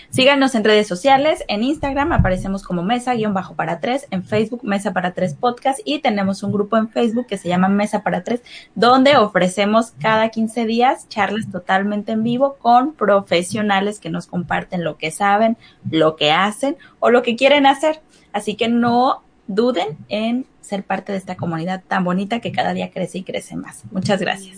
Síganos 0.09 0.55
en 0.55 0.63
redes 0.63 0.87
sociales, 0.87 1.43
en 1.47 1.63
Instagram 1.63 2.11
aparecemos 2.11 2.63
como 2.63 2.83
Mesa-Bajo 2.83 3.55
para 3.55 3.79
Tres, 3.79 4.07
en 4.11 4.23
Facebook 4.23 4.63
Mesa 4.63 4.93
para 4.93 5.13
Tres 5.13 5.33
Podcast 5.33 5.79
y 5.83 5.99
tenemos 5.99 6.43
un 6.43 6.51
grupo 6.51 6.77
en 6.77 6.89
Facebook 6.89 7.27
que 7.27 7.37
se 7.37 7.49
llama 7.49 7.67
Mesa 7.67 8.03
para 8.03 8.23
Tres, 8.23 8.41
donde 8.75 9.17
ofrecemos 9.17 9.91
cada 9.99 10.29
15 10.29 10.65
días 10.65 11.07
charlas 11.09 11.51
totalmente 11.51 12.13
en 12.13 12.23
vivo 12.23 12.57
con 12.59 12.93
profesionales 12.93 13.99
que 13.99 14.09
nos 14.09 14.27
comparten 14.27 14.83
lo 14.83 14.97
que 14.97 15.11
saben, 15.11 15.57
lo 15.89 16.15
que 16.15 16.31
hacen 16.31 16.77
o 16.99 17.09
lo 17.09 17.21
que 17.21 17.35
quieren 17.35 17.65
hacer. 17.65 18.01
Así 18.33 18.55
que 18.55 18.67
no 18.67 19.23
duden 19.47 19.97
en 20.09 20.45
ser 20.61 20.83
parte 20.83 21.11
de 21.11 21.17
esta 21.17 21.35
comunidad 21.35 21.83
tan 21.87 22.03
bonita 22.03 22.39
que 22.39 22.51
cada 22.51 22.73
día 22.73 22.91
crece 22.91 23.19
y 23.19 23.23
crece 23.23 23.55
más. 23.55 23.83
Muchas 23.91 24.19
gracias. 24.19 24.57